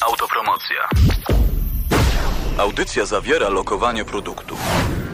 Autopromocja. 0.00 0.88
Audycja 2.58 3.06
zawiera 3.06 3.48
lokowanie 3.48 4.04
produktu. 4.04 4.56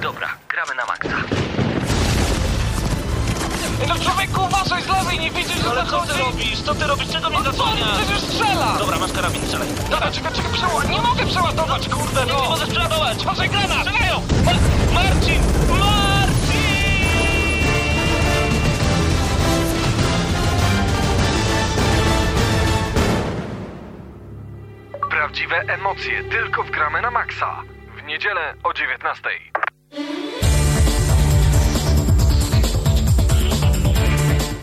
Dobra, 0.00 0.29
gramy 0.49 0.75
na 0.75 0.84
maksa. 0.87 1.08
No 3.89 3.94
człowieku, 3.99 4.41
uważaj 4.44 4.83
z 4.83 4.86
lewej, 4.86 5.18
nie 5.18 5.31
widzisz, 5.31 5.62
że 5.62 5.70
Ale 5.70 5.86
co 5.86 6.00
ty 6.00 6.07
zachodzi? 6.08 6.20
robisz? 6.31 6.60
Co 6.62 6.75
ty 6.75 6.86
robisz? 6.86 7.08
Czego 7.12 7.31
mnie 7.31 7.39
No 7.39 7.44
co, 7.44 7.50
zasłaniasz? 7.52 7.99
przecież 7.99 8.20
strzela! 8.23 8.77
Dobra, 8.79 8.98
masz 8.98 9.12
karabin, 9.12 9.43
strzelaj. 9.46 9.68
Dobra, 9.91 10.11
czekaj, 10.12 10.32
czekaj, 10.32 10.52
przeładować, 10.52 10.88
nie 10.88 11.00
mogę 11.02 11.26
przeładować, 11.26 11.88
kurde, 11.88 12.26
Nie 12.26 12.32
no! 12.32 12.38
możesz 12.50 12.68
przeładować! 12.68 13.18
Uważaj, 13.22 13.48
granat! 13.50 13.78
Strzelają! 13.86 14.20
Ma- 14.44 14.52
Marcin! 14.94 14.94
Marcin! 14.94 15.93
Prawdziwe 25.25 25.61
emocje 25.68 26.25
tylko 26.25 26.62
w 26.62 26.71
gramy 26.71 27.03
na 27.03 27.11
maksa. 27.11 27.62
W 27.96 28.03
niedzielę 28.03 28.54
o 28.64 28.72
19. 28.72 29.31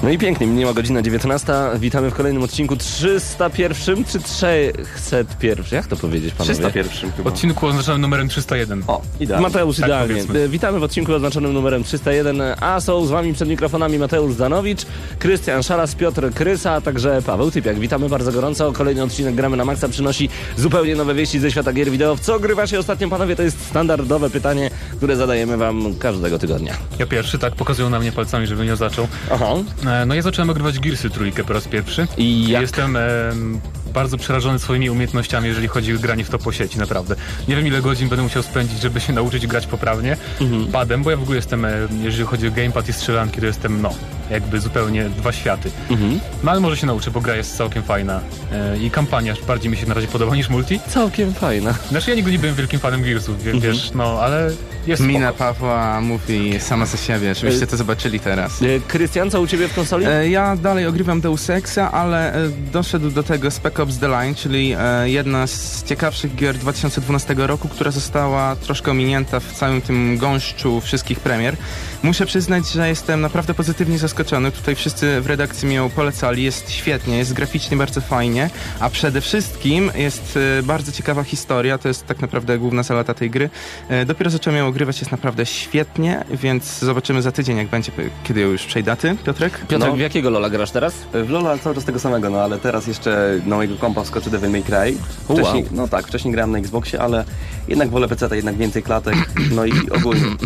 No 0.04 0.10
i 0.10 0.18
pięknie, 0.18 0.48
minęła 0.48 0.74
godzina 0.74 1.02
19. 1.02 1.54
Witamy 1.80 2.10
w 2.12 2.14
kolejnym 2.14 2.44
odcinku 2.44 2.76
301 2.76 4.06
czy 4.06 4.20
301? 4.20 5.66
Jak 5.72 5.88
to 5.88 5.96
powiedzieć, 5.96 6.34
panowie? 6.34 6.54
301 6.56 7.12
chyba. 7.12 7.30
odcinku 7.30 7.66
oznaczonym 7.68 8.02
numerem 8.02 8.28
301. 8.30 8.84
O, 8.88 9.02
idealnie. 9.20 9.48
Mateusz, 9.48 9.76
Tak, 9.78 9.86
idealnie. 9.86 10.08
powiedzmy. 10.14 10.40
E, 10.40 10.48
Witamy 10.50 10.80
w 10.80 10.84
odcinku 10.84 11.14
oznaczonym 11.14 11.54
numerem 11.54 11.84
301, 11.84 12.42
a 12.60 12.80
są 12.80 13.06
z 13.06 13.10
wami 13.10 13.34
przed 13.34 13.50
mikrofonami 13.50 14.00
Mateusz 14.00 14.34
Zanowicz, 14.34 14.82
Krystian 15.20 15.64
Szalas, 15.64 15.96
Piotr 15.96 16.32
Krysa, 16.34 16.72
a 16.72 16.82
także 16.82 17.22
Paweł 17.26 17.52
Typiak. 17.52 17.80
Witamy 17.80 18.10
bardzo 18.10 18.32
gorąco. 18.32 18.72
Kolejny 18.72 19.04
odcinek 19.04 19.36
Gramy 19.36 19.58
na 19.58 19.66
Maxa 19.66 19.90
przynosi 19.90 20.30
zupełnie 20.58 20.96
nowe 20.96 21.14
wieści 21.14 21.40
ze 21.40 21.52
świata 21.52 21.74
gier 21.74 21.92
wideo. 21.92 22.16
W 22.16 22.20
co 22.20 22.40
grywa 22.40 22.68
się 22.68 22.80
ostatnio, 22.80 23.10
panowie? 23.10 23.36
To 23.36 23.44
jest 23.44 23.66
standardowe 23.66 24.30
pytanie, 24.30 24.70
które 24.98 25.16
zadajemy 25.16 25.58
wam 25.58 25.96
każdego 26.00 26.40
tygodnia. 26.40 26.74
Ja 27.00 27.06
pierwszy, 27.06 27.40
tak, 27.40 27.56
pokazują 27.56 27.90
na 27.90 28.00
mnie 28.00 28.12
palcami, 28.12 28.48
żebym 28.48 28.66
nie 28.66 28.76
zaczął. 28.76 29.08
Aha. 29.32 29.46
E, 29.92 30.06
No 30.06 30.16
ja 30.16 30.22
zacząłem 30.22 30.50
ogrywać 30.50 30.80
Gearsy 30.80 31.10
trójkę 31.10 31.44
po 31.44 31.54
raz 31.54 31.68
pierwszy. 31.68 32.08
I 32.18 32.50
jak? 32.50 32.62
Jestem 32.62 32.96
em, 32.96 33.60
bardzo 33.94 34.18
przerażony 34.18 34.60
swoimi 34.60 34.90
umiejętnościami, 34.90 35.48
jeżeli 35.48 35.68
chodzi 35.68 35.96
o 35.96 36.00
granie 36.00 36.24
w 36.24 36.30
to 36.30 36.40
po 36.40 36.52
sieci, 36.52 36.80
naprawdę. 36.80 37.16
Nie 37.48 37.56
wiem 37.56 37.68
ile 37.68 37.82
godzin 37.82 38.10
będę 38.10 38.24
musiał 38.24 38.44
spędzić, 38.44 38.82
żeby 38.82 39.00
się 39.00 39.14
nauczyć 39.14 39.48
grać 39.48 39.68
poprawnie. 39.68 40.18
Mhm. 40.42 40.68
Padem, 40.68 41.04
bo 41.04 41.12
ja 41.12 41.18
w 41.18 41.22
ogóle 41.22 41.36
jestem, 41.36 41.66
e, 41.66 41.72
jeżeli 42.04 42.26
chodzi 42.26 42.48
o 42.48 42.52
gamepad 42.52 42.90
i 42.90 42.94
strzelanki, 42.94 43.40
to 43.40 43.46
jestem, 43.46 43.82
no, 43.82 43.94
jakby 44.32 44.60
zupełnie 44.60 45.10
dwa 45.10 45.32
światy. 45.32 45.72
Mhm. 45.90 46.20
No 46.44 46.52
ale 46.52 46.60
może 46.60 46.78
się 46.78 46.88
nauczę, 46.88 47.12
bo 47.12 47.22
gra 47.22 47.36
jest 47.36 47.58
całkiem 47.58 47.84
fajna. 47.84 48.22
E, 48.52 48.78
I 48.78 48.92
kampania 48.92 49.34
bardziej 49.48 49.72
mi 49.72 49.78
się 49.78 49.86
na 49.88 49.94
razie 49.94 50.08
podoba 50.08 50.36
niż 50.36 50.50
multi. 50.50 50.80
Całkiem 50.90 51.34
fajna. 51.34 51.74
Znaczy 51.90 52.10
ja 52.10 52.16
nigdy 52.16 52.32
nie 52.32 52.40
byłem 52.40 52.56
wielkim 52.56 52.80
fanem 52.80 53.04
Gearsów, 53.04 53.44
wie, 53.44 53.52
Mhm. 53.52 53.74
wiesz, 53.74 53.92
no, 53.96 54.20
ale 54.22 54.52
jest 54.88 55.02
Mina 55.02 55.30
spoko. 55.30 55.44
Pawła 55.44 56.02
mówi 56.02 56.60
sama 56.60 56.86
za 56.86 56.98
siebie, 56.98 57.36
żebyście 57.36 57.68
to 57.68 57.78
zobaczyli 57.78 58.20
teraz. 58.20 58.62
E, 58.62 58.80
Krystian, 58.88 59.32
co 59.32 59.42
u 59.42 59.48
ciebie 59.48 59.68
w 59.68 59.76
konsoli? 59.76 60.06
E, 60.06 60.30
Ja 60.30 60.56
dalej 60.56 60.86
ogrywam 60.88 61.22
Deus 61.22 61.50
Exa, 61.50 61.92
ale 61.92 62.34
e, 62.34 62.50
doszedł 62.72 63.12
do 63.12 63.24
tego 63.24 63.52
Spec 63.52 63.80
Ops 63.80 63.98
The 63.98 64.08
Line, 64.08 64.36
czyli 64.36 64.76
e, 64.80 65.10
jedna 65.10 65.48
z 65.48 65.84
ciekawszych 65.84 66.36
gier 66.36 66.58
2012 66.58 67.36
roku, 67.38 67.68
która 67.70 67.92
została 67.92 68.56
troszkę 68.56 68.92
ominięta 68.92 69.40
w 69.40 69.54
całym 69.54 69.82
tym 69.82 70.18
gąszczu 70.18 70.82
wszystkich 70.82 71.20
premier. 71.20 71.56
Muszę 72.04 72.26
przyznać, 72.26 72.70
że 72.72 72.90
jestem 72.90 73.22
naprawdę 73.22 73.54
pozytywnie 73.54 73.98
zaskoczony 73.98 74.21
zaskoczony. 74.22 74.52
Tutaj 74.52 74.76
wszyscy 74.76 75.22
w 75.22 75.28
redakcji 75.28 75.68
mnie 75.68 75.90
polecali. 75.96 76.44
Jest 76.44 76.72
świetnie, 76.72 77.18
jest 77.18 77.34
graficznie 77.34 77.78
bardzo 77.78 78.02
fajnie, 78.02 78.50
a 78.80 78.90
przede 78.90 79.22
wszystkim 79.22 79.92
jest 79.96 80.40
e, 80.60 80.64
bardzo 80.64 80.92
ciekawa 80.92 81.24
historia. 81.24 81.78
To 81.78 81.88
jest 81.88 82.06
tak 82.06 82.22
naprawdę 82.22 82.58
główna 82.60 82.84
zaleta 82.84 83.14
tej 83.14 83.30
gry. 83.30 83.50
E, 83.90 84.06
dopiero 84.06 84.30
zacząłem 84.30 84.60
ją 84.60 84.68
ogrywać, 84.68 85.00
jest 85.00 85.12
naprawdę 85.12 85.46
świetnie, 85.46 86.24
więc 86.32 86.80
zobaczymy 86.80 87.22
za 87.22 87.32
tydzień, 87.32 87.58
jak 87.58 87.68
będzie, 87.68 87.92
kiedy 88.24 88.42
już 88.42 88.66
przejdę. 88.66 88.96
Ty, 88.96 89.16
Piotrek? 89.26 89.60
Piotrek, 89.68 89.90
no. 89.90 89.96
w 89.96 90.00
jakiego 90.00 90.30
Lola 90.30 90.50
grasz 90.50 90.72
teraz? 90.72 90.94
E, 91.14 91.24
w 91.24 91.30
Lola 91.30 91.58
cały 91.58 91.76
czas 91.76 91.86
tego 91.86 92.00
samego, 92.00 92.30
no 92.30 92.42
ale 92.42 92.60
teraz 92.60 92.88
jeszcze 92.88 93.40
na 93.46 93.56
mojego 93.56 93.76
kompa 93.76 94.04
wskoczy 94.04 94.30
Devil 94.30 94.50
May 94.50 94.64
Cry. 94.64 94.98
Wcześniej. 95.30 95.66
No 95.72 95.88
tak, 95.88 96.08
wcześniej 96.08 96.34
grałem 96.34 96.52
na 96.52 96.58
Xboxie, 96.58 97.02
ale 97.02 97.26
jednak 97.68 97.90
wolę 97.90 98.08
PC, 98.08 98.36
jednak 98.36 98.58
więcej 98.58 98.84
klatek, 98.84 99.16
no 99.52 99.66
i 99.66 99.74
ogólnie. 99.92 100.22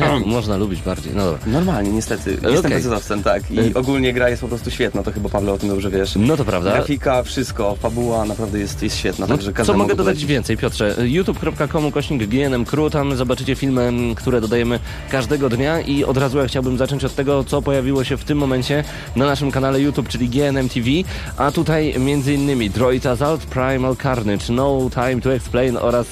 No, 0.00 0.20
można 0.26 0.56
lubić 0.56 0.82
bardziej, 0.82 1.12
no 1.16 1.24
dobra. 1.24 1.40
Normalnie, 1.46 1.90
niestety. 1.90 2.30
Jestem 2.30 2.58
okay. 2.58 2.82
100%, 3.16 3.22
tak. 3.22 3.50
I 3.50 3.58
y- 3.60 3.74
ogólnie 3.74 4.12
gra 4.12 4.28
jest 4.28 4.42
po 4.42 4.48
prostu 4.48 4.70
świetna, 4.70 5.02
to 5.02 5.12
chyba 5.12 5.28
Pawle 5.28 5.52
o 5.52 5.58
tym 5.58 5.68
dobrze 5.68 5.90
wiesz. 5.90 6.14
No 6.16 6.36
to 6.36 6.44
prawda. 6.44 6.72
Grafika, 6.72 7.22
wszystko, 7.22 7.76
fabuła 7.80 8.24
naprawdę 8.24 8.58
jest, 8.58 8.82
jest 8.82 8.96
świetna, 8.96 9.26
no, 9.26 9.36
także 9.36 9.64
Co 9.64 9.74
mogę 9.74 9.94
dodać 9.94 10.24
więcej, 10.24 10.56
Piotrze? 10.56 10.96
youtube.com 11.04 11.92
kośnik 11.92 12.26
GNM 12.26 12.64
Crew, 12.64 12.92
tam 12.92 13.16
zobaczycie 13.16 13.54
filmy, 13.54 13.92
które 14.16 14.40
dodajemy 14.40 14.78
każdego 15.10 15.48
dnia 15.48 15.80
i 15.80 16.04
od 16.04 16.16
razu 16.16 16.38
ja 16.38 16.46
chciałbym 16.46 16.78
zacząć 16.78 17.04
od 17.04 17.14
tego, 17.14 17.44
co 17.44 17.62
pojawiło 17.62 18.04
się 18.04 18.16
w 18.16 18.24
tym 18.24 18.38
momencie 18.38 18.84
na 19.16 19.26
naszym 19.26 19.50
kanale 19.50 19.80
YouTube, 19.80 20.08
czyli 20.08 20.28
GNM 20.28 20.68
TV, 20.68 20.88
a 21.36 21.50
tutaj 21.50 21.94
między 21.98 22.34
innymi 22.34 22.70
Droid 22.70 23.06
Assault, 23.06 23.44
Primal 23.46 23.96
Carnage, 23.96 24.52
No 24.52 24.90
Time 24.94 25.20
to 25.20 25.34
Explain 25.34 25.76
oraz 25.76 26.06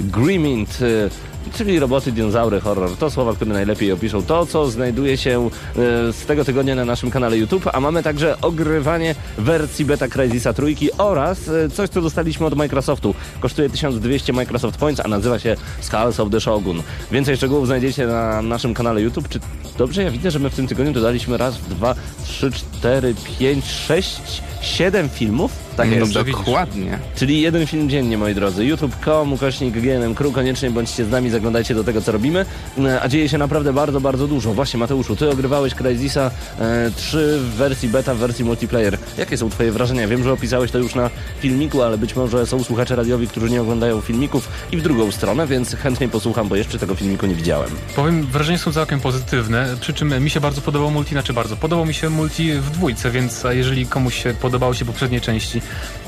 Grimmint 0.00 0.82
y, 0.82 1.10
Czyli 1.54 1.78
roboty, 1.78 2.12
dinozaury, 2.12 2.60
horror. 2.60 2.96
To 2.96 3.10
słowa, 3.10 3.34
które 3.34 3.52
najlepiej 3.52 3.92
opiszą 3.92 4.22
to, 4.22 4.46
co 4.46 4.70
znajduje 4.70 5.16
się 5.16 5.46
y, 5.46 6.12
z 6.12 6.26
tego 6.26 6.44
tygodnia 6.44 6.74
na 6.74 6.84
naszym 6.84 7.10
kanale 7.10 7.38
YouTube, 7.38 7.70
a 7.72 7.80
mamy 7.80 8.02
także 8.02 8.40
ogrywanie 8.40 9.14
wersji 9.38 9.84
beta 9.84 10.08
Crysisa 10.08 10.52
trójki 10.52 10.92
oraz 10.98 11.48
y, 11.48 11.70
coś, 11.70 11.90
co 11.90 12.02
dostaliśmy 12.02 12.46
od 12.46 12.54
Microsoftu. 12.54 13.14
Kosztuje 13.40 13.70
1200 13.70 14.32
Microsoft 14.32 14.78
Points, 14.78 15.00
a 15.04 15.08
nazywa 15.08 15.38
się 15.38 15.56
Skulls 15.80 16.20
of 16.20 16.30
the 16.30 16.40
Shogun. 16.40 16.82
Więcej 17.12 17.36
szczegółów 17.36 17.66
znajdziecie 17.66 18.06
na 18.06 18.42
naszym 18.42 18.74
kanale 18.74 19.02
YouTube. 19.02 19.28
Czy 19.28 19.40
dobrze 19.78 20.02
ja 20.02 20.10
widzę, 20.10 20.30
że 20.30 20.38
my 20.38 20.50
w 20.50 20.54
tym 20.54 20.66
tygodniu 20.66 20.92
dodaliśmy 20.92 21.36
raz, 21.36 21.58
dwa, 21.58 21.94
trzy, 22.24 22.52
cztery, 22.52 23.14
pięć, 23.38 23.64
sześć, 23.64 24.42
siedem 24.60 25.08
filmów? 25.08 25.67
Tak 25.78 25.90
jest. 25.90 26.00
Dobrze 26.00 26.24
widzisz. 26.24 26.44
Dokładnie. 26.44 26.98
Czyli 27.16 27.40
jeden 27.40 27.66
film 27.66 27.90
dziennie, 27.90 28.18
moi 28.18 28.34
drodzy. 28.34 28.64
YouTube.com, 28.64 29.32
ukośnik 29.32 29.74
GNM 29.74 30.14
Crew. 30.14 30.32
Koniecznie 30.32 30.70
bądźcie 30.70 31.04
z 31.04 31.10
nami, 31.10 31.30
zaglądajcie 31.30 31.74
do 31.74 31.84
tego, 31.84 32.00
co 32.00 32.12
robimy. 32.12 32.46
E, 32.78 33.02
A 33.02 33.08
dzieje 33.08 33.28
się 33.28 33.38
naprawdę 33.38 33.72
bardzo, 33.72 34.00
bardzo 34.00 34.28
dużo. 34.28 34.54
Właśnie, 34.54 34.80
Mateuszu, 34.80 35.16
ty 35.16 35.30
ogrywałeś 35.30 35.74
Crysisa 35.74 36.30
e, 36.60 36.90
3 36.96 37.38
w 37.40 37.54
wersji 37.54 37.88
beta, 37.88 38.14
w 38.14 38.18
wersji 38.18 38.44
multiplayer. 38.44 38.98
Jakie 39.18 39.36
są 39.36 39.50
twoje 39.50 39.72
wrażenia? 39.72 40.08
Wiem, 40.08 40.24
że 40.24 40.32
opisałeś 40.32 40.70
to 40.70 40.78
już 40.78 40.94
na 40.94 41.10
filmiku, 41.40 41.82
ale 41.82 41.98
być 41.98 42.16
może 42.16 42.46
są 42.46 42.64
słuchacze 42.64 42.96
radiowi, 42.96 43.28
którzy 43.28 43.50
nie 43.50 43.62
oglądają 43.62 44.00
filmików 44.00 44.48
i 44.72 44.76
w 44.76 44.82
drugą 44.82 45.10
stronę, 45.10 45.46
więc 45.46 45.74
chętnie 45.74 46.08
posłucham, 46.08 46.48
bo 46.48 46.56
jeszcze 46.56 46.78
tego 46.78 46.94
filmiku 46.94 47.26
nie 47.26 47.34
widziałem. 47.34 47.70
Powiem, 47.96 48.26
wrażenia 48.26 48.58
są 48.58 48.72
całkiem 48.72 49.00
pozytywne, 49.00 49.76
przy 49.80 49.92
czym 49.94 50.22
mi 50.24 50.30
się 50.30 50.40
bardzo 50.40 50.60
podobał 50.60 50.90
multi, 50.90 51.10
znaczy 51.10 51.32
bardzo, 51.32 51.56
podobał 51.56 51.86
mi 51.86 51.94
się 51.94 52.10
multi 52.10 52.52
w 52.52 52.70
dwójce, 52.70 53.10
więc 53.10 53.44
jeżeli 53.50 53.86
komuś 53.86 54.22
się 54.22 54.34
podobało 54.34 54.74
się 54.74 54.84
poprzednie 54.84 55.20
części, 55.20 55.60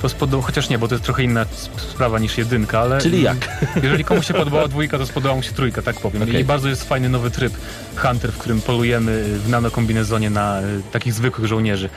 to 0.03 0.09
spodobał, 0.09 0.43
chociaż 0.43 0.69
nie, 0.69 0.79
bo 0.79 0.89
to 0.89 0.95
jest 0.95 1.05
trochę 1.05 1.23
inna 1.23 1.41
sp- 1.63 1.81
sprawa 1.81 2.19
niż 2.19 2.39
jedynka, 2.39 2.81
ale... 2.81 3.01
Czyli 3.01 3.23
jak? 3.23 3.37
Jeżeli 3.83 4.05
komuś 4.05 4.27
się 4.27 4.35
podobała 4.35 4.69
dwójka, 4.69 4.99
to 4.99 5.07
spodobała 5.07 5.37
mu 5.37 5.43
się 5.43 5.53
trójka, 5.53 5.83
tak 5.83 6.01
powiem. 6.01 6.23
Okej. 6.23 6.41
I 6.41 6.45
bardzo 6.45 6.69
jest 6.69 6.89
fajny 6.89 7.09
nowy 7.09 7.31
tryb 7.31 7.53
Hunter, 7.97 8.33
w 8.33 8.39
którym 8.39 8.61
polujemy 8.61 9.25
w 9.39 9.49
nanokombinezonie 9.49 10.31
na 10.31 10.61
y, 10.61 10.65
takich 10.93 11.13
zwykłych 11.13 11.47
żołnierzy, 11.47 11.89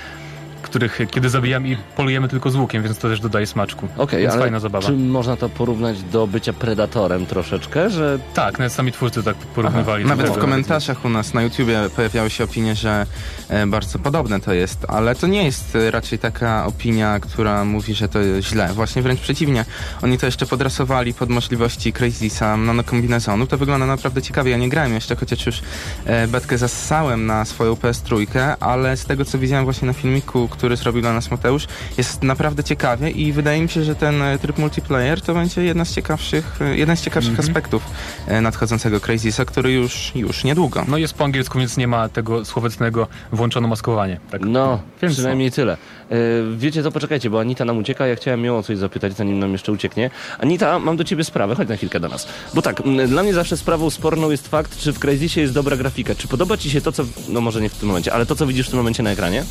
których 0.63 0.99
kiedy 1.11 1.29
zabijamy 1.29 1.69
i 1.69 1.77
polujemy 1.95 2.27
tylko 2.27 2.49
z 2.49 2.55
łukiem, 2.55 2.83
więc 2.83 2.97
to 2.97 3.09
też 3.09 3.19
dodaje 3.19 3.47
smaczku. 3.47 3.87
Okej, 3.97 4.21
więc 4.21 4.33
ale 4.33 4.41
fajna 4.41 4.59
zabawa. 4.59 4.87
czy 4.87 4.93
można 4.93 5.37
to 5.37 5.49
porównać 5.49 6.03
do 6.03 6.27
bycia 6.27 6.53
predatorem 6.53 7.25
troszeczkę, 7.25 7.89
że 7.89 8.19
Tak, 8.33 8.59
nawet 8.59 8.73
sami 8.73 8.91
twórcy 8.91 9.23
tak 9.23 9.35
porównywali. 9.35 10.05
Nawet 10.05 10.29
w 10.29 10.37
komentarzach 10.37 11.05
u 11.05 11.09
nas 11.09 11.33
na 11.33 11.41
YouTubie 11.41 11.79
pojawiały 11.95 12.29
się 12.29 12.43
opinie, 12.43 12.75
że 12.75 13.05
e, 13.49 13.67
bardzo 13.67 13.99
podobne 13.99 14.39
to 14.39 14.53
jest, 14.53 14.85
ale 14.87 15.15
to 15.15 15.27
nie 15.27 15.43
jest 15.43 15.75
e, 15.75 15.91
raczej 15.91 16.19
taka 16.19 16.65
opinia, 16.65 17.19
która 17.19 17.65
mówi, 17.65 17.93
że 17.93 18.09
to 18.09 18.19
jest 18.19 18.47
źle. 18.47 18.69
Właśnie 18.73 19.01
wręcz 19.01 19.19
przeciwnie. 19.19 19.65
Oni 20.01 20.17
to 20.17 20.25
jeszcze 20.25 20.45
podrasowali 20.45 21.13
pod 21.13 21.29
możliwości 21.29 21.93
Crazisa 21.93 22.57
nanokombinezonu. 22.57 23.47
To 23.47 23.57
wygląda 23.57 23.85
naprawdę 23.85 24.21
ciekawie. 24.21 24.51
Ja 24.51 24.57
nie 24.57 24.69
grałem 24.69 24.93
jeszcze, 24.93 25.15
chociaż 25.15 25.45
już 25.45 25.61
e, 26.05 26.27
betkę 26.27 26.57
zassałem 26.57 27.25
na 27.25 27.45
swoją 27.45 27.73
PS3, 27.73 28.27
ale 28.59 28.97
z 28.97 29.05
tego 29.05 29.25
co 29.25 29.39
widziałem 29.39 29.65
właśnie 29.65 29.85
na 29.85 29.93
filmiku, 29.93 30.47
który 30.53 30.75
zrobił 30.77 31.01
dla 31.01 31.13
nas 31.13 31.31
Mateusz, 31.31 31.67
jest 31.97 32.23
naprawdę 32.23 32.63
ciekawie 32.63 33.09
i 33.09 33.31
wydaje 33.31 33.61
mi 33.61 33.69
się, 33.69 33.83
że 33.83 33.95
ten 33.95 34.21
e, 34.21 34.39
tryb 34.39 34.57
multiplayer 34.57 35.21
to 35.21 35.33
będzie 35.33 35.63
jedna 35.63 35.85
z 35.85 35.93
ciekawszych, 35.95 36.61
e, 36.61 36.77
jeden 36.77 36.97
z 36.97 37.01
ciekawszych 37.01 37.31
Mhm. 37.33 37.49
aspektów 37.49 37.83
e, 38.27 38.41
nadchodzącego 38.41 38.99
Crazisa, 38.99 39.45
który 39.45 39.71
już, 39.71 40.11
już 40.15 40.43
niedługo. 40.43 40.85
No 40.87 40.97
jest 40.97 41.13
po 41.13 41.23
angielsku, 41.25 41.59
więc 41.59 41.77
nie 41.77 41.87
ma 41.87 42.09
tego 42.09 42.45
słowetnego 42.45 43.07
włączono 43.31 43.67
maskowanie. 43.67 44.19
Tak. 44.31 44.41
No, 44.45 44.79
Więc 45.01 45.13
przynajmniej 45.13 45.51
tyle. 45.51 45.73
E, 45.73 46.15
wiecie 46.57 46.83
co, 46.83 46.91
poczekajcie, 46.91 47.29
bo 47.29 47.39
Anita 47.39 47.65
nam 47.65 47.77
ucieka, 47.77 48.07
ja 48.07 48.15
chciałem 48.15 48.45
ją 48.45 48.57
o 48.57 48.63
coś 48.63 48.77
zapytać, 48.77 49.13
zanim 49.13 49.39
nam 49.39 49.51
jeszcze 49.51 49.71
ucieknie. 49.71 50.09
Anita, 50.39 50.79
mam 50.79 50.97
do 50.97 51.03
ciebie 51.03 51.23
sprawę, 51.23 51.55
chodź 51.55 51.67
na 51.69 51.75
chwilkę 51.75 51.99
do 51.99 52.07
nas. 52.07 52.27
Bo 52.53 52.61
tak, 52.61 52.81
dla 53.07 53.23
mnie 53.23 53.33
zawsze 53.33 53.57
sprawą 53.57 53.89
sporną 53.89 54.31
jest 54.31 54.47
fakt, 54.47 54.77
czy 54.77 54.93
w 54.93 54.99
Crazysie 54.99 55.41
jest 55.41 55.53
dobra 55.53 55.77
grafika. 55.77 56.15
Czy 56.15 56.27
podoba 56.27 56.57
ci 56.57 56.69
się 56.69 56.81
to, 56.81 56.91
co, 56.91 57.03
no 57.29 57.41
może 57.41 57.61
nie 57.61 57.69
w 57.69 57.73
tym 57.75 57.87
momencie, 57.87 58.13
ale 58.13 58.25
to, 58.25 58.35
co 58.35 58.47
widzisz 58.47 58.67
w 58.67 58.69
tym 58.69 58.79
momencie 58.79 59.03
na 59.03 59.09
ekranie? 59.11 59.43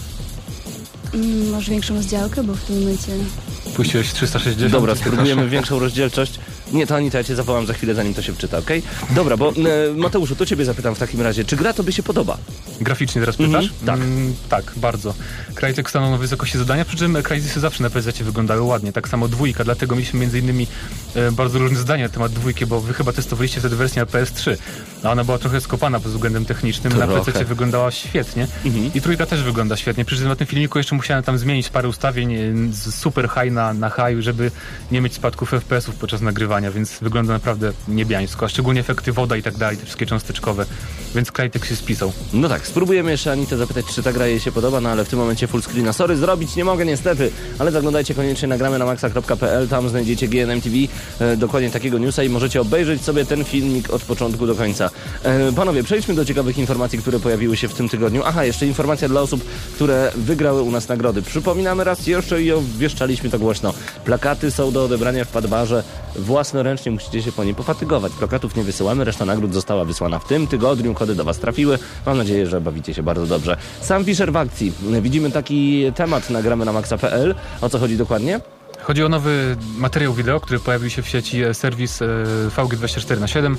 Mm, 1.15 1.51
Masz 1.51 1.71
większą 1.71 1.95
rozdziałkę, 1.95 2.45
bo 2.45 2.55
w 2.55 2.61
tym 2.65 2.79
momencie 2.81 3.13
Puściłeś 3.77 4.13
360. 4.13 4.73
Dobra, 4.73 4.95
spróbujemy 4.95 5.49
większą 5.49 5.79
rozdzielczość. 5.79 6.41
Nie, 6.73 6.87
to 6.87 6.97
Anita, 6.97 7.19
ja 7.19 7.25
cię 7.25 7.37
zawołam 7.37 7.67
za 7.67 7.73
chwilę, 7.73 7.95
zanim 7.95 8.15
to 8.15 8.23
się 8.23 8.33
wczyta, 8.33 8.59
okej? 8.59 8.83
Dobra, 9.11 9.37
bo 9.37 9.49
e, 9.51 9.95
Mateuszu, 9.97 10.37
to 10.37 10.47
ciebie 10.47 10.65
zapytam 10.65 10.95
w 10.95 10.99
takim 10.99 11.21
razie, 11.21 11.45
czy 11.45 11.57
gra 11.57 11.73
tobie 11.73 11.93
się 11.93 12.03
podoba? 12.03 12.39
Graficznie 12.81 13.21
teraz 13.23 13.37
pytasz? 13.37 13.65
Mhm, 13.65 13.87
tak. 13.87 13.97
Mm, 13.97 14.35
tak, 14.49 14.73
bardzo. 14.77 15.15
Crytek 15.55 15.91
stanął 15.91 16.11
na 16.11 16.17
wysokości 16.17 16.59
zadania, 16.59 16.85
przy 16.85 16.97
czym 16.97 17.23
Crysisy 17.23 17.61
zawsze 17.61 17.83
na 17.83 17.91
PZ 17.91 18.19
wyglądały 18.23 18.63
ładnie, 18.63 18.93
tak 18.93 19.09
samo 19.09 19.29
dwójka, 19.29 19.65
dlatego 19.65 19.95
mieliśmy 19.95 20.21
między 20.21 20.39
innymi 20.39 20.67
e, 21.15 21.33
bardzo 21.33 21.59
różne 21.59 21.79
zdania 21.79 22.05
na 22.05 22.09
temat 22.09 22.33
dwójki, 22.33 22.67
bo 22.67 22.81
wy 22.81 22.95
chyba 22.95 23.13
testowaliście 23.13 23.61
wtedy 23.61 23.77
wersję 23.77 24.03
na 24.03 24.07
PS3, 24.07 24.57
a 25.03 25.11
ona 25.11 25.25
była 25.25 25.39
trochę 25.39 25.61
skopana 25.61 26.01
pod 26.01 26.13
względem 26.13 26.45
technicznym, 26.45 26.99
na 26.99 27.07
Trochę. 27.07 27.33
PC 27.33 27.45
wyglądała 27.45 27.91
świetnie 27.91 28.47
Mhm. 28.65 28.91
i 28.95 29.01
trójka 29.01 29.27
też 29.27 29.43
wygląda 29.43 29.77
świetnie, 29.77 30.05
przy 30.05 30.17
czym 30.17 30.29
na 30.29 30.37
tym 30.37 30.47
filmiku 30.47 30.79
jeszcze 30.79 30.95
musiałem 30.95 31.23
tam 31.25 31.39
zmienić 31.39 31.69
parę 31.69 31.89
ustawień 31.89 32.35
e, 32.35 32.39
z 32.73 32.95
super 32.95 33.29
high 33.29 33.53
na, 33.53 33.75
na 33.75 33.91
high, 33.91 34.21
żeby 34.21 34.51
nie 34.91 35.01
mieć 35.01 35.15
spadków 35.15 35.51
FPS-ów 35.51 35.95
podczas 35.95 36.21
nagrywania, 36.21 36.62
więc 36.71 36.99
wygląda 36.99 37.33
naprawdę 37.33 37.73
niebiańsko, 37.89 38.47
a 38.47 38.49
szczególnie 38.49 38.81
efekty 38.81 39.13
woda 39.13 39.37
i 39.37 39.43
tak 39.43 39.57
dalej, 39.57 39.77
te 39.77 39.85
wszystkie 39.85 40.07
cząsteczkowe, 40.07 40.67
więc 41.15 41.33
Crytek 41.33 41.65
się 41.65 41.77
spisał. 41.77 42.13
No 42.33 42.49
tak, 42.49 42.67
spróbujemy 42.67 43.11
jeszcze 43.11 43.33
Anitę 43.33 43.57
zapytać, 43.57 43.87
czy 43.87 44.03
ta 44.03 44.13
gra 44.13 44.27
jej 44.27 44.41
się 44.41 44.53
podoba, 44.53 44.81
no 44.81 44.89
ale 44.89 45.05
w 45.05 45.09
tym 45.09 45.19
momencie 45.19 45.47
full 45.47 45.63
screena. 45.63 45.93
Sorry, 45.93 46.17
zrobić 46.17 46.57
nie 46.57 46.65
mogę 46.65 46.85
niestety, 46.85 47.31
ale 47.59 47.73
zaglądajcie 47.73 48.15
koniecznie 48.15 48.49
na 48.49 48.59
gramy 48.59 48.79
na 48.79 48.85
maxa.pl, 48.85 49.69
tam 49.69 49.89
znajdziecie 49.89 50.29
GNM 50.29 50.61
TV, 50.61 50.77
e, 51.21 51.37
dokładnie 51.37 51.71
takiego 51.71 51.99
newsa 51.99 52.23
i 52.23 52.29
możecie 52.29 52.61
obejrzeć 52.61 53.03
sobie 53.03 53.25
ten 53.25 53.45
filmik 53.45 53.91
od 53.91 54.03
początku 54.03 54.47
do 54.47 54.55
końca. 54.55 54.91
E, 55.23 55.53
panowie, 55.53 55.83
przejdźmy 55.83 56.15
do 56.15 56.25
ciekawych 56.25 56.59
informacji, 56.59 56.99
które 56.99 57.21
pojawiły 57.21 57.57
się 57.57 57.69
w 57.69 57.75
tym 57.75 57.89
tygodniu. 57.89 58.23
Aha, 58.25 58.45
jeszcze 58.45 58.67
informacja 58.67 59.09
dla 59.09 59.21
osób, 59.21 59.45
które 59.75 60.13
wygrały 60.17 60.63
u 60.63 60.71
nas 60.71 60.89
nagrody. 60.89 61.23
Przypominamy 61.23 61.85
raz 61.85 62.07
jeszcze 62.07 62.43
i 62.43 62.53
obwieszczaliśmy 62.53 63.31
to 63.31 63.39
głośno. 63.39 63.75
Plakaty 64.05 64.51
są 64.51 64.73
do 64.73 64.85
odebrania 64.85 65.25
w 65.25 65.29
Padbarze. 65.29 65.85
Własnoręcznie 66.43 66.93
musicie 66.93 67.23
się 67.23 67.33
po 67.33 67.45
nie 67.45 67.55
pofatygować. 67.55 68.13
Plakatów 68.13 68.57
nie 68.57 68.63
wysyłamy, 68.63 69.05
reszta 69.05 69.25
nagród 69.25 69.55
została 69.55 69.85
wysłana 69.85 70.19
w 70.19 70.25
tym 70.25 70.47
tygodniu. 70.47 70.95
Kody 70.95 71.15
do 71.15 71.25
Was 71.25 71.39
trafiły. 71.39 71.79
Mam 72.07 72.19
nadzieję, 72.19 72.47
że 72.47 72.61
bawicie 72.61 72.95
się 72.95 73.03
bardzo 73.03 73.27
dobrze. 73.27 73.57
Sam 73.81 74.05
Fisher 74.05 74.33
w 74.33 74.37
akcji. 74.37 74.73
Widzimy 75.03 75.31
taki 75.31 75.85
temat, 75.95 76.31
nagramy 76.31 76.65
na 76.65 76.73
maxa.pl. 76.73 77.35
O 77.61 77.69
co 77.69 77.79
chodzi 77.79 77.97
dokładnie? 77.97 78.41
Chodzi 78.83 79.05
o 79.05 79.09
nowy 79.09 79.57
materiał 79.79 80.15
wideo, 80.15 80.41
który 80.41 80.59
pojawił 80.59 80.91
się 80.91 81.03
w 81.03 81.09
sieci 81.09 81.43
e, 81.43 81.55
serwis 81.55 82.03
e, 82.03 82.07
VG24 82.57 83.21
na 83.21 83.27
7 83.27 83.57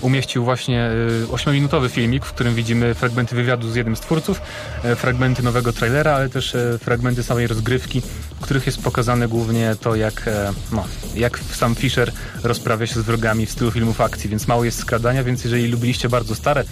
Umieścił 0.00 0.44
właśnie 0.44 0.90
8-minutowy 1.28 1.88
filmik, 1.88 2.24
w 2.24 2.32
którym 2.32 2.54
widzimy 2.54 2.94
fragmenty 2.94 3.36
wywiadu 3.36 3.70
z 3.70 3.74
jednym 3.74 3.96
z 3.96 4.00
twórców, 4.00 4.40
e, 4.84 4.96
fragmenty 4.96 5.42
nowego 5.42 5.72
trailera, 5.72 6.12
ale 6.12 6.28
też 6.28 6.54
e, 6.54 6.78
fragmenty 6.78 7.22
samej 7.22 7.46
rozgrywki, 7.46 8.02
w 8.36 8.40
których 8.40 8.66
jest 8.66 8.82
pokazane 8.82 9.28
głównie 9.28 9.76
to, 9.80 9.94
jak, 9.94 10.28
e, 10.28 10.52
no, 10.72 10.84
jak 11.14 11.38
sam 11.38 11.74
Fisher 11.74 12.12
rozprawia 12.44 12.86
się 12.86 12.94
z 12.94 13.04
wrogami 13.04 13.46
w 13.46 13.50
stylu 13.50 13.70
filmów 13.70 14.00
akcji, 14.00 14.30
więc 14.30 14.48
mało 14.48 14.64
jest 14.64 14.78
skradania, 14.78 15.24
więc 15.24 15.44
jeżeli 15.44 15.68
lubiliście 15.68 16.08
bardzo 16.08 16.34
stare 16.34 16.64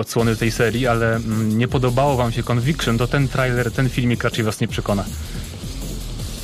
odsłony 0.00 0.36
tej 0.36 0.50
serii, 0.50 0.86
ale 0.86 1.16
mm, 1.16 1.58
nie 1.58 1.68
podobało 1.68 2.16
wam 2.16 2.32
się 2.32 2.42
Conviction, 2.42 2.98
to 2.98 3.06
ten 3.06 3.28
trailer, 3.28 3.72
ten 3.72 3.88
filmik 3.88 4.24
raczej 4.24 4.44
was 4.44 4.60
nie 4.60 4.68
przekona. 4.68 5.04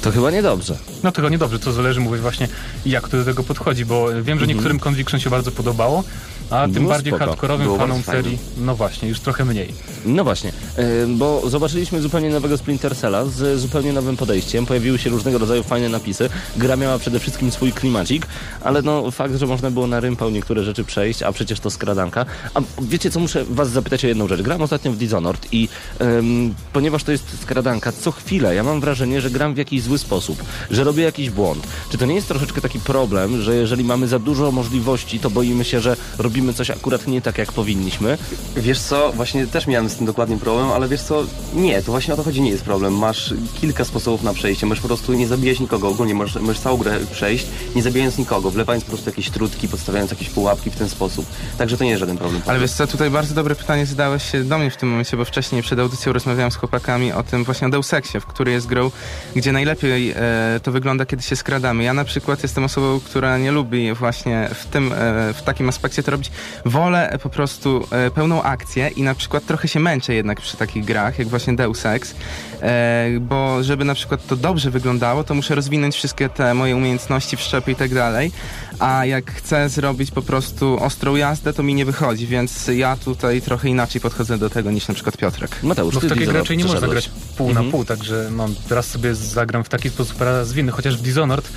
To 0.02 0.11
chyba 0.11 0.31
niedobrze. 0.31 0.79
No 1.02 1.12
tylko 1.12 1.29
niedobrze, 1.29 1.58
to 1.58 1.73
zależy, 1.73 2.00
mówię 2.00 2.19
właśnie, 2.19 2.49
jak 2.87 3.08
to 3.08 3.17
do 3.17 3.25
tego 3.25 3.43
podchodzi, 3.43 3.85
bo 3.85 4.23
wiem, 4.23 4.38
że 4.38 4.47
niektórym 4.47 4.81
Conviction 4.81 5.20
się 5.20 5.31
bardzo 5.31 5.50
podobało, 5.52 6.05
a 6.50 6.62
tym 6.62 6.73
Było 6.73 6.88
bardziej 6.88 7.12
hardkorowym 7.12 7.79
fanom 7.79 8.02
serii, 8.02 8.38
no 8.58 8.75
właśnie, 8.75 9.08
już 9.08 9.20
trochę 9.20 9.44
mniej. 9.44 9.75
No 10.05 10.25
właśnie, 10.25 10.52
yy, 10.79 10.85
bo 11.08 11.50
zobaczyliśmy 11.50 12.00
zupełnie 12.02 12.31
nowego 12.31 12.58
Splinter 12.58 12.97
Cella 12.97 13.25
z 13.25 13.61
zupełnie 13.61 13.93
nowym 13.93 14.17
podejściem. 14.17 14.67
Pojawiły 14.67 14.99
się 14.99 15.11
różnego 15.11 15.38
rodzaju 15.38 15.62
fajne 15.62 15.88
napisy. 15.88 16.31
Gra 16.56 16.76
miała 16.76 16.99
przede 16.99 17.20
wszystkim 17.20 17.50
swój 17.50 17.73
klimacik, 17.73 18.26
ale 18.64 18.82
no 18.82 19.11
fakt, 19.11 19.35
że 19.35 19.47
można 19.47 19.70
było 19.70 19.87
na 19.87 20.00
rympał 20.00 20.31
niektóre 20.31 20.64
rzeczy 20.64 20.85
przejść, 20.85 21.23
a 21.23 21.32
przecież 21.32 21.61
to 21.61 21.70
skradanka. 21.70 22.26
A 22.55 22.61
wiecie 22.82 23.11
co, 23.11 23.20
muszę 23.20 23.44
was 23.44 23.70
zapytać 23.70 24.05
o 24.05 24.08
jedną 24.08 24.29
rzecz. 24.29 24.43
Gram 24.43 24.62
ostatnio 24.62 24.93
w 24.93 24.97
Dishonored 24.97 25.47
i 25.52 25.69
ym, 26.00 26.55
ponieważ 26.73 27.05
to 27.05 27.12
jest 27.12 27.43
skradanka, 27.43 27.93
co 27.93 28.11
chwilę 28.11 28.55
ja 28.55 28.62
mam 28.62 28.81
wrażenie, 28.81 29.20
że 29.20 29.31
gram 29.31 29.55
w 29.55 29.58
jakiś 29.58 29.82
zły 29.82 29.99
sposób, 29.99 30.44
że 30.70 30.85
robię 30.85 31.02
jakiś 31.02 31.31
błąd. 31.31 31.67
Czy 31.91 31.99
to 31.99 32.06
nie 32.06 32.14
jest 32.14 32.29
troszeczkę 32.29 32.61
taki 32.61 32.81
problem, 32.81 33.43
że 33.43 33.55
jeżeli 33.55 33.85
mamy 33.85 34.08
za 34.08 34.19
dużo 34.19 34.52
możliwości, 34.52 35.20
to 35.20 35.31
boimy 35.31 35.64
się, 35.64 35.81
że 35.81 35.97
robimy 36.19 36.39
coś 36.54 36.70
akurat 36.70 37.06
nie 37.06 37.22
tak, 37.22 37.38
jak 37.38 37.52
powinniśmy? 37.52 38.19
Wiesz 38.56 38.81
co, 38.81 39.12
właśnie 39.12 39.46
też 39.46 39.66
miałem 39.66 39.88
z 39.88 39.96
tym 39.96 40.06
dokładnie 40.06 40.38
problem, 40.38 40.70
ale 40.70 40.88
wiesz 40.88 41.02
co, 41.02 41.25
nie, 41.54 41.82
to 41.82 41.92
właśnie 41.92 42.14
o 42.14 42.16
to 42.16 42.22
chodzi, 42.22 42.42
nie 42.42 42.50
jest 42.50 42.64
problem. 42.64 42.98
Masz 42.98 43.34
kilka 43.60 43.84
sposobów 43.84 44.22
na 44.22 44.34
przejście, 44.34 44.66
możesz 44.66 44.82
po 44.82 44.88
prostu 44.88 45.12
nie 45.12 45.26
zabijać 45.26 45.60
nikogo, 45.60 45.88
ogólnie 45.88 46.14
możesz, 46.14 46.42
możesz 46.42 46.60
całą 46.60 46.76
grę 46.76 46.98
przejść, 47.12 47.46
nie 47.75 47.82
zabijając 47.82 48.19
nikogo, 48.19 48.50
wlewając 48.50 48.84
po 48.84 48.90
prostu 48.90 49.10
jakieś 49.10 49.31
trutki, 49.31 49.69
podstawiając 49.69 50.10
jakieś 50.10 50.31
pułapki 50.31 50.70
w 50.70 50.76
ten 50.76 50.88
sposób. 50.88 51.26
Także 51.58 51.76
to 51.76 51.84
nie 51.84 51.90
jest 51.90 52.00
żaden 52.00 52.19
problem. 52.19 52.42
Ale 52.46 52.58
wiesz 52.58 52.72
co, 52.72 52.87
tutaj 52.87 53.10
bardzo 53.10 53.34
dobre 53.34 53.54
pytanie 53.54 53.87
zadałeś 53.87 54.31
się 54.31 54.44
do 54.44 54.58
mnie 54.58 54.70
w 54.70 54.76
tym 54.76 54.88
momencie, 54.88 55.16
bo 55.16 55.25
wcześniej 55.25 55.62
przed 55.62 55.78
audycją 55.78 56.12
rozmawiałem 56.12 56.50
z 56.50 56.56
chłopakami 56.56 57.12
o 57.12 57.22
tym 57.22 57.44
właśnie 57.44 57.66
o 57.66 57.70
Deus 57.70 57.94
Exie, 57.94 58.20
w 58.20 58.26
której 58.26 58.54
jest 58.54 58.66
grą, 58.66 58.90
gdzie 59.37 59.52
najlepiej 59.52 60.10
e, 60.10 60.60
to 60.62 60.72
wygląda, 60.72 61.06
kiedy 61.06 61.22
się 61.22 61.37
skradamy. 61.37 61.84
Ja 61.84 61.94
na 61.94 62.04
przykład 62.04 62.42
jestem 62.42 62.64
osobą, 62.64 63.00
która 63.00 63.38
nie 63.38 63.52
lubi 63.52 63.94
właśnie 63.94 64.50
w 64.54 64.66
tym, 64.66 64.92
e, 64.92 64.96
w 65.34 65.42
takim 65.42 65.69
aspekcie 65.69 66.02
to 66.02 66.10
robić. 66.10 66.29
Wolę 66.64 67.18
po 67.22 67.28
prostu 67.28 67.86
e, 67.90 68.10
pełną 68.10 68.42
akcję 68.42 68.88
i 68.88 69.02
na 69.02 69.14
przykład 69.14 69.46
trochę 69.46 69.68
się 69.68 69.80
męczę 69.80 70.14
jednak 70.14 70.40
przy 70.40 70.56
takich 70.56 70.84
grach, 70.84 71.18
jak 71.18 71.28
właśnie 71.28 71.56
Deus 71.56 71.86
Ex, 71.86 72.14
e, 72.62 73.06
bo 73.20 73.62
żeby 73.62 73.84
na 73.84 73.94
przykład 73.94 74.26
to 74.26 74.36
dobrze 74.36 74.70
wyglądało, 74.70 75.24
to 75.24 75.34
muszę 75.34 75.54
rozwinąć 75.54 75.94
wszystkie 75.94 76.28
te 76.28 76.54
moje 76.54 76.76
umiejętności 76.76 77.36
w 77.36 77.40
szczepy 77.40 77.72
i 77.72 77.76
tak 77.76 77.94
dalej, 77.94 78.32
a 78.78 79.04
jak 79.06 79.30
chcę 79.32 79.68
zrobić 79.68 80.10
po 80.10 80.22
prostu 80.22 80.84
ostrą 80.84 81.16
jazdę, 81.16 81.52
to 81.52 81.62
mi 81.62 81.74
nie 81.74 81.84
wychodzi, 81.84 82.26
więc 82.26 82.66
ja 82.74 82.96
tutaj 82.96 83.42
trochę 83.42 83.68
inaczej 83.68 84.00
podchodzę 84.00 84.38
do 84.38 84.50
tego 84.50 84.70
niż 84.70 84.88
na 84.88 84.94
przykład 84.94 85.16
Piotrek. 85.16 85.62
Mateusz, 85.62 85.94
No 85.94 86.00
w 86.00 86.06
takiej 86.08 86.26
raczej 86.26 86.56
nie 86.56 86.64
można 86.64 86.88
grać 86.88 87.10
pół 87.36 87.48
Mhm. 87.48 87.66
na 87.66 87.72
pół, 87.72 87.84
także 87.84 88.28
no, 88.36 88.48
teraz 88.68 88.86
sobie 88.86 89.14
zagram 89.14 89.64
w 89.64 89.68
taki 89.68 89.90
sposób, 89.90 90.20
raz 90.20 90.48
zwinny, 90.48 90.72
chociaż 90.72 90.96
w 90.96 91.02
Dishonored 91.02 91.48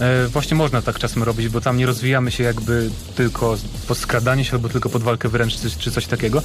e, 0.00 0.26
właśnie 0.28 0.56
można 0.56 0.82
tak 0.82 0.98
czasem 0.98 1.22
robić, 1.22 1.48
bo 1.48 1.60
tam 1.60 1.76
nie 1.76 1.86
rozwijamy 1.86 2.30
się 2.30 2.44
jakby 2.44 2.90
tylko 3.14 3.56
pod 3.88 3.98
skradanie 3.98 4.44
się 4.44 4.52
albo 4.52 4.68
tylko 4.68 4.88
pod 4.88 5.02
walkę 5.02 5.28
wręcz 5.28 5.56
czy, 5.60 5.70
czy 5.78 5.90
coś 5.90 6.06
takiego. 6.06 6.42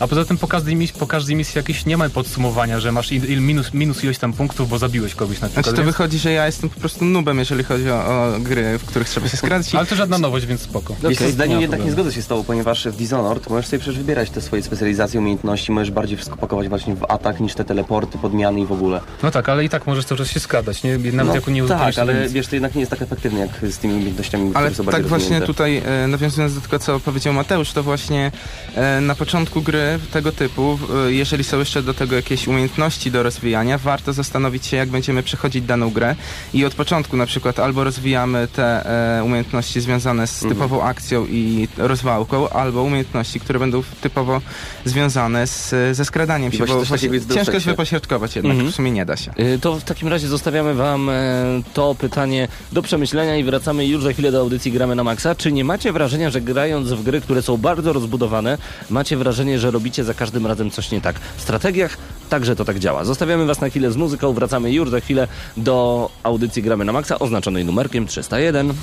A 0.00 0.06
poza 0.08 0.24
tym 0.24 0.38
po 0.38 0.48
każdej, 0.48 0.76
mis- 0.76 0.92
po 0.92 1.06
każdej 1.06 1.36
misji 1.36 1.58
jakieś 1.58 1.86
nie 1.86 1.96
ma 1.96 2.08
podsumowania, 2.08 2.80
że 2.80 2.92
masz 2.92 3.12
il, 3.12 3.24
il 3.32 3.40
minus, 3.40 3.74
minus 3.74 4.04
ilość 4.04 4.18
tam 4.18 4.32
punktów, 4.32 4.68
bo 4.68 4.78
zabiłeś 4.78 5.14
kogoś 5.14 5.40
na 5.40 5.48
przykład. 5.48 5.64
Znaczy 5.64 5.76
to 5.76 5.82
więc- 5.82 5.96
wychodzi, 5.96 6.18
że 6.18 6.32
ja 6.32 6.46
jestem 6.46 6.70
po 6.70 6.80
prostu 6.80 7.04
nubem, 7.04 7.38
jeżeli 7.38 7.64
chodzi 7.64 7.90
o, 7.90 7.94
o 7.94 8.40
gry, 8.40 8.78
w 8.78 8.84
których 8.84 9.08
trzeba 9.08 9.28
się 9.28 9.36
skradać. 9.36 9.74
I 9.74 9.76
Ale 9.76 9.86
to 9.86 9.96
żadna 9.96 10.18
nowość, 10.18 10.46
więc 10.46 10.60
spoko. 10.60 10.96
Wiesz 11.02 11.18
co, 11.18 11.24
Okej, 11.24 11.32
zdaniem 11.32 11.56
nie 11.56 11.62
jednak 11.62 11.90
zgodzę 11.90 12.12
się 12.12 12.22
z 12.22 12.26
tobą, 12.26 12.44
ponieważ 12.44 12.84
w 12.86 12.96
Dishonored 12.96 13.50
możesz 13.50 13.66
sobie 13.66 13.80
przecież 13.80 13.98
wybierać 13.98 14.30
te 14.30 14.40
swoje 14.40 14.62
specjalizacje, 14.62 15.20
umiejętności, 15.20 15.72
możesz 15.72 15.90
bardziej 15.90 16.16
wszystko 16.16 16.36
pakować 16.36 16.68
właśnie 16.68 16.94
w 16.94 17.04
atak 17.08 17.40
niż 17.40 17.54
te 17.54 17.64
teleporty, 17.64 18.18
podmiany 18.18 18.60
i 18.60 18.66
w 18.66 18.72
ogóle. 18.72 19.00
No 19.22 19.30
tak, 19.30 19.48
ale 19.48 19.64
i 19.64 19.68
tak 19.68 19.86
możesz 19.86 20.04
cały 20.04 20.18
czas 20.18 20.28
się 20.30 20.40
skradać, 20.40 20.82
nie? 20.82 20.98
Nawet 20.98 21.14
no, 21.26 21.34
jako 21.34 21.50
nie 21.50 21.62
tak, 21.62 21.98
ale 21.98 22.28
wiesz, 22.28 22.46
to 22.46 22.56
jednak 22.56 22.74
nie 22.74 22.80
jest 22.80 22.90
tak 22.94 23.02
efektywne 23.02 23.40
jak 23.40 23.50
z 23.72 23.78
tymi 23.78 23.94
umiejętnościami, 23.94 24.50
Ale 24.54 24.70
które 24.70 24.84
są 24.86 24.92
tak 24.92 25.02
właśnie 25.06 25.12
rozwinięte. 25.18 25.46
tutaj, 25.46 25.82
e, 26.04 26.06
nawiązując 26.08 26.54
do 26.54 26.60
tego, 26.60 26.78
co 26.78 27.00
powiedział 27.00 27.32
Mateusz, 27.34 27.72
to 27.72 27.82
właśnie 27.82 28.32
e, 28.74 29.00
na 29.00 29.14
początku 29.14 29.62
gry 29.62 29.98
tego 30.12 30.32
typu, 30.32 30.78
e, 31.08 31.12
jeżeli 31.12 31.44
są 31.44 31.58
jeszcze 31.58 31.82
do 31.82 31.94
tego 31.94 32.16
jakieś 32.16 32.48
umiejętności 32.48 33.10
do 33.10 33.22
rozwijania, 33.22 33.78
warto 33.78 34.12
zastanowić 34.12 34.66
się, 34.66 34.76
jak 34.76 34.88
będziemy 34.88 35.22
przechodzić 35.22 35.64
daną 35.64 35.90
grę 35.90 36.16
i 36.54 36.64
od 36.64 36.74
początku 36.74 37.16
na 37.16 37.26
przykład 37.26 37.58
albo 37.58 37.84
rozwijamy 37.84 38.48
te 38.52 38.86
e, 39.18 39.24
umiejętności 39.24 39.80
związane 39.80 40.26
z 40.26 40.34
Mhm. 40.42 40.54
typową 40.54 40.82
akcją 40.82 41.26
i 41.26 41.68
rozwałką, 41.76 42.48
albo 42.48 42.82
umiejętności, 42.82 43.40
które 43.40 43.58
będą 43.58 43.82
typowo 44.00 44.40
związane 44.84 45.46
z, 45.46 45.74
ze 45.96 46.04
skradaniem 46.04 46.52
I 46.52 46.56
się, 46.56 46.66
bo 46.66 46.84
ciężko 47.34 47.52
jest 47.52 47.66
wypośrodkować 47.66 48.36
jednak, 48.36 48.52
Mhm. 48.52 48.72
w 48.72 48.74
sumie 48.74 48.90
nie 48.90 49.04
da 49.06 49.16
się. 49.16 49.30
Y, 49.38 49.58
To 49.58 49.76
w 49.80 49.84
takim 49.84 50.08
razie 50.08 50.28
zostawiamy 50.28 50.74
Wam 50.74 51.08
e, 51.10 51.12
to 51.74 51.94
pytanie 51.94 52.48
do 52.72 52.82
przemyślenia 52.84 53.36
i 53.36 53.44
wracamy 53.44 53.86
już 53.86 54.02
za 54.02 54.12
chwilę 54.12 54.32
do 54.32 54.40
audycji 54.40 54.72
Gramy 54.72 54.94
na 54.94 55.04
Maxa. 55.04 55.34
Czy 55.34 55.52
nie 55.52 55.64
macie 55.64 55.92
wrażenia, 55.92 56.30
że 56.30 56.40
grając 56.40 56.88
w 56.88 57.02
gry, 57.02 57.20
które 57.20 57.42
są 57.42 57.56
bardzo 57.56 57.92
rozbudowane, 57.92 58.58
macie 58.90 59.16
wrażenie, 59.16 59.58
że 59.58 59.70
robicie 59.70 60.04
za 60.04 60.14
każdym 60.14 60.46
razem 60.46 60.70
coś 60.70 60.90
nie 60.90 61.00
tak? 61.00 61.20
W 61.36 61.40
strategiach 61.40 61.96
także 62.30 62.56
to 62.56 62.64
tak 62.64 62.78
działa. 62.78 63.04
Zostawiamy 63.04 63.46
Was 63.46 63.60
na 63.60 63.68
chwilę 63.68 63.92
z 63.92 63.96
muzyką, 63.96 64.32
wracamy 64.32 64.72
już 64.72 64.90
za 64.90 65.00
chwilę 65.00 65.28
do 65.56 66.10
audycji 66.22 66.62
Gramy 66.62 66.84
na 66.84 66.92
Maxa 66.92 67.18
oznaczonej 67.18 67.64
numerkiem 67.64 68.06
301. 68.06 68.74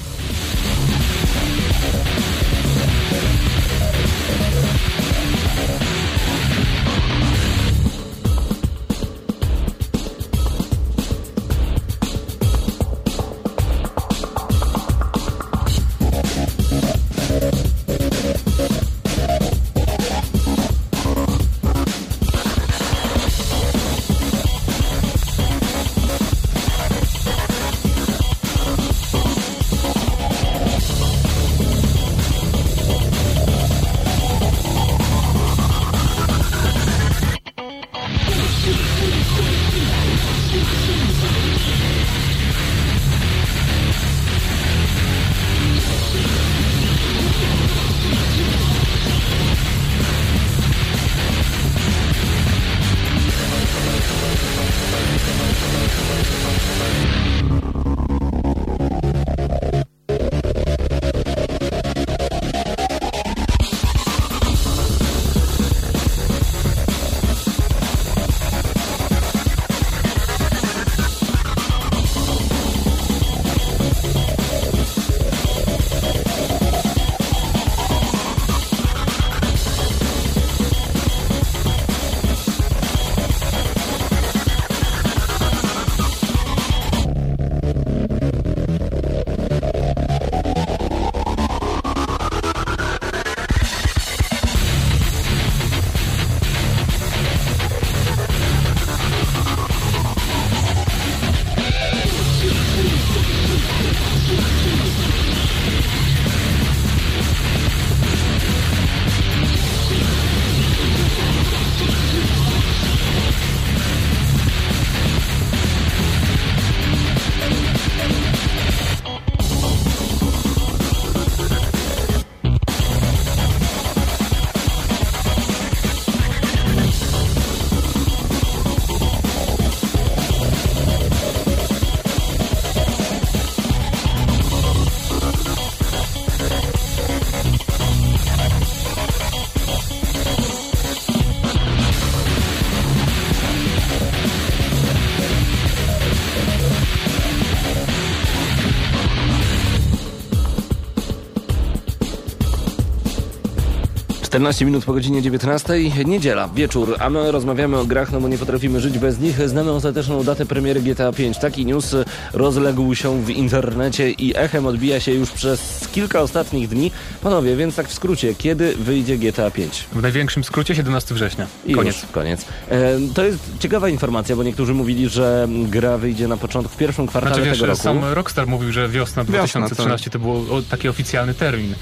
14 154.32 154.66
minut 154.66 154.86
po 154.86 154.94
godzinie 154.94 155.22
19, 155.22 155.74
niedziela, 156.06 156.48
wieczór, 156.48 156.96
a 157.00 157.10
my 157.10 157.32
rozmawiamy 157.32 157.78
o 157.78 157.86
grach, 157.86 158.12
no 158.12 158.22
bo 158.22 158.28
nie 158.28 158.38
potrafimy 158.38 158.80
żyć 158.80 159.00
bez 159.00 159.20
nich. 159.20 159.50
Znamy 159.50 159.72
ostateczną 159.72 160.24
datę 160.24 160.46
premiery 160.46 160.82
GTA 160.82 161.12
5. 161.12 161.38
Taki 161.38 161.66
news 161.66 161.96
rozległ 162.34 162.96
się 162.96 163.22
w 163.22 163.30
internecie 163.30 164.12
i 164.12 164.34
echem 164.38 164.66
odbija 164.66 165.00
się 165.00 165.12
już 165.14 165.32
przez 165.32 165.81
kilka 165.92 166.20
ostatnich 166.22 166.68
dni. 166.70 166.92
Panowie, 167.22 167.56
więc 167.56 167.76
tak 167.76 167.88
w 167.88 167.94
skrócie, 167.94 168.36
kiedy 168.36 168.76
wyjdzie 168.76 169.18
GTA 169.18 169.52
5? 169.52 169.86
W 169.94 170.02
największym 170.02 170.44
skrócie 170.44 170.76
17 170.76 171.16
września. 171.16 171.48
I 171.66 171.74
Koniec. 171.74 172.02
Już, 172.04 172.12
koniec. 172.12 172.46
E, 172.70 172.78
to 173.14 173.24
jest 173.24 173.40
ciekawa 173.60 173.90
informacja, 173.90 174.36
bo 174.36 174.44
niektórzy 174.44 174.74
mówili, 174.74 175.10
że 175.10 175.48
gra 175.50 175.98
wyjdzie 175.98 176.28
na 176.28 176.38
początku, 176.38 176.74
w 176.74 176.78
pierwszym 176.78 177.08
kwartale 177.08 177.36
Znaczy 177.36 177.50
wiesz, 177.50 177.60
tego 177.60 177.68
roku. 177.72 177.82
sam 177.84 178.04
Rockstar 178.14 178.48
mówił, 178.48 178.72
że 178.72 178.90
wiosna 178.90 179.24
Wiosna, 179.24 179.62
2013 179.62 180.10
to 180.10 180.20
był 180.20 180.46
taki 180.70 180.90
oficjalny 180.90 181.34
termin. 181.34 181.76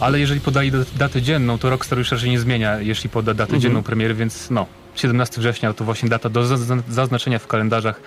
Ale 0.00 0.20
jeżeli 0.20 0.40
podali 0.40 0.72
dat- 0.72 0.96
datę 0.98 1.22
dzienną, 1.22 1.58
to 1.58 1.70
Rockstar 1.70 1.98
już 1.98 2.12
raczej 2.12 2.30
nie 2.30 2.38
zmienia, 2.40 2.80
jeśli 2.80 3.10
poda 3.10 3.34
datę 3.34 3.58
dzienną 3.58 3.82
premiery, 3.82 4.14
więc 4.14 4.50
no, 4.50 4.66
17 4.94 5.40
września 5.40 5.72
to 5.72 5.84
właśnie 5.84 6.08
data 6.08 6.28
do 6.28 6.42
zaz- 6.42 6.82
zaznaczenia 6.90 7.38
w 7.38 7.46
kalendach 7.46 8.00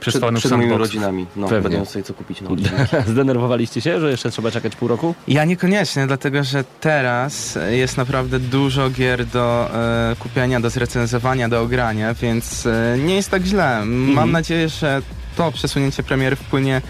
przez 0.00 0.16
Przed, 0.16 0.34
przed 0.38 0.52
moimi 0.52 0.72
rodzinami. 0.72 1.26
No, 1.36 1.48
Pewnie. 1.48 1.76
miał 1.76 1.86
sobie 1.86 2.02
co 2.02 2.14
kupić 2.14 2.40
na. 2.40 2.50
Zdenerwowaliście 3.12 3.80
się, 3.80 4.00
że 4.00 4.10
jeszcze 4.10 4.30
trzeba 4.30 4.50
czekać 4.50 4.76
pół 4.76 4.88
roku? 4.88 5.14
Ja 5.28 5.44
niekoniecznie, 5.44 6.06
dlatego 6.06 6.44
że 6.44 6.64
teraz 6.80 7.58
jest 7.70 7.96
naprawdę 7.96 8.38
dużo 8.38 8.90
gier 8.90 9.26
do 9.26 9.70
e, 9.74 10.16
kupienia, 10.18 10.60
do 10.60 10.70
zrecenzowania, 10.70 11.48
do 11.48 11.60
ogrania, 11.60 12.14
więc 12.14 12.66
e, 12.66 12.98
nie 12.98 13.14
jest 13.14 13.30
tak 13.30 13.42
źle. 13.42 13.82
Mam 13.86 14.32
nadzieję, 14.32 14.68
że 14.68 15.02
to 15.36 15.52
przesunięcie 15.52 16.02
premiery 16.02 16.36
wpłynie 16.36 16.82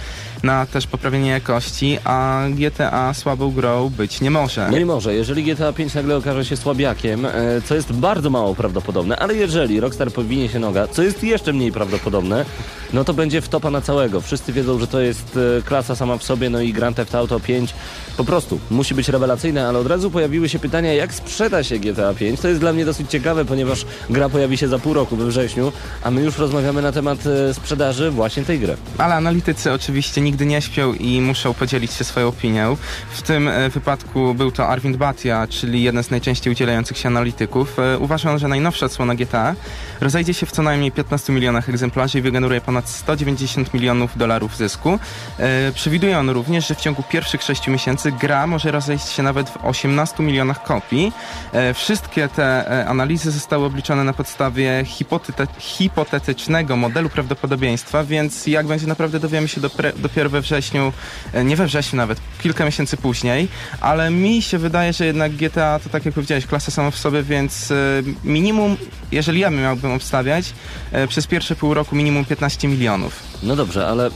na 0.43 0.67
też 0.67 0.87
poprawienie 0.87 1.31
jakości, 1.31 1.99
a 2.05 2.45
GTA 2.51 3.15
słabą 3.15 3.51
grą 3.51 3.91
być 3.91 4.21
nie 4.21 4.31
może. 4.31 4.69
No 4.71 4.79
i 4.79 4.85
może, 4.85 5.15
jeżeli 5.15 5.45
GTA 5.45 5.73
5 5.73 5.95
nagle 5.95 6.17
okaże 6.17 6.45
się 6.45 6.57
słabiakiem, 6.57 7.27
e, 7.27 7.33
co 7.65 7.75
jest 7.75 7.93
bardzo 7.93 8.31
mało 8.31 8.55
prawdopodobne, 8.55 9.17
ale 9.17 9.35
jeżeli 9.35 9.81
Rockstar 9.81 10.13
powinie 10.13 10.49
się 10.49 10.59
noga, 10.59 10.89
co 10.89 11.03
jest 11.03 11.25
jeszcze 11.25 11.53
mniej 11.53 11.73
prawdopodobne, 11.73 12.45
no 12.93 13.05
to 13.05 13.15
będzie 13.15 13.41
wtopa 13.41 13.71
na 13.71 13.81
całego. 13.81 14.21
Wszyscy 14.21 14.53
wiedzą, 14.53 14.79
że 14.79 14.87
to 14.87 15.01
jest 15.01 15.39
e, 15.59 15.63
klasa 15.63 15.97
sama 15.97 16.19
w 16.19 16.25
sobie, 16.25 16.51
no 16.51 16.61
i 16.61 16.73
Grand 16.73 16.97
Theft 16.97 17.15
Auto 17.15 17.41
5 17.41 17.75
po 18.17 18.25
prostu 18.25 18.61
musi 18.71 18.95
być 18.95 19.09
rewelacyjne, 19.09 19.69
ale 19.69 19.79
od 19.79 19.87
razu 19.87 20.11
pojawiły 20.11 20.49
się 20.49 20.59
pytania, 20.59 20.95
jak 20.95 21.15
sprzeda 21.15 21.63
się 21.65 21.79
GTA 21.79 22.15
5. 22.15 22.41
To 22.41 22.49
jest 22.49 22.61
dla 22.61 22.73
mnie 22.73 22.85
dosyć 22.85 23.11
ciekawe, 23.11 23.45
ponieważ 23.45 23.85
gra 24.11 24.29
pojawi 24.29 24.59
się 24.59 24.69
za 24.69 24.79
pół 24.79 24.95
roku 24.95 25.17
we 25.17 25.27
wrześniu, 25.27 25.73
a 26.03 26.11
my 26.11 26.23
już 26.23 26.39
rozmawiamy 26.39 26.83
na 26.83 26.93
temat 26.93 27.19
e, 27.27 27.55
sprzedaży 27.55 28.11
właśnie 28.11 28.45
tej 28.45 28.59
gry. 28.59 28.77
Ale 28.99 29.15
analitycy 29.15 29.73
oczywiście 29.73 30.21
nigdy 30.31 30.47
nie 30.47 30.63
śpią 30.63 30.93
i 30.95 31.21
muszą 31.21 31.55
podzielić 31.55 31.93
się 31.93 32.05
swoją 32.05 32.29
opinią. 32.29 32.77
W 33.11 33.23
tym 33.23 33.49
e, 33.49 33.69
wypadku 33.69 34.35
był 34.35 34.53
to 34.53 34.69
Arvind 34.69 34.97
Bhatia, 34.97 35.47
czyli 35.47 35.83
jeden 35.83 36.05
z 36.05 36.11
najczęściej 36.11 36.53
udzielających 36.53 36.99
się 36.99 37.09
analityków. 37.09 37.79
E, 37.79 37.99
Uważam, 37.99 38.39
że 38.39 38.49
najnowsza 38.49 38.87
odsłona 38.87 39.15
GTA 39.15 39.55
rozejdzie 40.01 40.35
się 40.35 40.47
w 40.47 40.51
co 40.53 40.63
najmniej 40.63 40.93
15 40.93 41.33
milionach 41.33 41.69
egzemplarzy 41.69 42.19
i 42.19 42.23
wygeneruje 42.23 42.61
ponad 42.61 42.89
190 42.89 43.75
milionów 43.75 44.19
dolarów 44.19 44.57
zysku. 44.57 44.99
E, 45.39 45.73
Przewiduje 45.73 46.19
on 46.19 46.31
również, 46.31 46.69
że 46.69 46.75
w 46.75 46.81
ciągu 46.81 47.03
pierwszych 47.11 47.43
6 47.43 47.69
miesięcy 47.69 48.13
gra 48.13 48.47
może 48.47 48.71
rozejść 48.71 49.09
się 49.09 49.23
nawet 49.23 49.51
w 49.51 49.57
18 49.65 50.23
milionach 50.23 50.63
kopii. 50.63 51.13
Wszystkie 51.75 52.29
te 52.29 52.87
analizy 52.89 53.31
zostały 53.31 53.65
obliczone 53.67 54.05
na 54.05 54.13
podstawie 54.13 54.85
hipotete- 54.85 55.47
hipotetycznego 55.59 56.77
modelu 56.77 57.09
prawdopodobieństwa, 57.09 58.05
więc 58.05 58.47
jak 58.47 58.67
będzie 58.67 58.87
naprawdę 58.87 59.21
dowiemy 59.21 59.49
się 59.49 59.61
dopre- 59.61 59.93
dopiero 60.21 60.31
we 60.31 60.41
wrześniu, 60.41 60.93
e, 61.33 61.45
nie 61.45 61.57
we 61.57 61.67
wrześniu 61.67 61.97
nawet, 61.97 62.21
kilka 62.43 62.65
miesięcy 62.65 62.97
później, 62.97 63.49
ale 63.81 64.11
mi 64.11 64.43
się 64.43 64.59
wydaje, 64.59 64.93
że 64.93 65.07
jednak 65.07 65.33
GTA 65.33 65.81
to 65.85 65.89
tak 65.91 66.05
jak 66.05 66.15
powiedziałeś, 66.15 66.47
klasa 66.47 66.71
sama 66.71 66.91
w 66.91 66.99
sobie, 66.99 67.23
więc 67.23 67.71
e, 67.71 67.75
minimum, 68.25 68.77
jeżeli 69.13 69.41
ja 69.41 69.51
miałbym 69.51 69.93
obstawiać, 69.93 70.53
e, 70.93 71.07
przez 71.07 71.27
pierwsze 71.27 71.57
pół 71.57 71.75
roku 71.75 71.97
minimum 71.97 72.25
15 72.25 72.69
milionów. 72.69 73.23
No 73.43 73.57
dobrze, 73.57 73.87
ale 73.87 74.11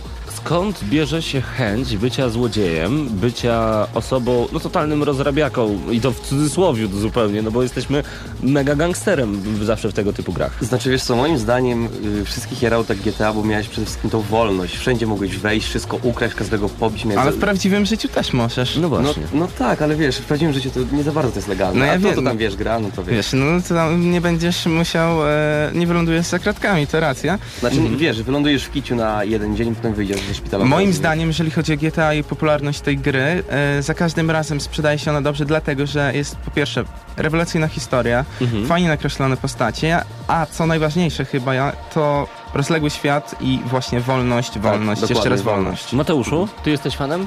skąd 0.45 0.85
bierze 0.85 1.23
się 1.23 1.41
chęć 1.41 1.97
bycia 1.97 2.29
złodziejem, 2.29 3.09
bycia 3.09 3.87
osobą, 3.95 4.47
no 4.53 4.61
totalnym 4.61 5.03
rozrabiaką 5.03 5.79
i 5.91 6.01
to 6.01 6.13
w 6.13 6.21
cudzysłowiu 6.21 6.89
zupełnie, 6.89 7.43
no 7.43 7.51
bo 7.51 7.63
jesteśmy 7.63 8.05
mega 8.43 8.75
gangsterem 8.75 9.43
zawsze 9.65 9.89
w 9.89 9.93
tego 9.93 10.13
typu 10.13 10.33
grach. 10.33 10.65
Znaczy 10.65 10.91
wiesz 10.91 11.03
co, 11.03 11.17
moim 11.17 11.39
zdaniem 11.39 11.89
y, 12.21 12.25
wszystkich 12.25 12.59
tak 12.89 12.99
GTA, 12.99 13.33
bo 13.33 13.45
miałeś 13.45 13.69
przede 13.69 13.87
wszystkim 13.87 14.11
tą 14.11 14.21
wolność. 14.21 14.77
Wszędzie 14.77 15.07
mogłeś 15.07 15.37
wejść, 15.37 15.69
wszystko 15.69 15.99
ukraść, 16.03 16.35
każdego 16.35 16.69
pobić. 16.69 17.05
miałeś 17.05 17.23
Ale 17.23 17.33
w 17.33 17.39
prawdziwym 17.39 17.87
życiu 17.87 18.09
też 18.09 18.33
możesz. 18.33 18.77
No 18.77 18.83
no, 18.83 18.89
właśnie. 18.89 19.23
no 19.33 19.49
tak, 19.59 19.83
ale 19.83 19.97
wiesz, 19.97 20.17
w 20.17 20.25
prawdziwym 20.25 20.55
życiu 20.55 20.71
to 20.71 20.97
nie 20.97 21.03
za 21.03 21.13
bardzo 21.13 21.33
to 21.33 21.39
jest 21.39 21.49
legalne. 21.49 21.81
No 21.81 21.87
ja 21.87 21.93
A 21.93 21.95
to, 21.95 22.01
wiem, 22.01 22.11
to 22.11 22.23
tam 22.23 22.25
no. 22.25 22.37
wiesz, 22.37 22.57
gra, 22.57 22.79
no 22.79 22.89
to 22.97 23.05
wiesz. 23.05 23.17
Wiesz, 23.17 23.33
no 23.33 23.63
to 23.69 23.75
tam 23.75 24.11
nie 24.11 24.21
będziesz 24.21 24.67
musiał, 24.67 25.29
e, 25.29 25.71
nie 25.75 25.87
wylądujesz 25.87 26.27
za 26.27 26.39
kratkami, 26.39 26.87
to 26.87 27.01
racja. 27.01 27.39
Znaczy 27.61 27.77
wiesz, 27.97 28.23
wylądujesz 28.23 28.65
w 28.65 28.73
kiciu 28.73 28.97
na 28.97 29.25
jeden 29.25 29.57
dzień, 29.57 29.75
potem 29.75 29.95
wyjdziesz 29.95 30.34
szpitala. 30.35 30.65
Moim 30.65 30.93
zdaniem, 30.93 31.29
jeżeli 31.29 31.51
chodzi 31.51 31.73
o 31.73 31.77
GTA 31.77 32.15
i 32.15 32.25
popularność 32.25 32.81
tej 32.81 32.99
gry, 32.99 33.43
e, 33.49 33.83
za 33.83 33.95
każdym 33.95 34.31
razem 34.31 34.61
sprzedaje 34.61 34.99
się 34.99 35.11
ona 35.11 35.23
dobrze, 35.23 35.45
dlatego 35.45 35.87
że 35.87 36.13
jest 36.15 36.37
po 36.37 36.51
pierwsze 36.51 36.85
rewelacyjna 37.17 37.69
historia, 37.69 38.25
Mhm. 38.41 38.67
fajnie 38.67 38.89
nakreślone 38.89 39.37
postacie, 39.37 40.01
a 40.29 40.47
co 40.47 40.67
najważniejsze 40.67 41.25
chyba, 41.25 41.55
ja, 41.55 41.73
to 41.95 42.27
rozległy 42.55 42.91
świat 42.91 43.35
i 43.41 43.61
właśnie 43.67 44.01
wolność, 44.01 44.59
wolność, 44.59 45.01
jeszcze 45.01 45.15
dokładnie, 45.15 45.31
raz 45.31 45.43
wolność. 45.43 45.65
wolność. 45.83 45.93
Mateuszu, 45.93 46.49
ty 46.65 46.71
jesteś 46.71 46.97
fanem? 46.97 47.27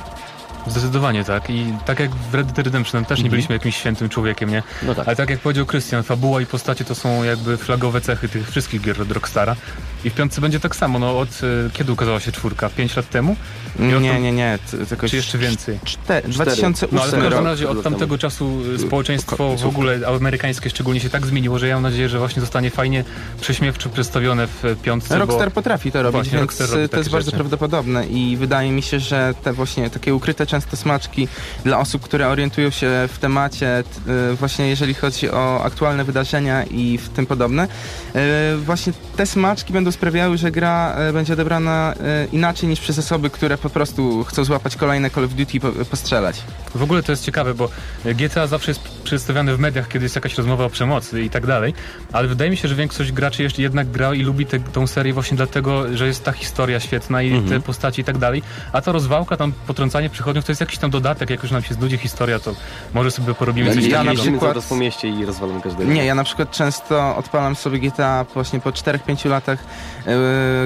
Zdecydowanie 0.69 1.23
tak. 1.23 1.49
I 1.49 1.73
tak 1.85 1.99
jak 1.99 2.11
w 2.15 2.33
Red 2.33 2.47
Dead 2.47 2.65
Redemption 2.65 3.05
też 3.05 3.23
nie 3.23 3.29
byliśmy 3.29 3.55
jakimś 3.55 3.75
świętym 3.77 4.09
człowiekiem, 4.09 4.49
nie? 4.49 4.63
No 4.83 4.95
tak. 4.95 5.07
Ale 5.07 5.15
tak 5.15 5.29
jak 5.29 5.39
powiedział 5.39 5.65
Krystian, 5.65 6.03
fabuła 6.03 6.41
i 6.41 6.45
postacie 6.45 6.85
to 6.85 6.95
są 6.95 7.23
jakby 7.23 7.57
flagowe 7.57 8.01
cechy 8.01 8.29
tych 8.29 8.49
wszystkich 8.51 8.81
gier 8.81 9.01
od 9.01 9.11
Rockstara. 9.11 9.55
I 10.03 10.09
w 10.09 10.13
piątce 10.13 10.41
będzie 10.41 10.59
tak 10.59 10.75
samo, 10.75 10.99
no 10.99 11.19
od 11.19 11.29
e, 11.29 11.69
kiedy 11.73 11.91
ukazała 11.91 12.19
się 12.19 12.31
czwórka? 12.31 12.69
Pięć 12.69 12.95
lat 12.95 13.09
temu? 13.09 13.35
Nie, 13.79 13.91
tam- 13.93 14.03
nie, 14.03 14.31
nie, 14.31 14.59
tylko 14.89 15.09
Czy 15.09 15.15
jeszcze 15.15 15.37
więcej? 15.37 15.79
czte, 15.85 16.21
2008 16.25 16.89
No 16.91 17.01
ale 17.01 17.11
w 17.11 17.23
każdym 17.23 17.45
razie 17.45 17.69
od 17.69 17.83
tamtego 17.83 18.17
czasu 18.17 18.61
y, 18.75 18.79
społeczeństwo 18.79 19.55
w 19.57 19.65
ogóle 19.65 19.99
amerykańskie 20.07 20.69
szczególnie 20.69 20.99
się 20.99 21.09
tak 21.09 21.25
zmieniło, 21.25 21.59
że 21.59 21.67
ja 21.67 21.73
mam 21.75 21.83
nadzieję, 21.83 22.09
że 22.09 22.19
właśnie 22.19 22.39
zostanie 22.41 22.69
fajnie 22.69 23.03
prześmiewczo 23.41 23.89
przedstawione 23.89 24.47
w 24.47 24.75
piątce. 24.83 25.19
Rockstar 25.19 25.49
bo... 25.49 25.55
potrafi 25.55 25.91
to 25.91 26.03
robić, 26.03 26.13
Właśnie, 26.15 26.37
więc 26.39 26.61
robi 26.61 26.89
to 26.89 26.97
jest 26.97 27.09
bardzo 27.09 27.25
rzeczy. 27.25 27.37
prawdopodobne 27.37 28.07
i 28.07 28.37
wydaje 28.37 28.71
mi 28.71 28.81
się, 28.81 28.99
że 28.99 29.33
te 29.43 29.53
właśnie 29.53 29.89
takie 29.89 30.15
ukryte 30.15 30.45
często 30.57 30.77
smaczki 30.77 31.27
dla 31.63 31.79
osób, 31.79 32.01
które 32.01 32.27
orientują 32.27 32.69
się 32.69 32.89
w 33.13 33.19
temacie, 33.19 33.83
y, 34.31 34.35
właśnie 34.35 34.67
jeżeli 34.67 34.93
chodzi 34.93 35.31
o 35.31 35.63
aktualne 35.63 36.03
wydarzenia 36.03 36.63
i 36.63 36.97
w 36.97 37.09
tym 37.09 37.25
podobne, 37.25 37.67
y, 37.67 38.57
właśnie 38.57 38.93
te 39.15 39.25
smaczki 39.25 39.73
będą 39.73 39.91
sprawiały, 39.91 40.37
że 40.37 40.51
gra 40.51 40.95
y, 41.09 41.13
będzie 41.13 41.33
odebrana 41.33 41.93
inaczej 42.31 42.69
niż 42.69 42.79
przez 42.79 42.99
osoby, 42.99 43.29
które 43.29 43.57
po 43.57 43.69
prostu 43.69 44.23
chcą 44.23 44.43
złapać 44.43 44.75
kolejne 44.75 45.09
Call 45.09 45.23
of 45.23 45.33
Duty 45.33 45.57
i 45.57 45.59
po- 45.59 45.71
postrzelać. 45.71 46.41
W 46.75 46.83
ogóle 46.83 47.03
to 47.03 47.11
jest 47.11 47.23
ciekawe, 47.25 47.53
bo 47.53 47.69
GTA 48.05 48.47
zawsze 48.47 48.71
jest 48.71 48.81
przedstawiane 49.03 49.55
w 49.55 49.59
mediach, 49.59 49.87
kiedy 49.87 50.05
jest 50.05 50.15
jakaś 50.15 50.37
rozmowa 50.37 50.65
o 50.65 50.69
przemocy 50.69 51.21
i 51.23 51.29
tak 51.29 51.45
dalej, 51.45 51.73
ale 52.13 52.27
wydaje 52.27 52.51
mi 52.51 52.57
się, 52.57 52.67
że 52.67 52.75
większość 52.75 53.11
graczy 53.11 53.43
jeszcze 53.43 53.61
jednak 53.61 53.91
gra 53.91 54.13
i 54.13 54.21
lubi 54.21 54.45
tę 54.45 54.59
tą 54.59 54.87
serię 54.87 55.13
właśnie 55.13 55.37
dlatego, 55.37 55.97
że 55.97 56.07
jest 56.07 56.23
ta 56.23 56.31
historia 56.31 56.79
świetna 56.79 57.21
i 57.21 57.41
te 57.41 57.59
postaci 57.59 58.01
i 58.01 58.03
tak 58.03 58.17
dalej, 58.17 58.41
a 58.73 58.81
ta 58.81 58.91
rozwałka, 58.91 59.37
tam 59.37 59.53
potrącanie 59.67 60.09
przychodniów 60.09 60.45
to 60.47 60.51
jest 60.51 60.61
jakiś 60.61 60.77
tam 60.77 60.89
dodatek, 60.91 61.29
jak 61.29 61.43
już 61.43 61.51
nam 61.51 61.63
się 61.63 61.73
znudzi 61.73 61.97
historia, 61.97 62.39
to 62.39 62.55
może 62.93 63.11
sobie 63.11 63.33
porobimy 63.33 63.73
coś 63.75 63.83
Ja 63.85 63.89
na 63.89 63.97
takiego. 63.97 64.11
Jeździmy 64.11 64.37
przykład- 64.37 64.49
zaraz 64.55 64.65
po 64.69 64.75
mieście 64.75 65.07
i 65.09 65.25
rozwalamy 65.25 65.61
każdego. 65.61 65.91
Nie, 65.93 66.05
ja 66.05 66.15
na 66.15 66.23
przykład 66.23 66.51
często 66.51 67.15
odpalam 67.15 67.55
sobie 67.55 67.79
GTA 67.79 68.25
właśnie 68.33 68.59
po 68.59 68.69
4-5 68.69 69.29
latach 69.29 69.59
yy, 70.05 70.13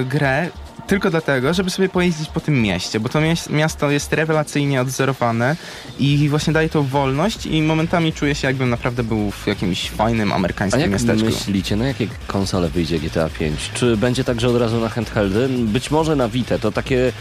grę 0.04 0.48
tylko 0.86 1.10
dlatego, 1.10 1.54
żeby 1.54 1.70
sobie 1.70 1.88
pojeździć 1.88 2.28
po 2.28 2.40
tym 2.40 2.62
mieście, 2.62 3.00
bo 3.00 3.08
to 3.08 3.18
miasto 3.50 3.90
jest 3.90 4.12
rewelacyjnie 4.12 4.80
odzorowane 4.80 5.56
i 5.98 6.28
właśnie 6.28 6.52
daje 6.52 6.68
tą 6.68 6.82
wolność 6.82 7.46
i 7.46 7.62
momentami 7.62 8.12
czuję 8.12 8.34
się 8.34 8.46
jakbym 8.48 8.70
naprawdę 8.70 9.02
był 9.02 9.30
w 9.30 9.46
jakimś 9.46 9.90
fajnym 9.90 10.32
A 10.32 10.34
amerykańskim 10.34 10.80
jak 10.80 10.90
miasteczku. 10.90 11.24
myślicie, 11.26 11.76
na 11.76 11.86
jakie 11.86 12.06
konsole 12.26 12.68
wyjdzie 12.68 12.98
GTA 13.00 13.28
5? 13.28 13.70
Czy 13.74 13.96
będzie 13.96 14.24
także 14.24 14.48
od 14.48 14.56
razu 14.56 14.80
na 14.80 14.88
handheldy? 14.88 15.48
Być 15.48 15.90
może 15.90 16.16
na 16.16 16.28
Vita, 16.28 16.58
to 16.58 16.72
takie, 16.72 17.12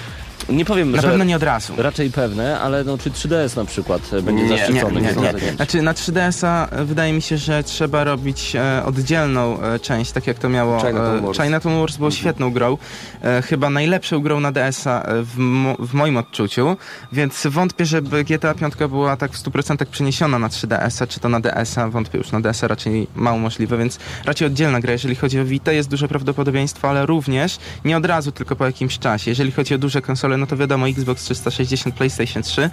nie 0.50 0.66
powiem, 0.66 0.92
Na 0.92 1.02
że 1.02 1.08
pewno 1.08 1.24
nie 1.24 1.36
od 1.36 1.44
razu. 1.44 1.74
raczej 1.78 2.12
pewne, 2.12 2.60
ale 2.60 2.84
no, 2.84 2.98
czy 2.98 3.12
3DS 3.12 3.58
na 3.58 3.66
przykład 3.66 4.02
e, 4.14 4.22
będzie 4.22 4.44
Nie, 4.44 4.50
Nie, 4.50 4.58
zaszczycony? 4.58 5.02
nie, 5.02 5.08
nie, 5.16 5.46
nie. 5.46 5.54
Znaczy 5.56 5.82
na 5.82 5.94
3DS-a 5.94 6.70
e, 6.70 6.86
wydaje 6.86 7.14
mi 7.14 7.22
się, 7.22 7.38
że 7.38 7.64
trzeba 7.64 8.04
robić 8.04 8.56
e, 8.56 8.84
oddzielną 8.86 9.62
e, 9.62 9.80
część, 9.80 10.12
tak 10.12 10.28
jak 10.28 10.40
to 10.40 10.50
miało 10.50 10.78
Chinatown 10.80 11.18
e, 11.18 11.22
Wars. 11.22 11.38
Chinatown 11.42 11.80
Wars 11.80 11.98
było 11.98 12.12
świetną 12.12 12.52
grą, 12.52 12.78
e, 13.22 13.42
chyba 13.42 13.70
najlepszą 13.70 14.20
grą 14.20 14.40
na 14.40 14.52
DS-a 14.52 15.04
e, 15.04 15.24
w, 15.24 15.38
mo, 15.38 15.76
w 15.80 15.94
moim 15.94 16.18
odczuciu, 16.18 16.78
więc 17.12 17.48
wątpię, 17.48 17.86
żeby 17.86 18.24
GTA 18.24 18.54
5 18.54 18.74
była 18.90 19.18
tak 19.18 19.32
w 19.32 19.44
100% 19.44 19.86
przeniesiona 19.86 20.40
na 20.40 20.48
3DS-a, 20.48 21.08
czy 21.08 21.20
to 21.20 21.30
na 21.30 21.40
DS-a, 21.40 21.90
wątpię 21.90 22.18
już 22.18 22.32
na 22.32 22.42
DS-a 22.42 22.68
raczej 22.68 23.08
mało 23.16 23.38
możliwe, 23.38 23.78
więc 23.78 24.00
raczej 24.26 24.48
oddzielna 24.48 24.80
gra, 24.80 24.92
jeżeli 24.92 25.16
chodzi 25.16 25.40
o 25.40 25.46
Vita 25.46 25.72
jest 25.72 25.90
duże 25.90 26.08
prawdopodobieństwo, 26.08 26.90
ale 26.90 27.06
również 27.06 27.58
nie 27.86 27.98
od 27.98 28.06
razu, 28.06 28.32
tylko 28.32 28.56
po 28.56 28.66
jakimś 28.66 29.00
czasie. 29.00 29.32
Jeżeli 29.32 29.52
chodzi 29.52 29.76
o 29.76 29.78
duże 29.78 30.02
konsole, 30.02 30.31
no 30.38 30.48
to 30.48 30.58
wiadomo 30.58 30.86
Xbox 30.88 31.24
360, 31.24 31.96
PlayStation 31.96 32.44
3, 32.44 32.70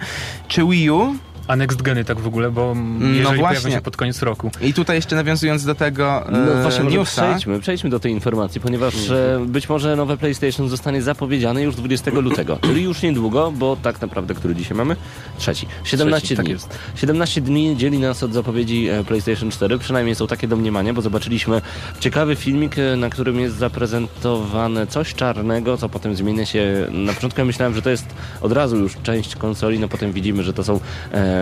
czy 0.47 0.65
Wii 0.65 0.91
U, 0.91 1.15
A 1.49 1.55
next 1.55 1.81
geny 1.81 2.05
tak 2.05 2.19
w 2.19 2.27
ogóle, 2.27 2.51
bo 2.51 2.71
mm, 2.71 3.01
jeżeli 3.01 3.23
pojawią 3.23 3.41
właśnie. 3.41 3.71
się 3.71 3.81
pod 3.81 3.97
koniec 3.97 4.21
roku. 4.21 4.51
I 4.61 4.73
tutaj 4.73 4.95
jeszcze 4.95 5.15
nawiązując 5.15 5.65
do 5.65 5.75
tego 5.75 6.27
e, 6.27 6.31
No 6.31 6.61
właśnie, 6.61 6.83
newsa, 6.83 7.21
przejdźmy, 7.21 7.59
przejdźmy 7.59 7.89
do 7.89 7.99
tej 7.99 8.11
informacji, 8.11 8.61
ponieważ 8.61 9.09
e, 9.09 9.45
być 9.45 9.69
może 9.69 9.95
nowe 9.95 10.17
PlayStation 10.17 10.69
zostanie 10.69 11.01
zapowiedziane 11.01 11.63
już 11.63 11.75
20 11.75 12.11
lutego, 12.11 12.57
czyli 12.67 12.83
już 12.83 13.01
niedługo, 13.01 13.51
bo 13.51 13.77
tak 13.81 14.01
naprawdę, 14.01 14.33
który 14.33 14.55
dzisiaj 14.55 14.77
mamy? 14.77 14.95
Trzeci. 15.37 15.67
17 15.83 16.19
Trzeci, 16.19 16.35
tak 16.35 16.45
dni. 16.45 16.53
jest. 16.53 16.79
17 16.95 17.41
dni 17.41 17.77
dzieli 17.77 17.99
nas 17.99 18.23
od 18.23 18.33
zapowiedzi 18.33 18.89
e, 18.89 19.03
PlayStation 19.03 19.51
4, 19.51 19.77
przynajmniej 19.77 20.15
są 20.15 20.27
takie 20.27 20.47
domniemania, 20.47 20.93
bo 20.93 21.01
zobaczyliśmy 21.01 21.61
ciekawy 21.99 22.35
filmik, 22.35 22.77
e, 22.77 22.95
na 22.95 23.09
którym 23.09 23.39
jest 23.39 23.55
zaprezentowane 23.55 24.87
coś 24.87 25.13
czarnego, 25.13 25.77
co 25.77 25.89
potem 25.89 26.15
zmienia 26.15 26.45
się. 26.45 26.87
Na 26.91 27.13
początku 27.13 27.41
ja 27.41 27.45
myślałem, 27.45 27.75
że 27.75 27.81
to 27.81 27.89
jest 27.89 28.05
od 28.41 28.51
razu 28.51 28.77
już 28.77 28.97
część 29.03 29.35
konsoli, 29.35 29.79
no 29.79 29.87
potem 29.87 30.11
widzimy, 30.11 30.43
że 30.43 30.53
to 30.53 30.63
są 30.63 30.79
em, 31.11 31.38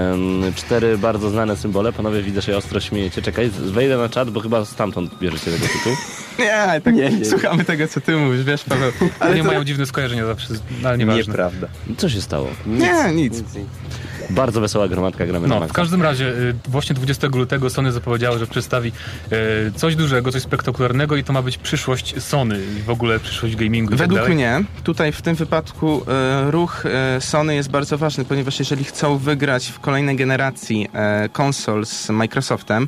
cztery 0.55 0.97
bardzo 0.97 1.29
znane 1.29 1.57
symbole. 1.57 1.93
Panowie, 1.93 2.21
widzę, 2.21 2.41
że 2.41 2.57
ostro 2.57 2.79
śmiejecie. 2.79 3.21
Czekaj, 3.21 3.49
wejdę 3.49 3.97
na 3.97 4.09
czat, 4.09 4.29
bo 4.29 4.39
chyba 4.39 4.65
stamtąd 4.65 5.19
bierzecie 5.19 5.51
tego 5.51 5.65
tytułu. 5.67 5.95
nie, 6.39 6.81
tak 6.83 6.95
Nie, 6.95 7.09
nie. 7.09 7.25
słuchamy 7.25 7.65
tego, 7.65 7.87
co 7.87 8.01
ty 8.01 8.15
mówisz, 8.17 8.43
wiesz, 8.43 8.63
Paweł. 8.63 8.91
Ale 9.19 9.35
nie 9.35 9.41
to- 9.41 9.47
mają 9.47 9.63
dziwne 9.63 9.85
skojarzenia 9.85 10.25
zawsze, 10.25 10.47
ale 10.83 10.97
nieważne. 10.97 11.23
Nieprawda. 11.23 11.67
Co 11.97 12.09
się 12.09 12.21
stało? 12.21 12.47
Nie, 12.65 13.13
nic. 13.13 13.43
Bardzo 14.29 14.61
wesoła 14.61 14.87
gromadka, 14.87 15.25
gramy 15.25 15.47
na 15.47 15.53
No, 15.53 15.57
w 15.57 15.59
maksa. 15.61 15.75
każdym 15.75 16.01
razie 16.01 16.25
y, 16.27 16.53
właśnie 16.67 16.95
20 16.95 17.27
lutego 17.27 17.69
Sony 17.69 17.91
zapowiedziało, 17.91 18.37
że 18.37 18.47
przedstawi 18.47 18.91
y, 19.67 19.71
coś 19.75 19.95
dużego, 19.95 20.31
coś 20.31 20.41
spektakularnego 20.41 21.15
i 21.15 21.23
to 21.23 21.33
ma 21.33 21.41
być 21.41 21.57
przyszłość 21.57 22.23
Sony 22.23 22.59
i 22.79 22.81
w 22.81 22.89
ogóle 22.89 23.19
przyszłość 23.19 23.55
gamingu 23.55 23.89
tak 23.89 23.99
Według 23.99 24.29
mnie 24.29 24.63
tutaj 24.83 25.11
w 25.11 25.21
tym 25.21 25.35
wypadku 25.35 26.01
e, 26.07 26.51
ruch 26.51 26.83
Sony 27.19 27.55
jest 27.55 27.69
bardzo 27.71 27.97
ważny, 27.97 28.25
ponieważ 28.25 28.59
jeżeli 28.59 28.83
chcą 28.83 29.17
wygrać 29.17 29.67
w 29.67 29.79
kolejnej 29.79 30.15
generacji 30.15 30.87
konsol 31.31 31.85
z 31.85 32.09
Microsoftem, 32.09 32.87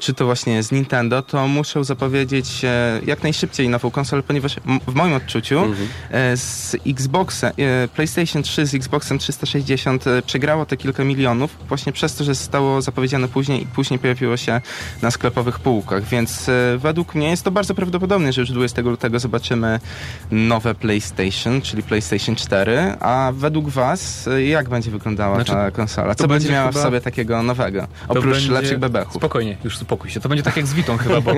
czy 0.00 0.14
to 0.14 0.24
właśnie 0.24 0.62
z 0.62 0.72
Nintendo, 0.72 1.22
to 1.22 1.48
muszą 1.48 1.84
zapowiedzieć 1.84 2.64
e, 2.64 3.00
jak 3.06 3.22
najszybciej 3.22 3.68
nową 3.68 3.90
konsolę, 3.90 4.22
ponieważ 4.22 4.56
w 4.88 4.94
moim 4.94 5.12
odczuciu 5.14 5.62
e, 6.10 6.36
z 6.36 6.76
Xboxa, 6.86 7.48
e, 7.48 7.52
PlayStation 7.88 8.42
3 8.42 8.66
z 8.66 8.74
Xboxem 8.74 9.18
360 9.18 10.06
e, 10.06 10.22
przegrało 10.22 10.66
te 10.66 10.76
kilka 10.76 11.04
milionów 11.04 11.56
właśnie 11.68 11.92
przez 11.92 12.14
to, 12.14 12.24
że 12.24 12.34
zostało 12.34 12.82
zapowiedziane 12.82 13.28
później 13.28 13.62
i 13.62 13.66
później 13.66 13.98
pojawiło 13.98 14.36
się 14.36 14.60
na 15.02 15.10
sklepowych 15.10 15.58
półkach, 15.58 16.04
więc 16.04 16.48
e, 16.48 16.78
według 16.78 17.14
mnie 17.14 17.30
jest 17.30 17.42
to 17.42 17.50
bardzo 17.50 17.74
prawdopodobne, 17.74 18.32
że 18.32 18.40
już 18.40 18.50
20 18.50 18.82
lutego 18.82 19.18
zobaczymy 19.18 19.80
nowe 20.30 20.74
PlayStation, 20.74 21.60
czyli 21.62 21.82
PlayStation 21.82 22.36
4, 22.36 22.94
a 23.00 23.32
według 23.34 23.68
was 23.68 24.28
e, 24.28 24.44
jak 24.44 24.68
będzie 24.68 24.90
wyglądała 24.90 25.34
Znaczy, 25.34 25.52
ta 25.52 25.70
konsola? 25.70 26.14
Co 26.14 26.28
będzie 26.28 26.32
będzie 26.32 26.52
miała 26.52 26.70
w 26.70 26.74
chyba- 26.74 26.84
sobie 26.84 27.00
takiego 27.00 27.42
nowego? 27.42 27.86
Oprócz 28.08 28.34
będzie- 28.34 28.52
lepszych 28.52 28.78
bebechów. 28.78 29.14
Spokojnie, 29.16 29.56
już 29.64 29.71
uspokój 29.74 30.10
się. 30.10 30.20
To 30.20 30.28
będzie 30.28 30.42
tak 30.42 30.56
jak 30.56 30.66
z 30.66 30.74
Vitą 30.74 30.96
chyba, 30.98 31.20
bo 31.20 31.32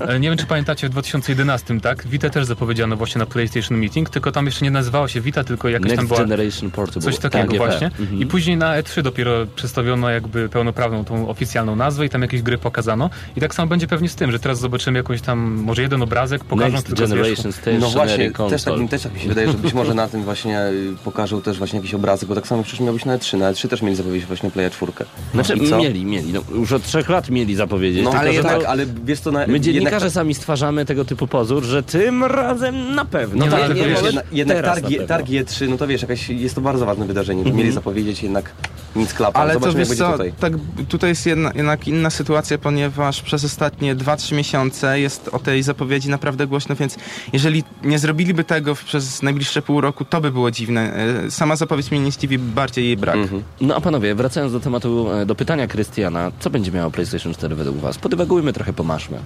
e, 0.00 0.20
nie 0.20 0.28
wiem, 0.28 0.38
czy 0.38 0.46
pamiętacie 0.46 0.86
w 0.86 0.90
2011, 0.90 1.80
tak? 1.80 2.06
Vita 2.06 2.30
też 2.30 2.44
zapowiedziano 2.44 2.96
właśnie 2.96 3.18
na 3.18 3.26
PlayStation 3.26 3.78
Meeting, 3.78 4.10
tylko 4.10 4.32
tam 4.32 4.46
jeszcze 4.46 4.64
nie 4.64 4.70
nazywała 4.70 5.08
się 5.08 5.20
Vita, 5.20 5.44
tylko 5.44 5.68
jakaś 5.68 5.88
tam 5.90 5.96
Next 5.96 6.08
była 6.08 6.20
Generation 6.20 6.70
Portable. 6.70 7.02
coś 7.02 7.18
takiego 7.18 7.44
TGP. 7.44 7.58
właśnie. 7.58 7.86
Mhm. 7.86 8.20
I 8.20 8.26
później 8.26 8.56
na 8.56 8.82
E3 8.82 9.02
dopiero 9.02 9.46
przedstawiono 9.56 10.10
jakby 10.10 10.48
pełnoprawną 10.48 11.04
tą 11.04 11.28
oficjalną 11.28 11.76
nazwę 11.76 12.06
i 12.06 12.08
tam 12.08 12.22
jakieś 12.22 12.42
gry 12.42 12.58
pokazano. 12.58 13.10
I 13.36 13.40
tak 13.40 13.54
samo 13.54 13.68
będzie 13.68 13.86
pewnie 13.86 14.08
z 14.08 14.14
tym, 14.14 14.32
że 14.32 14.38
teraz 14.38 14.58
zobaczymy 14.58 14.98
jakąś 14.98 15.20
tam, 15.20 15.38
może 15.38 15.82
jeden 15.82 16.02
obrazek, 16.02 16.44
pokażą 16.44 16.72
Next 16.72 16.86
tylko. 16.86 17.02
Generation 17.02 17.52
Stationary 17.52 17.80
No 17.80 17.90
właśnie, 17.90 18.30
też 18.32 18.62
tak, 18.64 18.74
też 18.90 19.02
tak 19.02 19.14
mi 19.14 19.20
się 19.20 19.28
wydaje, 19.28 19.52
że 19.52 19.58
być 19.58 19.74
może 19.74 19.94
na 19.94 20.08
tym 20.08 20.22
właśnie 20.22 20.60
y, 20.60 20.94
pokażą 21.04 21.42
też 21.42 21.58
właśnie 21.58 21.76
jakiś 21.78 21.94
obrazek, 21.94 22.28
bo 22.28 22.34
tak 22.34 22.46
samo 22.46 22.62
przecież 22.62 22.80
miał 22.80 22.94
być 22.94 23.04
na 23.04 23.18
E3, 23.18 23.38
na 23.38 23.52
E3 23.52 23.68
też 23.68 23.82
mieli 23.82 23.96
zapowiedzieć 23.96 24.26
właśnie 24.26 24.50
Playa 24.50 24.70
4. 24.70 24.92
Znaczy, 25.34 25.54
I 25.54 25.70
co? 25.70 25.78
mieli, 25.78 26.04
mieli. 26.04 26.32
No, 26.32 26.40
już 26.54 26.72
od 26.72 26.82
trzech 26.82 27.08
lat 27.08 27.30
mieli 27.30 27.54
zapowiedzieć. 27.56 27.77
No 27.78 28.10
tylko, 28.10 28.18
ale 28.18 28.32
jednak, 28.34 28.60
to- 28.60 28.68
ale 28.68 28.86
wiesz 29.04 29.20
co, 29.20 29.32
na, 29.32 29.46
My 29.46 29.60
dziennikarze 29.60 29.94
jednak, 29.94 30.12
sami 30.12 30.34
stwarzamy 30.34 30.84
tego 30.84 31.04
typu 31.04 31.26
pozór, 31.26 31.64
że 31.64 31.82
tym 31.82 32.24
razem 32.24 32.94
na 32.94 33.04
pewno. 33.04 33.44
Nie, 33.44 33.50
no, 33.50 33.56
tak, 33.56 33.64
ale 33.64 33.74
nie, 33.74 33.88
wiesz, 33.88 34.02
jednak, 34.02 34.26
jednak 34.32 34.64
targi, 34.64 34.98
targi 35.06 35.44
E3, 35.44 35.68
no 35.68 35.76
to 35.76 35.86
wiesz, 35.86 36.02
jakaś, 36.02 36.28
jest 36.28 36.54
to 36.54 36.60
bardzo 36.60 36.86
ważne 36.86 37.06
wydarzenie, 37.06 37.44
to 37.44 37.52
mieli 37.52 37.72
zapowiedzieć 37.72 38.22
jednak 38.22 38.50
nic 38.96 39.14
klapa, 39.14 39.40
Ale 39.40 39.54
to 39.54 39.60
zobaczymy 39.60 39.80
jak 39.80 39.88
wiesz 39.88 39.98
co, 39.98 40.12
tutaj. 40.12 40.32
tak, 40.40 40.52
tutaj 40.88 41.10
jest 41.10 41.26
jedna, 41.26 41.52
jednak 41.54 41.88
inna 41.88 42.10
sytuacja, 42.10 42.58
ponieważ 42.58 43.22
przez 43.22 43.44
ostatnie 43.44 43.96
2-3 43.96 44.34
miesiące 44.36 45.00
jest 45.00 45.28
o 45.32 45.38
tej 45.38 45.62
zapowiedzi 45.62 46.08
naprawdę 46.10 46.46
głośno, 46.46 46.74
więc 46.76 46.96
jeżeli 47.32 47.64
nie 47.84 47.98
zrobiliby 47.98 48.44
tego 48.44 48.74
w- 48.74 48.84
przez 48.84 49.22
najbliższe 49.22 49.62
pół 49.62 49.80
roku, 49.80 50.04
to 50.04 50.20
by 50.20 50.30
było 50.30 50.50
dziwne. 50.50 50.94
E, 51.26 51.30
Sama 51.30 51.56
zapowiedź 51.56 51.90
mnie 51.90 52.00
nie 52.00 52.12
zdziwi, 52.12 52.38
bardziej 52.38 52.84
jej 52.84 52.96
brak. 52.96 53.16
Mhm. 53.16 53.42
No 53.60 53.76
a 53.76 53.80
panowie, 53.80 54.14
wracając 54.14 54.52
do 54.52 54.60
tematu, 54.60 55.12
e, 55.12 55.26
do 55.26 55.34
pytania 55.34 55.66
Krystiana, 55.66 56.32
co 56.40 56.50
będzie 56.50 56.72
miało 56.72 56.90
PlayStation 56.90 57.34
4 57.34 57.54
według 57.54 57.76
was? 57.76 57.98
Podywagujmy 57.98 58.52
trochę, 58.52 58.72
pomaszmy. 58.72 59.18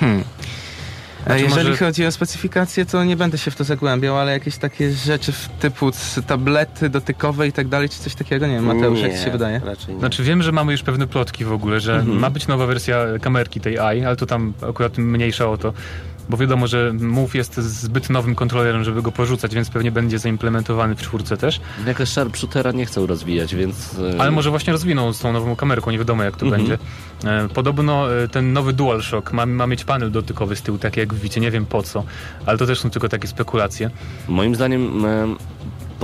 Hmm. 0.00 0.24
Znaczy, 1.28 1.42
Jeżeli 1.42 1.68
może- 1.70 1.84
chodzi 1.84 2.06
o 2.06 2.12
specyfikację, 2.12 2.86
to 2.86 3.04
nie 3.04 3.16
będę 3.16 3.38
się 3.38 3.50
w 3.50 3.56
to 3.56 3.64
zagłębiał, 3.64 4.18
ale 4.18 4.32
jakieś 4.32 4.56
takie 4.56 4.90
rzeczy 4.92 5.32
w 5.32 5.48
typu 5.48 5.90
tablety 6.26 6.88
dotykowe 6.90 7.48
i 7.48 7.52
tak 7.52 7.68
dalej, 7.68 7.88
czy 7.88 7.98
coś 7.98 8.14
takiego, 8.14 8.46
nie 8.46 8.54
wiem, 8.54 8.64
Mateusz, 8.64 9.00
jak 9.00 9.12
ci 9.12 9.18
się 9.24 9.30
wydaje? 9.30 9.60
Raczej 9.64 9.94
nie. 9.94 10.00
Znaczy 10.00 10.22
wiem, 10.22 10.42
że 10.42 10.52
mamy 10.52 10.72
już 10.72 10.82
pewne 10.82 11.06
plotki 11.06 11.44
w 11.44 11.52
ogóle, 11.52 11.80
że 11.80 11.94
Mhm. 11.96 12.18
ma 12.18 12.30
być 12.30 12.46
nowa 12.46 12.66
wersja 12.66 13.04
kamerki 13.22 13.60
tej 13.60 13.78
AI, 13.78 14.04
ale 14.04 14.16
to 14.16 14.26
tam 14.26 14.52
akurat 14.68 14.98
mniejsza 14.98 15.48
o 15.48 15.58
to. 15.58 15.72
Bo 16.28 16.36
wiadomo, 16.36 16.66
że 16.66 16.92
Move 17.00 17.34
jest 17.34 17.56
zbyt 17.56 18.10
nowym 18.10 18.34
kontrolerem, 18.34 18.84
żeby 18.84 19.02
go 19.02 19.12
porzucać, 19.12 19.54
więc 19.54 19.70
pewnie 19.70 19.92
będzie 19.92 20.18
zaimplementowany 20.18 20.94
w 20.94 21.00
czwórce 21.02 21.36
też. 21.36 21.60
Jakoś 21.86 22.08
sharpshootera 22.08 22.72
nie 22.72 22.86
chcą 22.86 23.06
rozwijać, 23.06 23.54
więc... 23.54 23.96
e, 24.16 24.20
Ale 24.20 24.30
może 24.30 24.50
właśnie 24.50 24.72
rozwiną 24.72 25.12
z 25.12 25.18
tą 25.20 25.32
nową 25.32 25.56
kamerką, 25.56 25.90
nie 25.90 25.98
wiadomo 25.98 26.22
jak 26.22 26.36
to 26.36 26.46
Mhm. 26.46 26.62
będzie. 26.62 26.78
E, 27.24 27.48
Podobno 27.48 28.14
e, 28.16 28.28
ten 28.28 28.52
nowy 28.52 28.72
DualShock 28.72 29.32
ma, 29.32 29.46
ma 29.46 29.66
mieć 29.66 29.84
panel 29.84 30.10
dotykowy 30.10 30.56
z 30.56 30.62
tyłu, 30.62 30.78
tak 30.78 30.96
jak 30.96 31.14
w 31.14 31.20
Wicie, 31.20 31.40
nie 31.40 31.50
wiem 31.50 31.66
po 31.66 31.82
co, 31.82 32.04
ale 32.46 32.58
to 32.58 32.66
też 32.66 32.80
są 32.80 32.90
tylko 32.90 33.08
takie 33.08 33.28
spekulacje. 33.28 33.90
Moim 34.28 34.54
zdaniem 34.54 35.04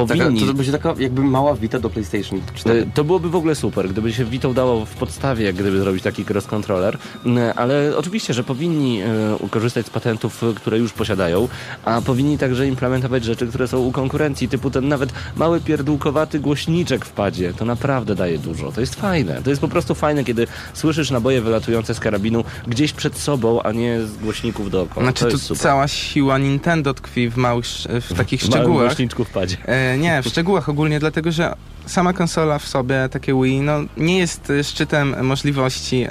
e, 0.02 0.06
Taka, 0.06 0.24
powinni... 0.24 0.46
to 0.46 0.54
będzie 0.54 0.72
taka 0.72 0.94
jakby 0.98 1.22
mała 1.22 1.54
Vita 1.54 1.78
do 1.80 1.90
PlayStation 1.90 2.40
4. 2.54 2.80
E, 2.80 2.86
To 2.94 3.04
byłoby 3.04 3.30
w 3.30 3.36
ogóle 3.36 3.54
super, 3.54 3.88
gdyby 3.88 4.12
się 4.12 4.24
Vita 4.24 4.48
udało 4.48 4.84
w 4.86 4.94
podstawie, 4.94 5.44
jak 5.44 5.54
gdyby 5.54 5.78
zrobić 5.80 6.02
taki 6.02 6.24
cross 6.30 6.46
controller, 6.46 6.98
E, 7.26 7.54
ale 7.54 7.92
oczywiście, 7.96 8.34
że 8.34 8.44
powinni 8.44 9.00
e, 9.02 9.48
korzystać 9.50 9.86
z 9.86 9.90
patentów, 9.90 10.42
e, 10.44 10.54
które 10.54 10.78
już 10.78 10.92
posiadają, 10.92 11.48
a 11.84 12.00
powinni 12.00 12.38
także 12.38 12.66
implementować 12.66 13.24
rzeczy, 13.24 13.46
które 13.46 13.68
są 13.68 13.78
u 13.78 13.92
konkurencji, 13.92 14.48
typu 14.48 14.70
ten 14.70 14.88
nawet 14.88 15.12
mały 15.36 15.60
pierdółkowaty 15.60 16.40
głośniczek 16.40 17.04
w 17.04 17.10
padzie. 17.12 17.52
To 17.54 17.64
naprawdę 17.64 18.14
daje 18.14 18.38
dużo. 18.38 18.72
To 18.72 18.80
jest 18.80 18.94
fajne. 18.94 19.40
To 19.42 19.50
jest 19.50 19.60
po 19.62 19.68
prostu 19.68 19.94
fajne, 19.94 20.24
kiedy 20.24 20.46
słyszysz 20.74 21.10
naboje 21.10 21.40
wylatujące 21.42 21.94
z 21.94 22.00
karabinu 22.00 22.44
gdzieś 22.66 22.92
przed 22.92 23.18
sobą, 23.18 23.62
a 23.62 23.72
nie 23.72 24.00
z 24.02 24.16
głośników 24.16 24.70
dookoła. 24.70 25.04
Znaczy 25.06 25.24
to 25.24 25.38
tu 25.48 25.56
cała 25.56 25.88
siła 25.88 26.38
Nintendo 26.38 26.94
tkwi 26.94 27.28
w 27.30 27.36
małych, 27.36 27.66
w 28.10 28.14
takich 28.16 28.40
W 28.40 28.48
małym 28.48 28.62
szczegółach. 28.62 28.86
głośniczku 28.86 29.24
w 29.24 29.30
padzie. 29.30 29.56
E, 29.84 29.98
nie, 29.98 30.22
w 30.22 30.26
szczegółach 30.26 30.68
ogólnie, 30.68 31.00
dlatego 31.00 31.32
że 31.32 31.54
sama 31.86 32.12
konsola 32.12 32.58
w 32.58 32.68
sobie, 32.68 33.08
takie 33.10 33.42
Wii, 33.42 33.60
no 33.60 33.80
nie 33.96 34.18
jest 34.18 34.52
szczytem 34.62 35.26
możliwości 35.26 36.06
e, 36.08 36.10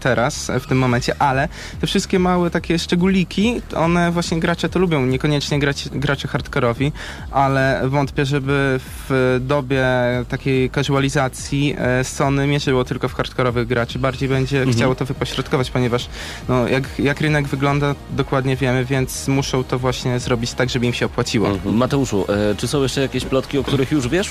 teraz, 0.00 0.50
w 0.60 0.66
tym 0.66 0.78
momencie, 0.78 1.22
ale 1.22 1.48
te 1.80 1.86
wszystkie 1.86 2.18
małe 2.18 2.50
takie 2.50 2.78
szczególiki, 2.78 3.62
one 3.76 4.10
właśnie 4.10 4.40
gracze 4.40 4.68
to 4.68 4.78
lubią, 4.78 5.06
niekoniecznie 5.06 5.58
gracze, 5.58 5.90
gracze 5.92 6.28
hardkorowi, 6.28 6.92
ale 7.30 7.82
wątpię, 7.84 8.26
żeby 8.26 8.80
w 9.08 9.38
dobie 9.40 9.84
takiej 10.28 10.70
casualizacji 10.70 11.76
e, 11.78 12.04
Sony 12.04 12.46
mierzyło 12.46 12.84
tylko 12.84 13.08
w 13.08 13.14
hardkorowych 13.14 13.66
graczy, 13.66 13.98
bardziej 13.98 14.28
będzie 14.28 14.66
chciało 14.72 14.94
to 14.94 15.04
wypośrodkować, 15.04 15.70
ponieważ 15.70 16.08
no, 16.48 16.68
jak, 16.68 16.98
jak 16.98 17.20
rynek 17.20 17.48
wygląda, 17.48 17.94
dokładnie 18.10 18.56
wiemy, 18.56 18.84
więc 18.84 19.28
muszą 19.28 19.64
to 19.64 19.78
właśnie 19.78 20.20
zrobić 20.20 20.52
tak, 20.52 20.70
żeby 20.70 20.86
im 20.86 20.92
się 20.92 21.06
opłaciło. 21.06 21.48
Mateuszu, 21.64 22.26
e, 22.28 22.54
czy 22.54 22.68
są 22.68 22.82
jeszcze 22.82 23.00
jakieś 23.00 23.24
plotki, 23.24 23.58
o 23.58 23.64
których 23.64 23.92
już 23.92 24.08
wiesz? 24.08 24.30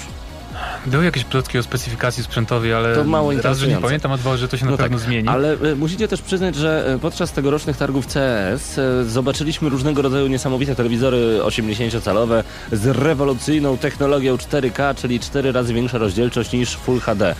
Były 0.85 1.05
jakieś 1.05 1.23
plotki 1.23 1.57
o 1.57 1.63
specyfikacji 1.63 2.23
sprzętowej, 2.23 2.73
ale 2.73 2.95
To 2.95 3.03
mało 3.03 3.31
raz, 3.41 3.57
że 3.59 3.67
nie 3.67 3.77
pamiętam, 3.77 4.11
a 4.11 4.17
dwa, 4.17 4.37
że 4.37 4.47
to 4.47 4.57
się 4.57 4.65
na 4.65 4.71
No 4.71 4.77
pewno 4.77 4.97
tak, 4.97 5.05
zmieni. 5.05 5.27
Ale 5.27 5.53
e, 5.53 5.75
musicie 5.75 6.07
też 6.07 6.21
przyznać, 6.21 6.55
że 6.55 6.93
e, 6.93 6.99
podczas 6.99 7.31
tegorocznych 7.31 7.77
targów 7.77 8.05
CES 8.05 8.77
e, 8.77 9.05
zobaczyliśmy 9.05 9.69
różnego 9.69 10.01
rodzaju 10.01 10.27
niesamowite 10.27 10.75
telewizory 10.75 11.39
80-calowe 11.43 12.43
z 12.71 12.85
rewolucyjną 12.85 13.77
technologią 13.77 14.35
4K, 14.35 14.95
czyli 14.95 15.19
4 15.19 15.51
razy 15.51 15.73
większa 15.73 15.97
rozdzielczość 15.97 16.51
niż 16.53 16.75
Full 16.77 16.99
HD. 16.99 17.35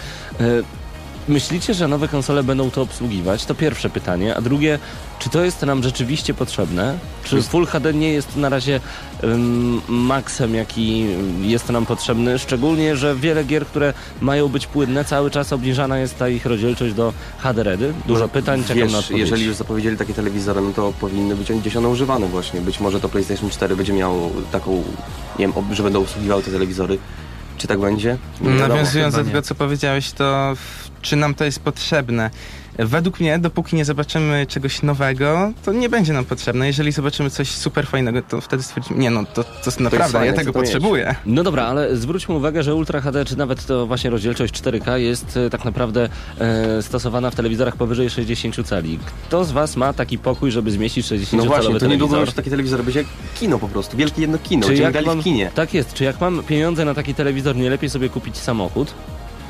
Myślicie, 1.28 1.74
że 1.74 1.88
nowe 1.88 2.08
konsole 2.08 2.44
będą 2.44 2.72
to 2.72 2.82
obsługiwać? 2.82 3.46
To 3.46 3.56
pierwsze 3.56 3.90
pytanie. 3.90 4.36
A 4.36 4.42
drugie, 4.42 4.80
czy 5.20 5.30
to 5.30 5.44
jest 5.46 5.62
nam 5.62 5.84
rzeczywiście 5.84 6.34
potrzebne? 6.34 6.98
Czy 7.24 7.42
Full 7.42 7.66
HD 7.66 7.94
nie 7.94 8.13
jest 8.13 8.36
na 8.36 8.50
razie 8.50 8.80
ym, 9.24 9.82
maksem, 9.88 10.56
jaki 10.56 11.06
jest 11.42 11.70
nam 11.70 11.86
potrzebny? 11.86 12.40
Szczególnie, 12.40 12.96
że 12.96 13.16
wiele 13.16 13.44
gier, 13.44 13.66
które 13.66 13.94
mają 14.22 14.48
być 14.48 14.68
płynne, 14.68 15.06
cały 15.06 15.32
czas 15.32 15.54
obniżana 15.54 15.98
jest 16.00 16.18
ta 16.18 16.30
ich 16.30 16.46
rozdzielczość 16.46 16.94
do 16.94 17.13
HD 17.40 17.63
Redy. 17.63 17.94
Dużo 18.08 18.28
pytań, 18.28 18.62
czekam 18.63 18.78
Wiesz, 18.84 18.92
na 18.92 18.98
odpowiedź. 19.00 19.20
jeżeli 19.22 19.46
już 19.46 19.56
zapowiedzieli 19.56 19.98
takie 19.98 20.13
telewizory, 20.13 20.62
no 20.62 20.74
to 20.74 20.94
powinny 21.00 21.36
być 21.36 21.52
gdzieś 21.52 21.76
one 21.76 21.88
używane 21.90 22.28
właśnie. 22.28 22.62
Być 22.62 22.80
może 22.80 23.00
to 23.00 23.10
PlayStation 23.10 23.50
4 23.50 23.76
będzie 23.76 23.94
miało 23.94 24.32
taką, 24.52 24.84
nie 25.40 25.48
wiem, 25.48 25.54
że 25.76 25.84
będą 25.84 26.02
obsługiwały 26.02 26.44
te 26.44 26.52
telewizory. 26.52 26.98
Czy 27.58 27.68
tak 27.68 27.80
będzie? 27.80 28.18
Nawiązując 28.42 29.16
do 29.16 29.24
tego, 29.24 29.42
co 29.42 29.56
powiedziałeś, 29.56 30.12
to 30.12 30.54
w- 30.56 30.87
czy 31.02 31.16
nam 31.16 31.34
to 31.36 31.46
jest 31.46 31.60
potrzebne? 31.60 32.30
Według 32.80 33.20
mnie, 33.20 33.40
dopóki 33.40 33.76
nie 33.76 33.86
zobaczymy 33.86 34.46
czegoś 34.50 34.82
nowego, 34.84 35.52
to 35.66 35.74
nie 35.74 35.90
będzie 35.90 36.14
nam 36.14 36.26
potrzebne. 36.26 36.68
Jeżeli 36.68 36.92
zobaczymy 36.92 37.30
coś 37.30 37.52
super 37.52 37.88
fajnego, 37.88 38.22
to 38.22 38.42
wtedy 38.42 38.64
stwierdzimy, 38.64 39.00
nie 39.00 39.10
no, 39.10 39.26
to, 39.26 39.44
to 39.44 39.50
jest 39.66 39.80
naprawdę, 39.80 40.12
fajne, 40.14 40.28
ja 40.28 40.34
tego 40.34 40.54
to 40.54 40.60
mieć. 40.60 40.68
potrzebuję. 40.72 41.16
No 41.26 41.44
dobra, 41.44 41.66
ale 41.66 41.96
zwróćmy 41.96 42.36
uwagę, 42.36 42.64
że 42.64 42.76
Ultra 42.76 43.02
HD, 43.02 43.26
czy 43.26 43.38
nawet 43.38 43.66
to 43.66 43.88
właśnie 43.88 44.10
rozdzielczość 44.10 44.54
4K 44.54 44.96
jest 44.96 45.38
e, 45.38 45.50
tak 45.50 45.66
naprawdę 45.66 46.10
e, 46.40 46.82
stosowana 46.82 47.32
w 47.32 47.36
telewizorach 47.36 47.76
powyżej 47.76 48.10
60 48.10 48.68
cali. 48.68 49.00
Kto 49.28 49.46
z 49.46 49.52
Was 49.52 49.76
ma 49.76 49.94
taki 49.94 50.18
pokój, 50.18 50.52
żeby 50.52 50.72
zmieścić 50.72 51.06
60-calowy 51.06 51.38
No 51.38 51.46
właśnie, 51.46 51.80
to 51.80 51.88
niedługo 51.88 51.90
telewizor? 51.98 52.20
już 52.28 52.34
taki 52.34 52.50
telewizor 52.50 52.84
będzie 52.84 53.00
jak 53.00 53.10
kino 53.40 53.60
po 53.60 53.68
prostu, 53.68 53.98
wielkie 53.98 54.22
jedno 54.22 54.38
kino, 54.38 54.68
Czy 54.68 54.76
jak 54.76 55.06
mam, 55.06 55.22
w 55.22 55.24
kinie. 55.24 55.52
tak 55.56 55.74
jest, 55.74 55.94
czy 55.94 56.04
jak 56.04 56.22
mam 56.22 56.44
pieniądze 56.44 56.86
na 56.86 56.94
taki 56.94 57.14
telewizor, 57.16 57.56
nie 57.56 57.70
lepiej 57.70 57.90
sobie 57.90 58.10
kupić 58.10 58.38
samochód? 58.38 58.94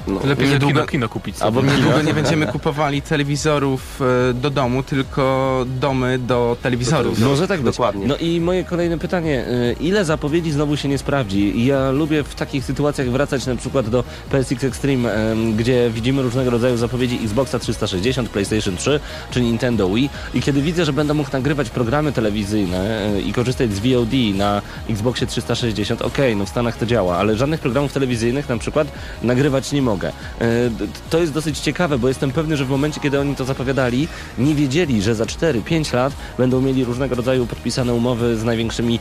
No. 0.08 0.20
Lepiej 0.24 0.50
Niedługo- 0.50 0.74
kino, 0.74 0.86
kino 0.88 1.10
kupić 1.10 1.38
sobie. 1.38 1.46
Albo 1.46 1.62
Niedługo 1.62 2.02
nie 2.08 2.14
będziemy 2.14 2.48
kupowali 2.48 3.02
telewizorów 3.02 4.02
e, 4.30 4.34
do 4.34 4.50
domu, 4.50 4.84
tylko 4.84 5.66
domy 5.80 6.20
do 6.20 6.58
telewizorów. 6.62 7.20
Może 7.20 7.48
tak 7.48 7.62
być. 7.62 7.76
Dokładnie. 7.76 8.08
No 8.08 8.18
i 8.18 8.42
moje 8.42 8.64
kolejne 8.64 8.98
pytanie, 8.98 9.46
y, 9.48 9.76
ile 9.80 10.06
zapowiedzi 10.06 10.52
znowu 10.52 10.78
się 10.78 10.90
nie 10.90 10.98
sprawdzi? 10.98 11.66
Ja 11.66 11.92
lubię 11.92 12.24
w 12.24 12.36
takich 12.36 12.66
sytuacjach 12.66 13.10
wracać 13.10 13.46
na 13.46 13.56
przykład 13.56 13.90
do 13.90 14.04
PSX 14.32 14.64
Extreme, 14.64 15.14
em, 15.14 15.56
gdzie 15.56 15.90
widzimy 15.90 16.22
różnego 16.22 16.50
rodzaju 16.52 16.78
zapowiedzi 16.78 17.20
Xboxa 17.24 17.60
360, 17.60 18.30
PlayStation 18.30 18.78
3 18.78 19.00
czy 19.32 19.42
Nintendo 19.42 19.90
Wii 19.90 20.10
i 20.34 20.42
kiedy 20.42 20.62
widzę, 20.62 20.86
że 20.86 20.94
będę 20.94 21.14
mógł 21.14 21.30
nagrywać 21.34 21.70
programy 21.70 22.12
telewizyjne 22.12 23.12
i 23.26 23.34
korzystać 23.34 23.74
z 23.74 23.80
VOD 23.80 24.14
na 24.36 24.62
Xboxie 24.90 25.28
360, 25.28 26.02
okej, 26.02 26.36
no 26.36 26.46
w 26.46 26.50
Stanach 26.50 26.78
to 26.78 26.86
działa, 26.86 27.18
ale 27.18 27.36
żadnych 27.38 27.60
programów 27.60 27.94
telewizyjnych 27.94 28.50
na 28.50 28.58
przykład 28.58 28.88
nagrywać 29.24 29.72
nie 29.72 29.82
mogę. 29.82 29.97
Y, 30.06 30.70
d- 30.70 30.88
To 31.10 31.20
jest 31.20 31.34
dosyć 31.34 31.60
ciekawe, 31.60 31.98
bo 32.00 32.08
jestem 32.08 32.32
pewny, 32.32 32.58
że 32.58 32.66
w 32.66 32.70
momencie, 32.70 33.00
kiedy 33.00 33.20
oni 33.20 33.36
to 33.36 33.46
zapowiadali, 33.46 34.08
nie 34.38 34.56
wiedzieli, 34.56 35.02
że 35.02 35.16
za 35.16 35.26
4-5 35.26 35.94
lat 35.94 36.14
będą 36.38 36.62
mieli 36.62 36.84
różnego 36.86 37.16
rodzaju 37.16 37.46
podpisane 37.48 37.94
umowy 37.94 38.38
z 38.38 38.44
największymi 38.44 39.00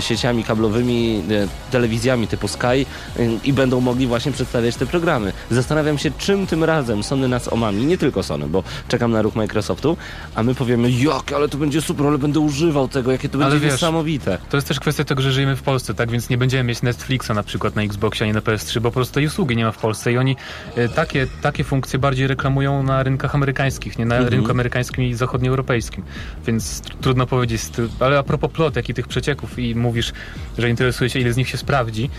sieciami 0.00 0.44
kablowymi, 0.44 1.22
e, 1.30 1.70
telewizjami 1.72 2.26
typu 2.28 2.48
Sky 2.48 2.86
i 3.44 3.52
będą 3.52 3.80
mogli 3.80 4.06
właśnie 4.06 4.32
przedstawiać 4.32 4.76
te 4.76 4.86
programy. 4.86 5.32
Zastanawiam 5.50 5.98
się, 5.98 6.10
czym 6.18 6.46
tym 6.46 6.64
razem 6.64 7.02
Sony 7.02 7.28
nas 7.28 7.52
omami, 7.52 7.86
nie 7.86 7.98
tylko 7.98 8.22
Sony, 8.22 8.46
bo 8.46 8.62
czekam 8.88 9.12
na 9.12 9.22
ruch 9.22 9.34
Microsoftu, 9.36 9.96
a 10.34 10.42
my 10.42 10.54
powiemy, 10.54 10.90
jak, 10.90 11.32
ale 11.32 11.48
to 11.48 11.58
będzie 11.58 11.82
super, 11.82 12.06
ale 12.06 12.18
będę 12.18 12.40
używał 12.40 12.88
tego, 12.88 13.12
jakie 13.12 13.28
to 13.28 13.38
będzie 13.38 13.58
wiesz, 13.58 13.72
niesamowite. 13.72 14.38
To 14.50 14.56
jest 14.56 14.68
też 14.68 14.80
kwestia 14.80 15.04
tego, 15.04 15.22
że 15.22 15.32
żyjemy 15.32 15.56
w 15.56 15.62
Polsce, 15.62 15.94
tak? 15.94 16.10
Więc 16.10 16.28
nie 16.28 16.38
będziemy 16.38 16.64
mieć 16.64 16.82
Netflixa 16.82 17.30
na 17.34 17.42
przykład 17.42 17.76
na 17.76 17.82
Xboxie, 17.82 18.24
ani 18.24 18.32
na 18.32 18.40
PS3, 18.40 18.80
bo 18.80 18.90
po 18.90 18.94
prostu 18.94 19.14
tej 19.14 19.26
usługi 19.26 19.56
nie 19.56 19.64
ma 19.64 19.72
w 19.72 19.78
Polsce 19.78 20.03
i 20.10 20.18
oni 20.18 20.36
e, 20.76 20.88
takie, 20.88 21.26
takie 21.42 21.64
funkcje 21.64 21.98
bardziej 21.98 22.26
reklamują 22.26 22.82
na 22.82 23.02
rynkach 23.02 23.34
amerykańskich, 23.34 23.98
nie 23.98 24.06
na 24.06 24.14
Mhm. 24.14 24.32
rynku 24.32 24.50
amerykańskim 24.50 25.04
i 25.04 25.14
zachodnioeuropejskim. 25.14 26.04
Więc 26.46 26.82
tr- 26.82 26.94
trudno 27.00 27.26
powiedzieć. 27.26 27.62
Ale 28.00 28.18
a 28.18 28.22
propos 28.22 28.50
plotek 28.52 28.88
i 28.88 28.94
tych 28.94 29.08
przecieków 29.08 29.58
i 29.58 29.74
mówisz, 29.74 30.12
że 30.58 30.70
interesuje 30.70 31.10
się, 31.10 31.18
ile 31.18 31.32
z 31.32 31.36
nich 31.36 31.48
się 31.48 31.56
sprawdzi, 31.58 32.10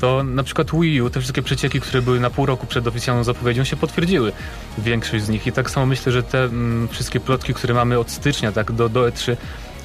to 0.00 0.22
na 0.24 0.42
przykład 0.42 0.70
Wii 0.80 1.02
U, 1.02 1.10
te 1.10 1.20
wszystkie 1.20 1.42
przecieki, 1.42 1.80
które 1.80 2.02
były 2.02 2.20
na 2.20 2.30
pół 2.30 2.46
roku 2.46 2.66
przed 2.66 2.86
oficjalną 2.86 3.24
zapowiedzią, 3.24 3.64
się 3.64 3.76
potwierdziły. 3.76 4.32
Większość 4.78 5.24
z 5.24 5.28
nich. 5.28 5.46
I 5.46 5.52
tak 5.52 5.70
samo 5.70 5.86
myślę, 5.86 6.12
że 6.12 6.22
te 6.22 6.44
mm, 6.44 6.88
wszystkie 6.88 7.20
plotki, 7.20 7.54
które 7.54 7.74
mamy 7.74 7.98
od 7.98 8.10
stycznia 8.10 8.52
tak 8.52 8.72
do, 8.72 8.88
do 8.88 9.00
E3, 9.08 9.36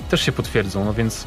też 0.09 0.21
się 0.21 0.31
potwierdzą. 0.31 0.85
No 0.85 0.93
więc 0.93 1.25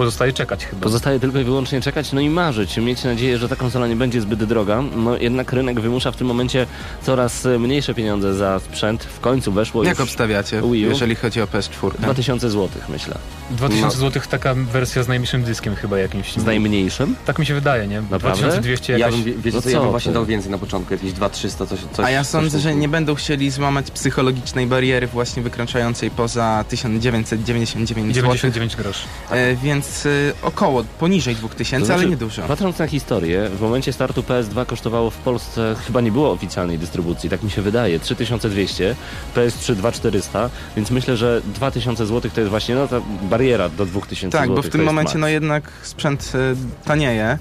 pozostaje 0.00 0.32
czekać 0.32 0.66
chyba. 0.66 0.82
Pozostaje 0.82 1.20
tylko 1.20 1.38
i 1.38 1.44
wyłącznie 1.44 1.80
czekać, 1.80 2.12
no 2.12 2.20
i 2.20 2.30
marzyć, 2.30 2.76
mieć 2.76 3.04
nadzieję, 3.04 3.38
że 3.38 3.48
ta 3.48 3.56
konsola 3.56 3.86
nie 3.86 3.96
będzie 3.96 4.20
zbyt 4.20 4.44
droga. 4.44 4.82
No 4.96 5.16
jednak 5.16 5.52
rynek 5.52 5.80
wymusza 5.80 6.12
w 6.12 6.16
tym 6.16 6.26
momencie 6.26 6.66
coraz 7.02 7.44
mniejsze 7.58 7.94
pieniądze 7.94 8.34
za 8.34 8.60
sprzęt. 8.60 9.04
W 9.04 9.20
końcu 9.20 9.52
weszło 9.52 9.84
Jak 9.84 9.98
już 9.98 10.08
obstawiacie, 10.08 10.62
Wii 10.62 10.86
U? 10.86 10.90
jeżeli 10.90 11.14
chodzi 11.14 11.42
o 11.42 11.46
PS4? 11.46 11.90
2000 11.98 12.50
zł, 12.50 12.68
myślę. 12.88 13.14
2000 13.50 13.98
zł 13.98 14.22
taka 14.30 14.54
wersja 14.54 15.02
z 15.02 15.08
najmniejszym 15.08 15.42
dyskiem 15.42 15.76
chyba 15.76 15.98
jakimś. 15.98 16.32
Z 16.32 16.44
najmniejszym? 16.44 17.16
Tak 17.24 17.38
mi 17.38 17.46
się 17.46 17.54
wydaje, 17.54 17.86
nie? 17.88 18.00
Naprawdę? 18.10 18.38
2200 18.42 18.92
Ja 18.92 18.98
jakaś... 18.98 19.14
bym, 19.14 19.24
wie- 19.24 19.34
wiecie 19.34 19.56
No 19.56 19.62
co, 19.62 19.70
ja 19.70 19.80
bym 19.80 19.90
właśnie 19.90 20.12
dał 20.12 20.26
więcej 20.26 20.50
na 20.50 20.58
początku, 20.58 20.94
jakieś 20.94 21.12
2300, 21.12 21.66
coś, 21.66 21.78
coś 21.96 22.06
A 22.06 22.10
ja 22.10 22.20
coś 22.24 22.30
sądzę, 22.30 22.58
w 22.58 22.60
że 22.60 22.74
nie 22.74 22.88
będą 22.88 23.14
chcieli 23.14 23.50
złamać 23.50 23.90
psychologicznej 23.90 24.66
bariery 24.66 25.06
właśnie 25.06 25.42
wykraczającej 25.42 26.10
poza 26.10 26.64
1999 26.68 28.08
zł. 28.08 28.22
99 28.22 28.76
groszy. 28.76 29.06
E, 29.30 29.56
więc 29.56 29.89
e, 30.06 30.08
około, 30.42 30.84
poniżej 30.98 31.36
2000, 31.36 31.86
To 31.86 31.92
ale 31.92 31.98
znaczy, 32.02 32.10
nie 32.10 32.16
dużo. 32.16 32.42
Patrząc 32.42 32.78
na 32.78 32.86
historię, 32.86 33.48
w 33.48 33.60
momencie 33.60 33.92
startu 33.92 34.22
PS2 34.22 34.66
kosztowało 34.66 35.10
w 35.10 35.16
Polsce, 35.16 35.74
chyba 35.86 36.00
nie 36.00 36.12
było 36.12 36.32
oficjalnej 36.32 36.78
dystrybucji, 36.78 37.30
tak 37.30 37.42
mi 37.42 37.50
się 37.50 37.62
wydaje, 37.62 38.00
3200, 38.00 38.96
PS3 39.36 39.74
2400, 39.74 40.50
więc 40.76 40.90
myślę, 40.90 41.16
że 41.16 41.42
2000 41.44 42.06
zł 42.06 42.30
to 42.34 42.40
jest 42.40 42.50
właśnie 42.50 42.74
no, 42.74 42.88
ta 42.88 43.00
bariera 43.22 43.68
do 43.68 43.86
2000 43.86 44.38
Tak, 44.38 44.46
zł. 44.48 44.56
bo 44.56 44.62
w 44.62 44.68
tym 44.68 44.84
momencie 44.84 45.18
no 45.18 45.28
jednak 45.28 45.64
sprzęt 45.82 46.32
e, 46.34 46.38
tanieje, 46.84 47.38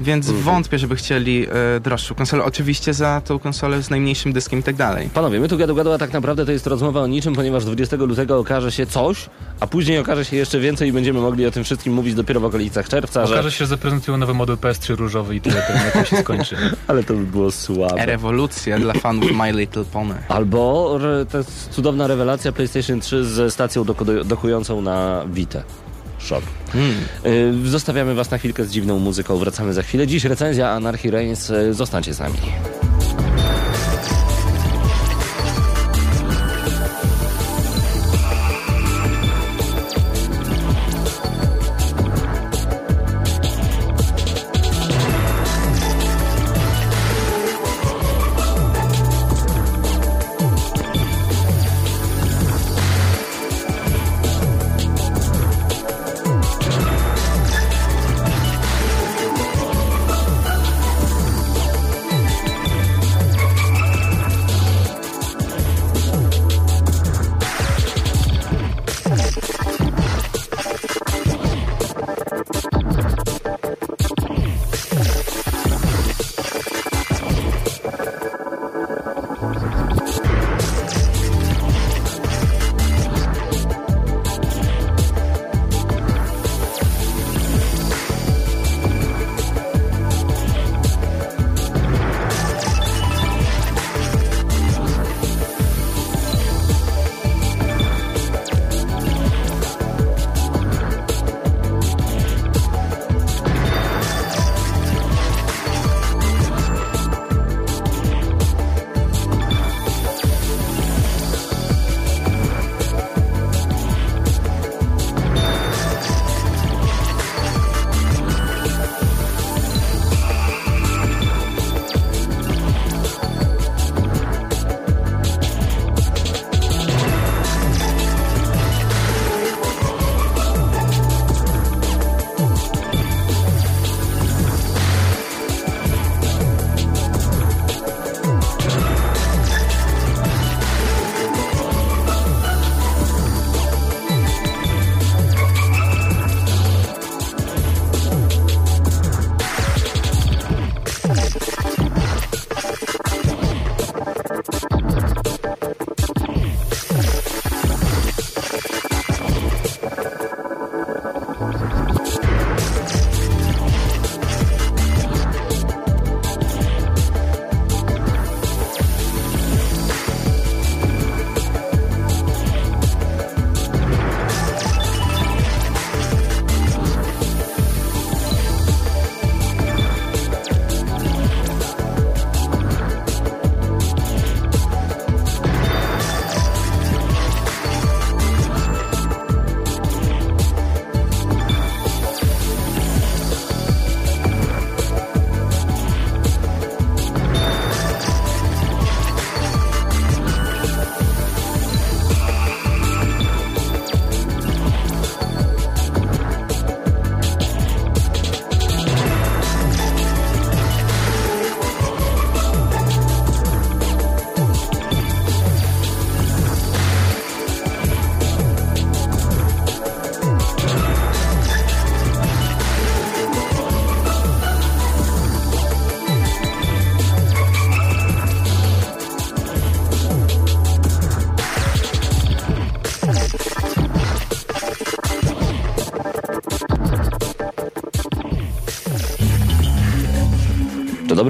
więc 0.00 0.26
Mhm. 0.28 0.44
wątpię, 0.44 0.78
żeby 0.78 0.96
chcieli 0.96 1.46
e, 1.76 1.80
droższą 1.80 2.14
konsolę. 2.14 2.44
Oczywiście 2.44 2.94
za 2.94 3.20
tą 3.24 3.38
konsolę 3.38 3.82
z 3.82 3.90
najmniejszym 3.90 4.32
dyskiem 4.32 4.58
i 4.58 4.62
tak 4.62 4.76
dalej. 4.76 5.08
Panowie, 5.14 5.40
my 5.40 5.48
tu 5.48 5.58
gadu 5.58 5.74
gadu, 5.74 5.92
a 5.92 5.98
tak 5.98 6.12
naprawdę 6.12 6.46
to 6.46 6.52
jest 6.52 6.66
rozmowa 6.66 7.00
o 7.00 7.06
niczym, 7.06 7.34
ponieważ 7.34 7.64
20 7.64 7.96
lutego 7.96 8.38
okaże 8.38 8.72
się 8.72 8.86
coś, 8.86 9.26
a 9.60 9.66
później 9.66 9.98
okaże 9.98 10.24
się 10.24 10.36
jeszcze 10.36 10.60
więcej 10.60 10.88
i 10.88 10.92
będziemy 10.92 11.20
mogli 11.20 11.46
o 11.46 11.50
tym 11.50 11.64
wszystkim 11.64 11.92
mówić 11.92 12.14
dopiero 12.14 12.40
w 12.40 12.44
okolicach 12.44 12.88
czerwca, 12.88 13.26
że... 13.26 13.34
Okaże 13.34 13.50
się, 13.50 13.58
że 13.58 13.66
zaprezentują 13.66 14.18
nowy 14.18 14.34
model 14.34 14.56
PS3 14.56 14.96
różowy 14.96 15.34
i 15.36 15.40
tyle, 15.40 15.56
na 15.84 15.90
tym 15.90 16.04
się 16.04 16.16
skończy. 16.16 16.56
Ale 16.88 17.04
to 17.04 17.14
by 17.14 17.24
było 17.24 17.50
słabe. 17.50 18.06
Rewolucja 18.06 18.78
dla 18.78 18.94
fanów 18.94 19.32
My 19.32 19.52
Little 19.52 19.84
Pony. 19.84 20.14
Albo 20.28 20.98
jest 21.34 21.68
cudowna 21.70 22.06
rewelacja 22.06 22.52
PlayStation 22.52 23.00
3 23.00 23.24
ze 23.24 23.50
stacją 23.50 23.84
dokodu- 23.84 24.24
dokującą 24.24 24.80
na 24.82 25.24
Vita. 25.26 25.62
Hmm. 26.72 26.94
Y, 27.64 27.68
Zostawiamy 27.68 28.14
Was 28.14 28.30
na 28.30 28.38
chwilkę 28.38 28.64
z 28.64 28.70
dziwną 28.70 28.98
muzyką. 28.98 29.36
Wracamy 29.36 29.72
za 29.74 29.82
chwilę. 29.82 30.06
Dziś 30.06 30.24
recenzja 30.24 30.70
Anarchy 30.70 31.10
Reigns. 31.10 31.50
Y, 31.50 31.74
Zostańcie 31.74 32.14
z 32.14 32.18
nami. 32.20 32.36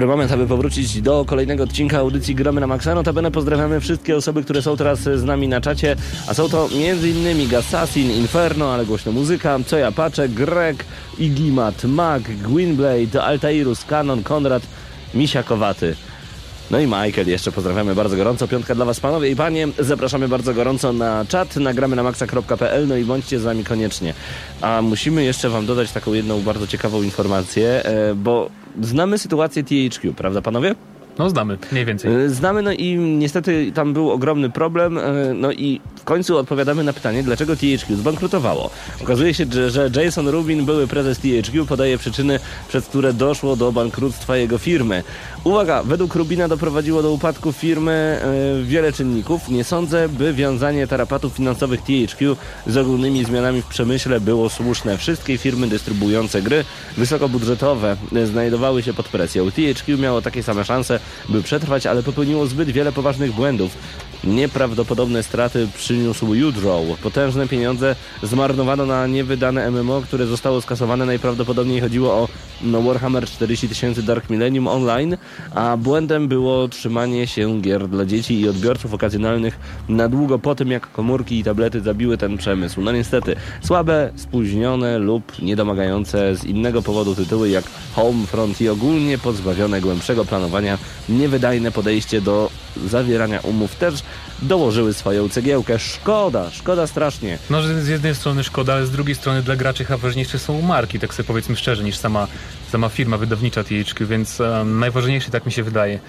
Moment, 0.09 0.31
aby 0.31 0.47
powrócić 0.47 1.01
do 1.01 1.25
kolejnego 1.25 1.63
odcinka 1.63 1.97
audycji 1.97 2.35
Gramy 2.35 2.61
na 2.61 2.67
Maxa. 2.67 2.95
Notabene 2.95 3.31
pozdrawiamy 3.31 3.79
wszystkie 3.79 4.17
osoby, 4.17 4.43
które 4.43 4.61
są 4.61 4.77
teraz 4.77 4.99
z 4.99 5.23
nami 5.23 5.47
na 5.47 5.61
czacie, 5.61 5.95
a 6.27 6.33
są 6.33 6.49
to 6.49 6.69
m.in. 6.73 7.47
Gassassin, 7.49 8.11
Inferno, 8.11 8.73
ale 8.73 8.85
głośno 8.85 9.11
muzyka, 9.11 9.59
Co 9.65 9.77
ja 9.77 9.91
patrzę, 9.91 10.29
Greg, 10.29 10.85
Igimat, 11.19 11.83
Mag, 11.83 12.21
Gwynblade, 12.23 13.23
Altairus, 13.23 13.85
Kanon, 13.85 14.23
Konrad, 14.23 14.63
Misia 15.13 15.43
Kowaty. 15.43 15.95
No 16.71 16.79
i 16.79 16.85
Michael, 16.85 17.27
jeszcze 17.27 17.51
pozdrawiamy 17.51 17.95
bardzo 17.95 18.17
gorąco. 18.17 18.47
Piątka 18.47 18.75
dla 18.75 18.85
Was, 18.85 18.99
panowie 18.99 19.29
i 19.29 19.35
panie. 19.35 19.67
Zapraszamy 19.79 20.27
bardzo 20.27 20.53
gorąco 20.53 20.93
na 20.93 21.25
czat, 21.25 21.55
nagramy 21.55 21.95
na 21.95 22.03
maxa.pl, 22.03 22.87
no 22.87 22.95
i 22.95 23.03
bądźcie 23.03 23.39
z 23.39 23.43
nami 23.43 23.63
koniecznie. 23.63 24.13
A 24.61 24.81
musimy 24.81 25.23
jeszcze 25.23 25.49
Wam 25.49 25.65
dodać 25.65 25.91
taką 25.91 26.13
jedną 26.13 26.41
bardzo 26.41 26.67
ciekawą 26.67 27.01
informację, 27.01 27.85
e, 27.85 28.15
bo 28.15 28.49
znamy 28.81 29.17
sytuację 29.17 29.63
THQ, 29.63 30.13
prawda 30.13 30.41
panowie? 30.41 30.75
No 31.19 31.29
znamy, 31.29 31.57
mniej 31.71 31.85
więcej. 31.85 32.11
E, 32.25 32.29
Znamy, 32.29 32.61
no 32.61 32.71
i 32.71 32.95
niestety 32.97 33.71
tam 33.75 33.93
był 33.93 34.11
ogromny 34.11 34.49
problem, 34.49 34.97
e, 34.97 35.01
no 35.33 35.51
i 35.51 35.81
w 35.95 36.03
końcu 36.03 36.37
odpowiadamy 36.37 36.83
na 36.83 36.93
pytanie, 36.93 37.23
dlaczego 37.23 37.55
THQ 37.55 37.95
zbankrutowało. 37.95 38.69
Okazuje 39.01 39.33
się, 39.33 39.45
że, 39.67 39.89
Jason 40.03 40.27
Rubin, 40.27 40.65
były 40.65 40.87
prezes 40.87 41.19
THQ, 41.19 41.65
podaje 41.65 41.97
przyczyny, 41.97 42.39
przez 42.67 42.85
które 42.85 43.13
doszło 43.13 43.55
do 43.55 43.71
bankructwa 43.71 44.37
jego 44.37 44.57
firmy. 44.57 45.03
Uwaga, 45.43 45.83
według 45.83 46.15
Rubina 46.15 46.47
doprowadziło 46.47 47.01
do 47.01 47.11
upadku 47.11 47.51
firmy 47.51 47.91
e, 47.91 48.63
wiele 48.63 48.93
czynników. 48.93 49.49
Nie 49.49 49.63
sądzę, 49.63 50.09
by 50.09 50.33
wiązanie 50.33 50.87
tarapatów 50.87 51.33
finansowych 51.33 51.81
THQ 51.81 52.37
z 52.67 52.77
ogólnymi 52.77 53.25
zmianami 53.25 53.61
w 53.61 53.65
przemyśle 53.65 54.19
było 54.19 54.49
słuszne. 54.49 54.97
Wszystkie 54.97 55.37
firmy 55.37 55.67
dystrybuujące 55.67 56.41
gry 56.41 56.65
wysokobudżetowe 56.97 57.97
znajdowały 58.25 58.83
się 58.83 58.93
pod 58.93 59.07
presją. 59.07 59.51
THQ 59.51 59.97
miało 59.97 60.21
takie 60.21 60.43
same 60.43 60.65
szanse, 60.65 60.99
by 61.29 61.43
przetrwać, 61.43 61.85
ale 61.85 62.03
popełniło 62.03 62.47
zbyt 62.47 62.69
wiele 62.69 62.91
poważnych 62.91 63.31
błędów. 63.31 63.77
Nieprawdopodobne 64.23 65.23
straty 65.23 65.67
przyniósł 65.77 66.25
U-Draw. 66.25 66.99
Potężne 67.03 67.47
pieniądze 67.47 67.95
zmarnowano 68.23 68.85
na 68.85 69.07
niewydane 69.07 69.71
MMO, 69.71 70.01
które 70.01 70.25
zostało 70.25 70.61
skasowane. 70.61 71.05
Najprawdopodobniej 71.05 71.81
chodziło 71.81 72.13
o 72.13 72.27
no, 72.61 72.81
Warhammer 72.81 73.25
40 73.25 73.69
tysięcy 73.69 74.03
Dark 74.03 74.29
Millennium 74.29 74.67
Online, 74.67 75.17
a 75.55 75.77
błędem 75.77 76.27
było 76.27 76.67
trzymanie 76.67 77.27
się 77.27 77.61
gier 77.61 77.87
dla 77.87 78.05
dzieci 78.05 78.39
i 78.39 78.49
odbiorców 78.49 78.93
okazjonalnych 78.93 79.59
na 79.89 80.09
długo 80.09 80.39
po 80.39 80.55
tym, 80.55 80.71
jak 80.71 80.91
komórki 80.91 81.39
i 81.39 81.43
tablety 81.43 81.81
zabiły 81.81 82.17
ten 82.17 82.37
przemysł. 82.37 82.81
No 82.81 82.91
niestety, 82.91 83.35
słabe, 83.61 84.11
spóźnione 84.15 84.97
lub 84.99 85.41
niedomagające 85.41 86.35
z 86.35 86.45
innego 86.45 86.81
powodu 86.81 87.15
tytuły 87.15 87.49
jak 87.49 87.65
Homefront 87.95 88.61
i 88.61 88.69
ogólnie 88.69 89.17
pozbawione 89.17 89.81
głębszego 89.81 90.25
planowania, 90.25 90.77
niewydajne 91.09 91.71
podejście 91.71 92.21
do 92.21 92.49
zawierania 92.87 93.39
umów 93.39 93.75
też 93.75 93.93
dołożyły 94.41 94.93
swoją 94.93 95.29
cegiełkę. 95.29 95.79
Szkoda, 95.79 96.49
szkoda 96.51 96.87
strasznie. 96.87 97.37
No, 97.49 97.61
że 97.61 97.81
z 97.81 97.87
jednej 97.87 98.15
strony 98.15 98.43
szkoda, 98.43 98.73
ale 98.73 98.85
z 98.85 98.91
drugiej 98.91 99.15
strony 99.15 99.41
dla 99.43 99.55
graczy 99.55 99.85
chyba 99.85 99.97
ważniejsze 99.97 100.39
są 100.39 100.61
marki, 100.61 100.99
tak 100.99 101.13
sobie 101.13 101.27
powiedzmy 101.27 101.55
szczerze, 101.55 101.83
niż 101.83 101.97
sama, 101.97 102.27
sama 102.71 102.89
firma 102.89 103.17
wydawnicza 103.17 103.63
THQ, 103.63 104.07
więc 104.07 104.39
um, 104.39 104.79
najważniejsze, 104.79 105.31
tak 105.31 105.45
mi 105.45 105.51
się 105.51 105.63
wydaje, 105.63 105.99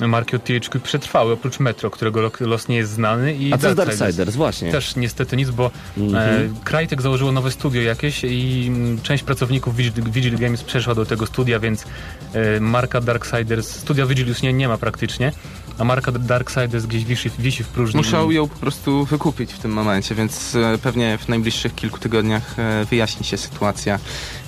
marki 0.00 0.36
od 0.36 0.44
THQ 0.44 0.80
przetrwały, 0.80 1.32
oprócz 1.32 1.60
Metro, 1.60 1.90
którego 1.90 2.20
lo- 2.20 2.30
los 2.40 2.68
nie 2.68 2.76
jest 2.76 2.92
znany 2.92 3.34
i 3.34 3.52
A 3.52 3.58
co 3.58 3.72
z 3.72 3.74
Darksiders. 3.74 4.36
Właśnie. 4.36 4.72
Też 4.72 4.96
niestety 4.96 5.36
nic, 5.36 5.50
bo 5.50 5.70
Mhm. 5.96 6.50
e, 6.50 6.64
Crytek 6.64 7.02
założyło 7.02 7.32
nowe 7.32 7.50
studio 7.50 7.82
jakieś 7.82 8.24
i 8.24 8.64
mm, 8.68 9.00
część 9.00 9.24
pracowników 9.24 9.76
Vigil, 9.76 10.04
Vigil 10.04 10.38
Games 10.38 10.62
przeszła 10.62 10.94
do 10.94 11.06
tego 11.06 11.26
studia, 11.26 11.60
więc 11.60 11.84
e, 12.32 12.60
marka 12.60 13.00
Darksiders, 13.00 13.68
studia 13.68 14.06
Vigil 14.06 14.28
już 14.28 14.42
nie, 14.42 14.52
nie 14.52 14.68
ma 14.68 14.78
praktycznie, 14.78 15.32
a 15.78 15.84
marka 15.84 16.12
Darksiders 16.12 16.86
gdzieś 16.86 17.04
wisi, 17.04 17.30
wisi 17.38 17.64
w 17.64 17.68
próżni. 17.68 17.98
Muszą 17.98 18.30
ją 18.30 18.48
po 18.48 18.56
prostu 18.56 19.04
wykupić 19.04 19.52
w 19.52 19.58
tym 19.58 19.70
momencie, 19.70 20.14
więc 20.14 20.54
e, 20.54 20.78
pewnie 20.78 21.18
w 21.18 21.28
najbliższych 21.28 21.74
kilku 21.74 21.98
tygodniach 21.98 22.58
e, 22.58 22.84
wyjaśni 22.84 23.26
się 23.26 23.36
sytuacja 23.36 23.98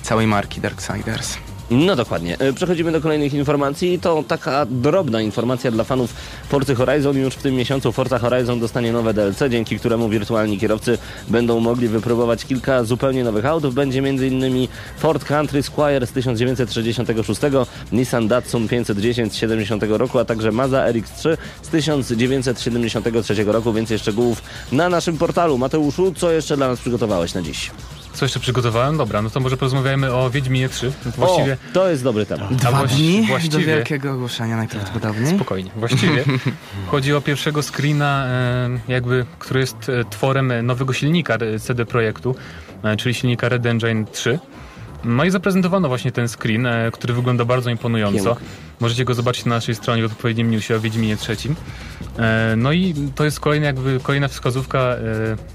całej 0.01 0.27
marki 0.27 0.61
Darksiders. 0.61 1.37
No 1.71 1.95
dokładnie. 1.95 2.39
E, 2.39 2.53
Przechodzimy 2.53 2.91
do 2.91 3.01
kolejnych 3.01 3.33
informacji. 3.33 3.99
To 3.99 4.23
taka 4.27 4.65
drobna 4.65 5.21
informacja 5.21 5.71
dla 5.71 5.83
fanów 5.83 6.13
Forza 6.49 6.75
Horizon. 6.75 7.17
Już 7.17 7.33
w 7.33 7.41
tym 7.41 7.55
miesiącu 7.55 7.91
Forza 7.91 8.19
Horizon 8.19 8.59
dostanie 8.59 8.91
nowe 8.91 9.13
DLC, 9.13 9.39
dzięki 9.49 9.79
któremu 9.79 10.09
wirtualni 10.09 10.59
kierowcy 10.59 10.97
będą 11.27 11.59
mogli 11.59 11.87
wypróbować 11.87 12.45
kilka 12.45 12.83
zupełnie 12.83 13.23
nowych 13.23 13.45
autów. 13.45 13.73
Będzie 13.73 13.99
m.in. 13.99 14.67
Ford 14.97 15.25
Country 15.25 15.63
Squire 15.63 16.07
z 16.07 16.11
1966, 16.11 17.41
Nissan 17.91 18.27
Datsun 18.27 18.67
510 18.67 19.33
z 19.33 19.35
70 19.35 19.83
roku, 19.89 20.19
a 20.19 20.25
także 20.25 20.51
Mazda 20.51 20.91
RX-3 20.91 21.37
z 21.61 21.67
1973 21.67 23.43
roku. 23.43 23.73
Więcej 23.73 23.99
szczegółów 23.99 24.41
na 24.71 24.89
naszym 24.89 25.17
portalu. 25.17 25.57
Mateuszu, 25.57 26.13
co 26.13 26.31
jeszcze 26.31 26.57
dla 26.57 26.67
nas 26.67 26.79
przygotowałeś 26.79 27.33
na 27.33 27.41
dziś? 27.41 27.71
Co 28.17 28.25
jeszcze 28.25 28.39
przygotowałem? 28.39 28.97
Dobra, 28.97 29.21
no 29.21 29.29
to 29.29 29.39
może 29.39 29.57
porozmawiajmy 29.57 30.13
o 30.13 30.29
Wiedźminie 30.29 30.69
3. 30.69 30.91
Właściwie... 31.17 31.53
O, 31.53 31.73
to 31.73 31.89
jest 31.89 32.03
dobry 32.03 32.25
temat. 32.25 32.51
A 32.51 32.55
Dwa 32.55 32.71
właści- 32.71 32.95
dni 32.95 33.21
do 33.21 33.27
właściwie- 33.27 33.65
wielkiego 33.65 34.11
ogłoszenia 34.13 34.57
najprawdopodobniej. 34.57 35.35
Spokojnie. 35.35 35.71
Właściwie 35.75 36.23
chodzi 36.91 37.13
o 37.13 37.21
pierwszego 37.21 37.63
screena, 37.63 38.25
e, 38.27 38.69
jakby, 38.87 39.25
który 39.39 39.59
jest 39.59 39.89
e, 39.89 40.03
tworem 40.09 40.53
nowego 40.63 40.93
silnika 40.93 41.37
CD 41.59 41.85
Projektu, 41.85 42.35
e, 42.83 42.97
czyli 42.97 43.15
silnika 43.15 43.49
Red 43.49 43.65
Engine 43.65 44.05
3. 44.11 44.39
No 45.03 45.23
i 45.23 45.29
zaprezentowano 45.31 45.87
właśnie 45.87 46.11
ten 46.11 46.27
screen, 46.27 46.67
który 46.93 47.13
wygląda 47.13 47.45
bardzo 47.45 47.69
imponująco. 47.69 48.35
Piękny. 48.35 48.47
Możecie 48.79 49.05
go 49.05 49.13
zobaczyć 49.13 49.45
na 49.45 49.55
naszej 49.55 49.75
stronie 49.75 50.07
w 50.07 50.11
odpowiednim 50.11 50.51
newsie 50.51 50.75
o 50.75 50.79
Wiedźminie 50.79 51.17
trzecim. 51.17 51.55
E, 52.17 52.55
No 52.55 52.71
i 52.71 52.93
to 53.15 53.25
jest 53.25 53.39
kolejna, 53.39 53.65
jakby, 53.65 53.99
kolejna 54.03 54.27
wskazówka 54.27 54.79
e, 54.79 54.97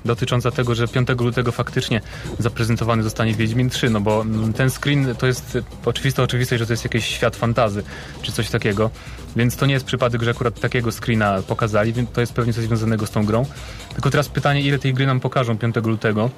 dotycząca 0.04 0.50
tego, 0.50 0.74
że 0.74 0.88
5 0.88 1.08
lutego 1.20 1.52
faktycznie 1.52 2.00
zaprezentowany 2.38 3.02
zostanie 3.02 3.34
Wiedźmin 3.34 3.70
3, 3.70 3.90
no 3.90 4.00
bo 4.00 4.22
mm, 4.22 4.52
ten 4.52 4.70
screen 4.70 5.14
to 5.18 5.26
jest 5.26 5.56
e, 5.56 5.62
oczywista 5.84 6.22
oczywistość, 6.22 6.60
że 6.60 6.66
to 6.66 6.72
jest 6.72 6.84
jakiś 6.84 7.06
świat 7.06 7.36
fantazy, 7.36 7.82
czy 8.22 8.32
coś 8.32 8.50
takiego, 8.50 8.90
więc 9.36 9.56
to 9.56 9.66
nie 9.66 9.74
jest 9.74 9.86
przypadek, 9.86 10.22
że 10.22 10.30
akurat 10.30 10.60
takiego 10.60 10.92
screena 10.92 11.42
pokazali, 11.48 11.92
więc 11.92 12.10
to 12.10 12.20
jest 12.20 12.32
pewnie 12.32 12.52
coś 12.52 12.64
związanego 12.64 13.06
z 13.06 13.10
tą 13.10 13.26
grą. 13.26 13.44
Tylko 13.92 14.10
teraz 14.10 14.28
pytanie, 14.28 14.60
ile 14.60 14.78
tej 14.78 14.94
gry 14.94 15.06
nam 15.06 15.20
pokażą 15.20 15.58
5 15.58 15.76
lutego? 15.76 16.30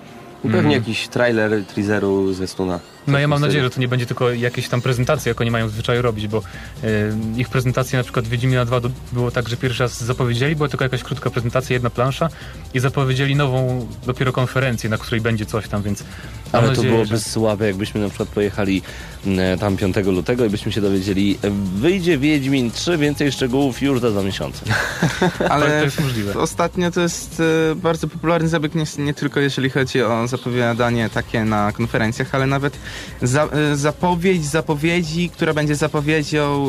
Pewnie 0.53 0.75
jakiś 0.75 1.09
trailer, 1.09 1.65
teaseru 1.75 2.33
ze 2.33 2.47
Stuna. 2.47 2.81
No 3.07 3.19
ja 3.19 3.29
mam 3.29 3.41
nadzieję, 3.41 3.65
że 3.65 3.71
to 3.71 3.81
nie 3.81 3.89
będzie 3.89 4.07
tylko 4.07 4.31
jakieś 4.31 4.69
tam 4.69 4.81
prezentacje, 4.81 5.31
jak 5.31 5.41
oni 5.41 5.51
mają 5.51 5.69
w 5.69 5.71
zwyczaju 5.71 6.03
robić, 6.03 6.29
bo 6.29 6.39
e, 6.39 6.91
ich 7.37 7.49
prezentacje 7.49 7.99
na 7.99 8.03
przykład 8.03 8.29
Wiedźmina 8.29 8.65
2 8.65 8.81
do, 8.81 8.91
było 9.13 9.31
tak, 9.31 9.49
że 9.49 9.57
pierwszy 9.57 9.83
raz 9.83 10.05
zapowiedzieli, 10.05 10.57
była 10.57 10.69
tylko 10.69 10.85
jakaś 10.85 11.03
krótka 11.03 11.31
prezentacja, 11.31 11.75
jedna 11.75 11.91
plansza 11.91 12.29
i 12.75 12.81
zapowiedzieli 12.81 13.37
nową 13.37 13.87
dopiero 14.07 14.33
konferencję, 14.33 14.91
na 14.91 14.99
której 14.99 15.21
będzie 15.21 15.47
coś 15.47 15.69
tam, 15.69 15.83
więc 15.83 16.05
Ale 16.53 16.77
to 16.77 16.83
byłoby 16.83 17.07
że... 17.07 17.21
słabe, 17.21 17.67
jakbyśmy 17.67 18.01
na 18.01 18.09
przykład 18.09 18.29
pojechali 18.29 18.83
m, 19.27 19.59
tam 19.59 19.77
5 19.77 19.97
lutego 19.97 20.45
i 20.45 20.51
byśmy 20.51 20.73
się 20.73 20.81
dowiedzieli, 20.81 21.39
e, 21.43 21.51
wyjdzie 21.77 22.19
Wiedźmin 22.19 22.71
3, 22.71 22.99
więcej 22.99 23.33
szczegółów 23.33 23.83
już 23.83 24.01
za 24.01 24.11
dwa 24.11 24.23
miesiące. 24.23 24.65
Ale 25.49 25.67
to 25.67 25.85
jest 25.85 26.01
możliwe. 26.01 26.35
ostatnio 26.39 26.91
to 26.91 27.01
jest 27.01 27.43
e, 27.71 27.75
bardzo 27.75 28.09
popularny 28.09 28.49
zabieg, 28.49 28.75
nie, 28.75 28.85
nie 28.99 29.15
tylko 29.15 29.41
jeżeli 29.41 29.71
chodzi 29.71 30.03
o 30.03 30.29
zapowiadanie 30.29 31.11
takie 31.11 31.45
na 31.45 31.73
konferencjach, 31.73 32.35
ale 32.35 32.47
nawet 32.47 32.79
za, 33.23 33.45
e, 33.45 33.77
zapowiedź 33.77 34.45
zapowiedzi, 34.45 35.31
która 35.31 35.55
będzie 35.55 35.77
zapowiedzią 35.77 36.67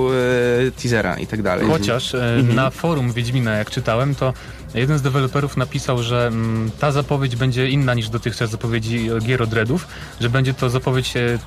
e, 0.68 0.72
teasera 0.72 1.18
i 1.18 1.28
tak 1.28 1.42
dalej. 1.42 1.68
Chociaż 1.68 2.16
e, 2.16 2.36
Mhm. 2.36 2.56
na 2.56 2.70
forum 2.70 3.14
Wiedźmina, 3.14 3.52
jak 3.52 3.70
czytałem, 3.70 4.16
to 4.16 4.34
jeden 4.74 4.98
z 4.98 5.02
deweloperów 5.02 5.58
napisał, 5.58 6.04
że 6.04 6.28
mm, 6.28 6.72
ta 6.80 6.92
zapowiedź 6.92 7.36
będzie 7.36 7.70
inna 7.70 7.94
niż 7.94 8.10
dotychczas 8.10 8.50
zapowiedzi 8.50 9.10
e, 9.10 9.20
gier 9.20 9.42
od 9.44 9.54
Redów, 9.54 9.88
że 10.22 10.30
będzie 10.30 10.54
to 10.54 10.70
zapowiedź 10.70 11.18
e, 11.18 11.40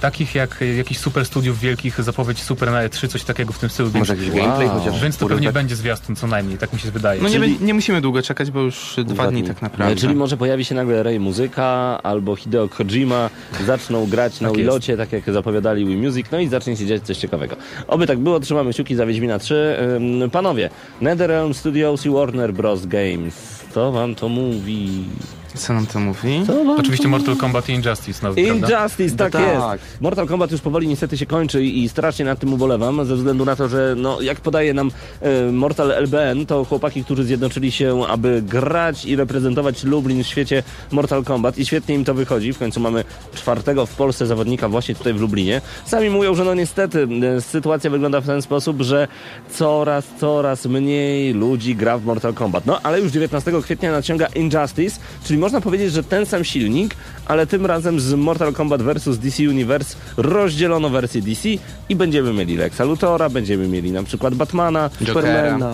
takich 0.00 0.34
jak 0.34 0.60
jakichś 0.76 1.00
super 1.00 1.24
studiów 1.26 1.60
wielkich, 1.60 2.02
zapowiedź 2.02 2.42
super 2.42 2.70
na 2.70 2.88
E3, 2.88 3.08
coś 3.08 3.24
takiego 3.24 3.52
w 3.52 3.58
tym 3.58 3.70
stylu. 3.70 3.90
Więc, 3.90 4.08
Może 4.08 4.22
jakiś 4.22 4.34
gameplay 4.40 4.68
chociaż. 4.68 5.02
więc 5.02 5.16
to 5.16 5.26
pewnie 5.28 5.52
będzie 5.52 5.76
zwiastun 5.76 6.16
co 6.16 6.26
najmniej, 6.26 6.58
tak 6.58 6.72
mi 6.72 6.78
się 6.78 6.90
wydaje. 6.90 7.22
No 7.22 7.28
nie, 7.28 7.34
Czyli- 7.34 7.58
nie 7.60 7.74
musimy 7.74 8.00
długo 8.00 8.22
czekać, 8.22 8.50
bo 8.50 8.60
już 8.60 8.96
dwa 9.04 9.26
dni 9.30 9.40
dni. 9.42 9.48
tak 9.48 9.62
naprawdę. 9.62 9.96
Czyli 9.96 10.14
może 10.14 10.36
pojawi 10.36 10.64
się 10.64 10.74
nagle 10.74 11.02
Ray 11.02 11.20
Muzyka 11.20 11.64
albo 12.02 12.36
Hideo 12.36 12.68
Kojima, 12.68 13.30
zaczną 13.66 14.06
grać 14.06 14.40
na 14.40 14.48
Tak 14.48 14.56
Wilocie, 14.58 14.96
tak 14.96 15.12
jak 15.12 15.32
zapowiadali 15.32 15.86
Wii 15.86 15.96
Music, 15.96 16.26
no 16.32 16.38
i 16.40 16.48
zacznie 16.48 16.76
się 16.76 16.86
dziać 16.86 17.02
coś 17.02 17.16
ciekawego. 17.16 17.56
Oby 17.88 18.06
tak 18.06 18.18
było, 18.18 18.40
trzymamy 18.40 18.72
kciuki 18.72 18.94
za 18.94 19.06
Wiedźmina 19.06 19.38
3. 19.38 19.76
Ym, 20.22 20.30
Panowie, 20.30 20.70
NetherRealm 21.00 21.54
Studios 21.54 22.06
i 22.06 22.10
Warner 22.10 22.52
Bros. 22.54 22.86
Games, 22.86 23.64
co 23.74 23.92
wam 23.92 24.14
to 24.14 24.28
mówi? 24.28 25.04
Co 25.54 25.72
nam 25.74 25.86
to 25.86 26.00
mówi? 26.00 26.42
Oczywiście 26.78 27.08
Mortal 27.08 27.36
Kombat 27.36 27.68
i 27.68 27.72
Injustice 27.72 28.26
nowy, 28.28 28.44
prawda? 28.44 28.68
Injustice, 28.78 29.16
tak, 29.16 29.32
No 29.34 29.40
tak. 29.40 29.80
jest. 29.80 30.00
Mortal 30.00 30.26
Kombat 30.26 30.52
już 30.52 30.60
powoli 30.60 30.88
niestety 30.88 31.18
się 31.18 31.26
kończy 31.26 31.64
i 31.64 31.88
strasznie 31.88 32.24
nad 32.24 32.38
tym 32.38 32.52
ubolewam, 32.52 33.04
ze 33.04 33.16
względu 33.16 33.44
na 33.44 33.56
to, 33.56 33.68
że 33.68 33.94
no, 33.96 34.20
jak 34.20 34.40
podaje 34.40 34.74
nam 34.74 34.90
e, 35.20 35.52
Mortal 35.52 35.90
LBN, 35.92 36.46
to 36.46 36.64
chłopaki, 36.64 37.04
którzy 37.04 37.24
zjednoczyli 37.24 37.72
się, 37.72 38.02
aby 38.08 38.42
grać 38.46 39.04
i 39.04 39.16
reprezentować 39.16 39.84
Lublin 39.84 40.24
w 40.24 40.26
świecie 40.26 40.62
Mortal 40.92 41.24
Kombat 41.24 41.58
i 41.58 41.66
świetnie 41.66 41.94
im 41.94 42.04
to 42.04 42.14
wychodzi. 42.14 42.52
W 42.52 42.58
końcu 42.58 42.80
mamy 42.80 43.04
czwartego 43.34 43.86
w 43.86 43.94
Polsce 43.94 44.26
zawodnika 44.26 44.68
właśnie 44.68 44.94
tutaj 44.94 45.14
w 45.14 45.20
Lublinie. 45.20 45.60
Sami 45.86 46.10
mówią, 46.10 46.34
że 46.34 46.44
no 46.44 46.54
niestety 46.54 47.08
e, 47.36 47.40
sytuacja 47.40 47.90
wygląda 47.90 48.20
w 48.20 48.26
ten 48.26 48.42
sposób, 48.42 48.82
że 48.82 49.08
coraz, 49.50 50.06
coraz 50.20 50.66
mniej 50.66 51.34
ludzi 51.34 51.76
gra 51.76 51.98
w 51.98 52.04
Mortal 52.04 52.34
Kombat. 52.34 52.66
No, 52.66 52.80
ale 52.82 53.00
już 53.00 53.12
19 53.12 53.52
kwietnia 53.62 53.92
nadciąga 53.92 54.26
Injustice, 54.26 55.00
czyli 55.24 55.38
można 55.42 55.60
powiedzieć, 55.60 55.92
że 55.92 56.02
ten 56.04 56.26
sam 56.26 56.44
silnik, 56.44 56.94
ale 57.26 57.46
tym 57.46 57.66
razem 57.66 58.00
z 58.00 58.14
Mortal 58.14 58.52
Kombat 58.52 58.82
vs 58.82 59.18
DC 59.18 59.42
Universe 59.48 59.96
rozdzielono 60.16 60.88
wersję 60.88 61.22
DC 61.22 61.48
i 61.88 61.96
będziemy 61.96 62.32
mieli 62.32 62.56
Lexa 62.56 62.84
Luthora, 62.84 63.28
będziemy 63.28 63.68
mieli 63.68 63.92
na 63.92 64.02
przykład 64.02 64.34
Batmana, 64.34 64.90
Jokera. 65.00 65.52
Supermana, 65.52 65.72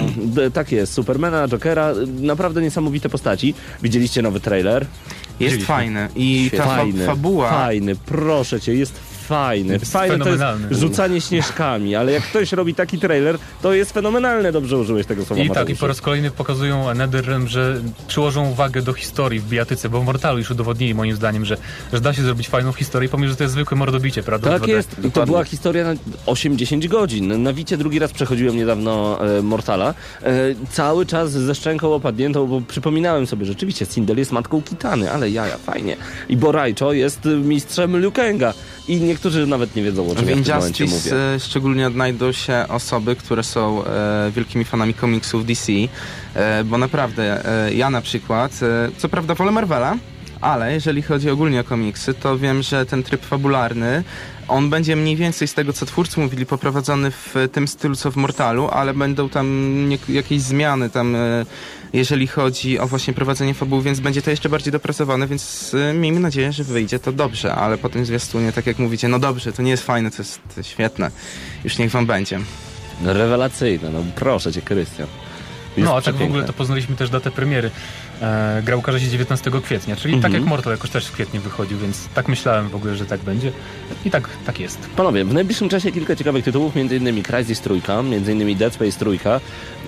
tak 0.52 0.72
jest, 0.72 0.92
Supermana, 0.92 1.48
Jokera, 1.48 1.94
naprawdę 2.20 2.62
niesamowite 2.62 3.08
postaci. 3.08 3.54
Widzieliście 3.82 4.22
nowy 4.22 4.40
trailer? 4.40 4.86
Jest 5.40 5.62
fajny. 5.62 6.08
I 6.16 6.50
ta 6.56 6.64
fa 6.64 6.84
fabuła... 7.06 7.50
fajny, 7.50 7.96
proszę 7.96 8.60
cię, 8.60 8.74
jest 8.74 9.07
fajny. 9.28 9.78
Fajny 9.78 10.18
to 10.18 10.30
jest 10.30 10.40
fenomenalny. 10.40 10.74
rzucanie 10.74 11.20
śnieżkami, 11.20 11.94
ale 11.94 12.12
jak 12.12 12.22
ktoś 12.22 12.52
robi 12.52 12.74
taki 12.74 12.98
trailer, 12.98 13.38
to 13.62 13.72
jest 13.74 13.92
fenomenalne, 13.92 14.52
dobrze 14.52 14.78
użyłeś 14.78 15.06
tego 15.06 15.24
słowa 15.24 15.42
I 15.42 15.50
tak, 15.50 15.68
i 15.68 15.76
po 15.76 15.86
raz 15.86 16.00
kolejny 16.00 16.30
pokazują 16.30 16.94
NetherRealm, 16.94 17.48
że 17.48 17.80
przyłożą 18.08 18.50
uwagę 18.50 18.82
do 18.82 18.92
historii 18.92 19.40
w 19.40 19.48
bijatyce, 19.48 19.88
bo 19.88 20.00
w 20.00 20.04
Mortalu 20.04 20.38
już 20.38 20.50
udowodnili 20.50 20.94
moim 20.94 21.16
zdaniem, 21.16 21.44
że, 21.44 21.56
że 21.92 22.00
da 22.00 22.12
się 22.12 22.22
zrobić 22.22 22.48
fajną 22.48 22.72
historię, 22.72 23.08
pomimo, 23.08 23.30
że 23.30 23.36
to 23.36 23.44
jest 23.44 23.54
zwykłe 23.54 23.76
mordobicie, 23.76 24.22
prawda? 24.22 24.50
Tak 24.50 24.62
2D. 24.62 24.68
jest. 24.68 24.96
I 25.04 25.10
to 25.10 25.26
była 25.26 25.44
historia 25.44 25.84
na 25.84 25.94
8-10 26.26 26.88
godzin. 26.88 27.42
Na 27.42 27.52
Wicie 27.52 27.76
drugi 27.76 27.98
raz 27.98 28.12
przechodziłem 28.12 28.56
niedawno 28.56 29.18
e, 29.38 29.42
Mortala. 29.42 29.94
E, 30.22 30.32
cały 30.70 31.06
czas 31.06 31.30
ze 31.30 31.54
szczęką 31.54 31.94
opadniętą, 31.94 32.46
bo 32.46 32.60
przypominałem 32.60 33.26
sobie, 33.26 33.46
rzeczywiście 33.46 33.86
Sindel 33.86 34.18
jest 34.18 34.32
matką 34.32 34.62
Kitany, 34.62 35.12
ale 35.12 35.30
jaja, 35.30 35.58
fajnie. 35.58 35.96
I 36.28 36.36
Borajczo 36.36 36.92
jest 36.92 37.20
mistrzem 37.24 38.00
Liu 38.00 38.12
Kanga. 38.12 38.54
I 38.88 39.00
niektórzy 39.00 39.46
nawet 39.46 39.76
nie 39.76 39.82
wiedzą, 39.82 40.10
o 40.10 40.14
czym 40.14 40.24
W 40.24 40.28
ja 40.28 40.36
w 40.36 40.42
tym 40.44 40.54
momencie 40.54 40.84
mówię. 40.84 41.12
e, 41.34 41.40
szczególnie 41.40 41.86
odnajdą 41.86 42.32
się 42.32 42.64
osoby, 42.68 43.16
które 43.16 43.42
są 43.42 43.84
e, 43.84 44.30
wielkimi 44.36 44.64
fanami 44.64 44.94
komiksów 44.94 45.46
DC, 45.46 45.72
e, 46.34 46.64
bo 46.64 46.78
naprawdę 46.78 47.44
e, 47.66 47.74
ja 47.74 47.90
na 47.90 48.00
przykład, 48.00 48.52
e, 48.62 48.90
co 48.96 49.08
prawda 49.08 49.34
wolę 49.34 49.50
Marvela, 49.52 49.96
ale 50.40 50.72
jeżeli 50.72 51.02
chodzi 51.02 51.30
ogólnie 51.30 51.60
o 51.60 51.64
komiksy, 51.64 52.14
to 52.14 52.38
wiem, 52.38 52.62
że 52.62 52.86
ten 52.86 53.02
tryb 53.02 53.24
fabularny, 53.24 54.04
on 54.48 54.70
będzie 54.70 54.96
mniej 54.96 55.16
więcej 55.16 55.48
z 55.48 55.54
tego, 55.54 55.72
co 55.72 55.86
twórcy 55.86 56.20
mówili, 56.20 56.46
poprowadzony 56.46 57.10
w 57.10 57.34
tym 57.52 57.68
stylu, 57.68 57.96
co 57.96 58.10
w 58.10 58.16
Mortalu, 58.16 58.68
ale 58.68 58.94
będą 58.94 59.28
tam 59.28 59.48
jakieś 60.08 60.40
zmiany 60.40 60.90
tam, 60.90 61.14
e, 61.16 61.46
jeżeli 61.92 62.26
chodzi 62.26 62.78
o 62.78 62.86
właśnie 62.86 63.14
prowadzenie 63.14 63.54
fabuły, 63.54 63.82
więc 63.82 64.00
będzie 64.00 64.22
to 64.22 64.30
jeszcze 64.30 64.48
bardziej 64.48 64.72
dopracowane, 64.72 65.26
więc 65.26 65.74
e, 65.74 65.94
miejmy 65.94 66.20
nadzieję, 66.20 66.52
że 66.52 66.64
wyjdzie 66.64 66.98
to 66.98 67.12
dobrze, 67.12 67.54
ale 67.54 67.78
po 67.78 67.88
tym 67.88 68.06
zwiastunie, 68.06 68.52
tak 68.52 68.66
jak 68.66 68.78
mówicie, 68.78 69.08
no 69.08 69.18
dobrze, 69.18 69.52
to 69.52 69.62
nie 69.62 69.70
jest 69.70 69.82
fajne, 69.82 70.10
to 70.10 70.16
jest, 70.18 70.40
to 70.54 70.54
jest 70.56 70.70
świetne, 70.70 71.10
już 71.64 71.78
niech 71.78 71.90
wam 71.90 72.06
będzie. 72.06 72.40
Rewelacyjne, 73.04 73.90
no 73.90 74.04
proszę 74.14 74.52
cię, 74.52 74.62
Krystian. 74.62 75.06
Jest 75.76 75.90
No, 75.90 75.96
a 75.96 76.02
tak 76.02 76.14
w 76.14 76.22
ogóle 76.22 76.44
to 76.44 76.52
poznaliśmy 76.52 76.96
też 76.96 77.10
datę 77.10 77.30
premiery. 77.30 77.70
E, 78.22 78.62
gra 78.64 78.76
ukaże 78.76 79.00
się 79.00 79.08
19 79.08 79.50
kwietnia, 79.62 79.96
czyli 79.96 80.14
tak 80.14 80.24
Mhm. 80.24 80.34
jak 80.42 80.50
Mortal 80.50 80.72
jakoś 80.72 80.90
też 80.90 81.06
w 81.06 81.12
kwietniu 81.12 81.40
wychodził, 81.40 81.78
więc 81.78 82.08
tak 82.14 82.28
myślałem 82.28 82.68
w 82.68 82.74
ogóle, 82.74 82.96
że 82.96 83.06
tak 83.06 83.20
będzie. 83.20 83.52
I 84.04 84.10
tak, 84.10 84.28
tak 84.46 84.60
jest. 84.60 84.78
Panowie, 84.96 85.24
w 85.24 85.34
najbliższym 85.34 85.68
czasie 85.68 85.92
kilka 85.92 86.16
ciekawych 86.16 86.44
tytułów, 86.44 86.72
m.in. 86.76 87.22
Crysis 87.22 87.60
Trójka, 87.60 87.98
m.in. 87.98 88.56
Dead 88.56 88.74
Space 88.74 88.98
Trójka, 88.98 89.40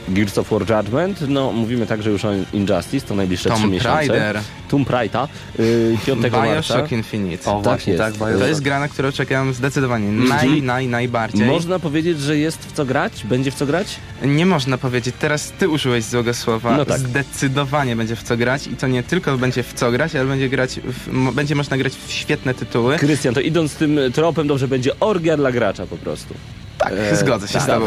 Gears 0.09 0.39
of 0.39 0.51
War 0.51 0.61
Judgment, 0.71 1.21
no 1.29 1.53
mówimy 1.53 1.87
także 1.87 2.11
już 2.11 2.25
o 2.25 2.31
Injustice, 2.53 3.07
to 3.07 3.15
najbliższe 3.15 3.51
trzy 3.51 3.61
Tom 3.63 3.71
miesiące. 3.71 3.97
Raider, 3.97 4.41
Tomb 4.71 4.91
Raider, 4.91 5.27
yy, 5.59 5.99
5 6.07 6.21
marca. 6.23 6.43
Bioshock 6.43 6.93
Infinite. 6.93 7.51
O, 7.51 7.55
Tak 7.55 7.63
właśnie, 7.65 7.93
jest. 7.93 8.19
tak, 8.19 8.39
To 8.39 8.47
jest 8.47 8.61
gra, 8.61 8.81
na 8.81 8.89
którą 8.89 9.13
czekam 9.13 9.55
zdecydowanie 9.55 10.13
naj, 10.13 10.47
Mhm. 10.47 10.67
naj, 10.67 10.87
najbardziej. 10.89 11.47
Można 11.47 11.79
powiedzieć, 11.79 12.21
że 12.21 12.37
jest 12.39 12.59
w 12.67 12.73
co 12.73 12.85
grać? 12.85 13.25
Będzie 13.25 13.51
w 13.51 13.55
co 13.55 13.67
grać? 13.67 13.97
Nie 14.25 14.47
można 14.47 14.79
powiedzieć, 14.79 15.15
teraz 15.19 15.53
ty 15.59 15.69
użyłeś 15.69 16.05
złego 16.05 16.35
słowa. 16.35 16.77
No 16.77 16.85
tak. 16.85 16.99
Zdecydowanie 16.99 17.97
będzie 17.97 18.17
w 18.17 18.23
co 18.23 18.37
grać 18.37 18.67
i 18.67 18.77
to 18.77 18.87
nie 18.87 19.03
tylko 19.03 19.39
będzie 19.39 19.63
w 19.63 19.75
co 19.75 19.91
grać, 19.91 20.15
ale 20.15 20.25
będzie 20.27 20.49
grać, 20.49 20.81
w, 20.85 21.33
będzie 21.35 21.55
można 21.55 21.77
grać 21.79 21.93
w 22.07 22.11
świetne 22.13 22.55
tytuły. 22.55 22.97
Krystian, 22.99 23.35
to 23.35 23.41
idąc 23.41 23.75
tym 23.75 24.01
tropem, 24.15 24.47
dobrze 24.47 24.69
będzie 24.69 25.01
orgia 25.01 25.37
dla 25.37 25.53
gracza 25.53 25.87
po 25.87 25.97
prostu. 25.97 26.35
Tak, 26.81 26.93
zgodzę 27.17 27.49
się 27.49 27.61
z 27.61 27.67
tak. 27.67 27.75
tobą. 27.75 27.87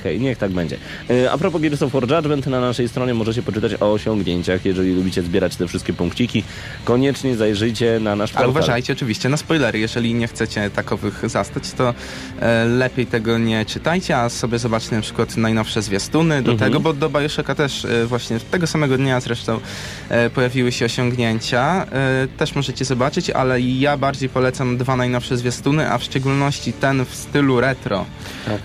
Okej, 0.00 0.20
niech 0.20 0.38
tak 0.38 0.50
będzie. 0.50 0.76
E, 1.10 1.30
A 1.32 1.38
propos 1.38 1.60
Gears 1.62 1.82
of 1.82 1.92
War 1.92 2.02
Judgment, 2.10 2.46
na 2.46 2.60
naszej 2.60 2.88
stronie 2.88 3.14
możecie 3.14 3.42
poczytać 3.42 3.72
o 3.80 3.92
osiągnięciach. 3.92 4.64
Jeżeli 4.64 4.94
lubicie 4.94 5.22
zbierać 5.22 5.56
te 5.56 5.66
wszystkie 5.68 5.92
punkciki, 5.92 6.42
koniecznie 6.84 7.36
zajrzyjcie 7.36 8.00
na 8.00 8.16
nasz 8.16 8.30
Ale 8.30 8.34
portal. 8.34 8.50
uważajcie 8.50 8.92
oczywiście 8.92 9.28
na 9.28 9.36
spoilery. 9.36 9.78
Jeżeli 9.78 10.14
nie 10.14 10.28
chcecie 10.28 10.70
takowych 10.70 11.30
zastać, 11.30 11.72
to 11.72 11.94
e, 12.40 12.64
lepiej 12.64 13.06
tego 13.06 13.38
nie 13.38 13.64
czytajcie, 13.66 14.16
a 14.18 14.28
sobie 14.28 14.58
zobaczcie 14.58 14.96
na 14.96 15.02
przykład 15.02 15.36
najnowsze 15.36 15.82
zwiastuny 15.82 16.42
do 16.42 16.52
Mhm. 16.52 16.70
tego, 16.70 16.80
bo 16.80 16.92
do 16.92 17.08
Bioshocka 17.10 17.54
też 17.54 17.84
e, 17.84 18.06
właśnie 18.06 18.40
tego 18.40 18.66
samego 18.66 18.96
dnia 18.98 19.20
zresztą 19.20 19.60
e, 20.08 20.30
pojawiły 20.30 20.72
się 20.72 20.84
osiągnięcia. 20.84 21.86
E, 21.92 22.28
też 22.38 22.54
możecie 22.54 22.84
zobaczyć, 22.84 23.30
ale 23.30 23.60
ja 23.60 23.96
bardziej 23.96 24.28
polecam 24.28 24.76
dwa 24.76 24.96
najnowsze 24.96 25.36
zwiastuny, 25.36 25.90
a 25.92 25.98
w 25.98 26.02
szczególności 26.04 26.72
ten 26.72 27.04
w 27.04 27.14
stylu 27.14 27.60
retro. 27.60 28.04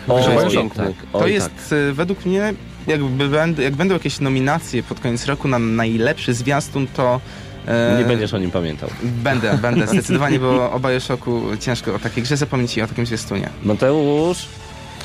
O, 0.07 0.23
Że 0.23 0.37
oj, 0.37 0.51
piękny. 0.51 0.83
tak, 0.85 0.93
To 1.11 1.19
oj, 1.19 1.33
jest 1.33 1.49
tak. 1.69 1.93
według 1.93 2.25
mnie, 2.25 2.53
jakby 2.87 3.29
będą, 3.29 3.61
jak 3.61 3.75
będą 3.75 3.93
jakieś 3.93 4.19
nominacje 4.19 4.83
pod 4.83 4.99
koniec 4.99 5.25
roku 5.25 5.47
na 5.47 5.59
najlepszy 5.59 6.33
zwiastun, 6.33 6.87
to 6.87 7.21
e, 7.67 7.95
Nie 7.99 8.05
będziesz 8.05 8.33
o 8.33 8.37
nim 8.37 8.51
pamiętał. 8.51 8.89
Będę, 9.03 9.57
będę 9.57 9.87
zdecydowanie, 9.87 10.39
bo 10.39 10.71
o 10.73 10.79
Bioshocku 10.79 11.41
ciężko 11.59 11.95
o 11.95 11.99
takiej 11.99 12.23
grze 12.23 12.37
zapomnieć 12.37 12.77
i 12.77 12.81
o 12.81 12.87
takim 12.87 13.05
zwiastunie. 13.05 13.49
Mateusz, 13.63 14.45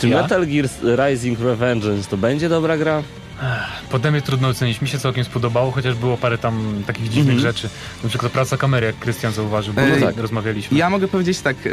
czy 0.00 0.08
Ja? 0.08 0.22
Metal 0.22 0.46
Gear 0.46 0.68
Rising 1.08 1.40
Revengeance 1.40 2.10
to 2.10 2.16
będzie 2.16 2.48
dobra 2.48 2.76
gra? 2.76 3.02
Pode 3.90 4.10
mnie 4.10 4.22
trudno 4.22 4.48
ocenić. 4.48 4.80
Mi 4.80 4.88
się 4.88 4.98
całkiem 4.98 5.24
spodobało, 5.24 5.70
chociaż 5.70 5.94
było 5.94 6.16
parę 6.16 6.38
tam 6.38 6.82
takich 6.86 7.08
dziwnych 7.08 7.36
Mhm. 7.36 7.40
rzeczy. 7.54 7.68
Na 8.02 8.08
przykład 8.08 8.32
praca 8.32 8.56
kamery, 8.56 8.86
jak 8.86 8.98
Krystian 8.98 9.32
zauważył, 9.32 9.74
bo 9.74 9.80
Ej, 9.80 10.02
tak, 10.02 10.16
rozmawialiśmy. 10.16 10.78
Ja 10.78 10.90
mogę 10.90 11.08
powiedzieć 11.08 11.40
tak, 11.40 11.56
e, 11.66 11.70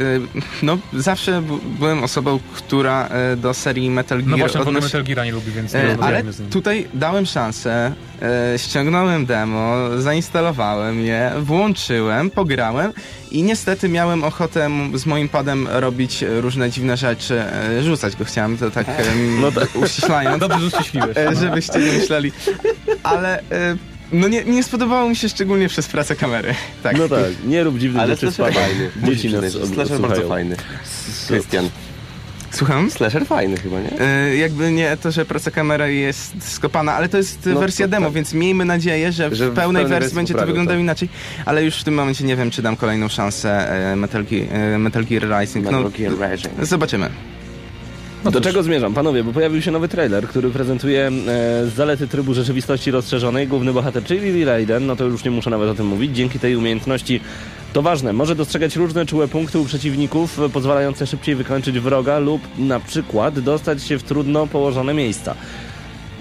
no 0.63 0.78
zawsze 0.93 1.41
byłem 1.80 2.03
osobą, 2.03 2.39
która 2.55 3.07
e, 3.07 3.36
do 3.36 3.53
serii 3.53 3.89
Metal 3.89 4.18
Gear 4.18 4.30
No 4.30 4.38
właśnie, 4.38 4.61
odnosi- 4.61 4.84
Metal 4.84 5.03
Geara 5.03 5.26
nie 5.26 5.32
lubi, 5.32 5.51
więc 5.51 5.74
nie 5.74 5.80
E, 5.80 5.97
ale 6.01 6.24
tutaj 6.51 6.88
dałem 6.93 7.26
szansę, 7.26 7.93
e, 8.22 8.59
ściągnąłem 8.59 9.26
demo, 9.26 9.74
zainstalowałem 9.97 10.99
je, 11.01 11.32
włączyłem, 11.39 12.30
pograłem 12.32 12.93
i 13.32 13.44
niestety 13.44 13.90
miałem 13.90 14.24
ochotę 14.24 14.70
z 14.94 15.06
moim 15.06 15.30
padem 15.30 15.68
robić 15.68 16.24
e, 16.24 16.42
różne 16.42 16.70
dziwne 16.70 16.98
rzeczy, 16.98 17.42
e, 17.42 17.84
rzucać 17.84 18.16
go 18.16 18.26
chciałem, 18.26 18.58
to 18.58 18.72
tak, 18.72 18.88
No 19.42 19.52
tak. 19.52 19.76
uściślając. 19.76 20.40
Dobrze, 20.40 20.60
że 20.60 20.68
uściśliłeś. 20.78 21.18
E, 21.18 21.36
żebyście 21.36 21.80
nie 21.80 21.92
myśleli. 21.92 22.32
Ale 23.04 23.44
no 24.12 24.28
nie, 24.28 24.44
nie 24.44 24.64
spodobało 24.64 25.10
mi 25.10 25.16
się 25.16 25.30
szczególnie 25.30 25.70
przez 25.70 25.88
pracę 25.88 26.16
kamery. 26.16 26.56
Tak. 26.84 26.98
No 26.98 27.10
tak, 27.10 27.20
nie 27.46 27.64
rób 27.64 27.78
dziwnych 27.78 28.04
Ale 28.04 28.16
rzeczy 28.16 28.32
z. 28.32 28.38
Dzieci 29.08 29.34
nas 29.34 29.56
od- 29.56 29.70
bardzo 30.02 30.28
fajny. 30.28 30.56
Krystian. 31.28 31.70
Słucham? 32.52 32.91
Slasher 32.91 33.26
fajny 33.26 33.58
chyba, 33.58 33.80
nie? 33.80 34.02
E, 34.02 34.36
jakby 34.36 34.72
nie 34.72 34.98
to, 34.98 35.12
że 35.12 35.26
praca 35.26 35.52
kamery 35.52 35.93
jest 35.93 36.54
skopana, 36.54 36.93
ale 36.93 37.10
to 37.10 37.18
jest 37.18 37.46
No 37.54 37.60
wersja 37.60 37.86
to 37.86 37.91
demo, 37.91 38.06
tak. 38.06 38.16
więc 38.16 38.34
miejmy 38.34 38.66
nadzieję, 38.66 39.12
że 39.12 39.30
w 39.30 39.34
Że 39.34 39.46
w 39.46 39.54
pełnej 39.54 39.62
pełnej 39.64 39.84
wersji 39.84 40.00
wersji 40.00 40.16
będzie 40.16 40.34
to 40.34 40.38
poprawią, 40.39 40.52
wyglądało 40.54 40.78
tak. 40.78 40.84
inaczej, 40.84 41.10
ale 41.46 41.64
już 41.64 41.76
w 41.76 41.84
tym 41.84 41.93
momencie 41.93 42.24
nie 42.26 42.36
wiem, 42.36 42.52
czy 42.52 42.62
dam 42.62 42.76
kolejną 42.76 43.08
szansę 43.08 43.70
e, 43.91 43.96
Metal, 43.96 44.24
Gear, 44.26 44.46
e, 44.52 44.78
Metal 44.78 45.06
Gear 45.06 45.41
Rising. 45.41 45.66
No, 45.66 45.72
Metal 45.72 45.91
Gear 45.91 46.32
Rising. 46.32 46.54
zobaczymy. 46.66 47.10
No 48.24 48.32
Do 48.32 48.41
czego 48.41 48.64
zmierzam? 48.64 48.93
Panowie, 48.93 49.24
bo 49.24 49.34
pojawił 49.34 49.62
się 49.62 49.72
nowy 49.72 49.88
trailer, 49.88 50.28
który 50.28 50.50
prezentuje 50.50 51.12
e, 51.28 51.70
zalety 51.76 52.08
trybu 52.08 52.34
rzeczywistości 52.34 52.91
rozszerzonej. 52.91 53.48
Główny 53.48 53.74
bohater, 53.74 54.04
czyli 54.04 54.46
Raiden, 54.46 54.86
no 54.86 54.96
to 54.96 55.04
już 55.04 55.24
nie 55.24 55.32
muszę 55.32 55.50
nawet 55.50 55.70
o 55.70 55.76
tym 55.76 55.86
mówić. 55.88 56.16
Dzięki 56.16 56.39
tej 56.39 56.56
umiejętności, 56.56 57.22
to 57.76 57.82
ważne, 57.82 58.14
może 58.14 58.36
dostrzegać 58.36 58.76
różne 58.76 59.06
czułe 59.06 59.28
punkty 59.28 59.60
u 59.60 59.66
przeciwników, 59.66 60.40
e, 60.40 60.50
pozwalające 60.50 61.08
szybciej 61.08 61.36
wykończyć 61.36 61.80
wroga 61.80 62.20
lub 62.20 62.42
na 62.58 62.80
przykład 62.80 63.40
dostać 63.40 63.84
się 63.84 63.98
w 63.98 64.04
trudno 64.04 64.48
położone 64.48 64.94
miejsca. 64.94 65.36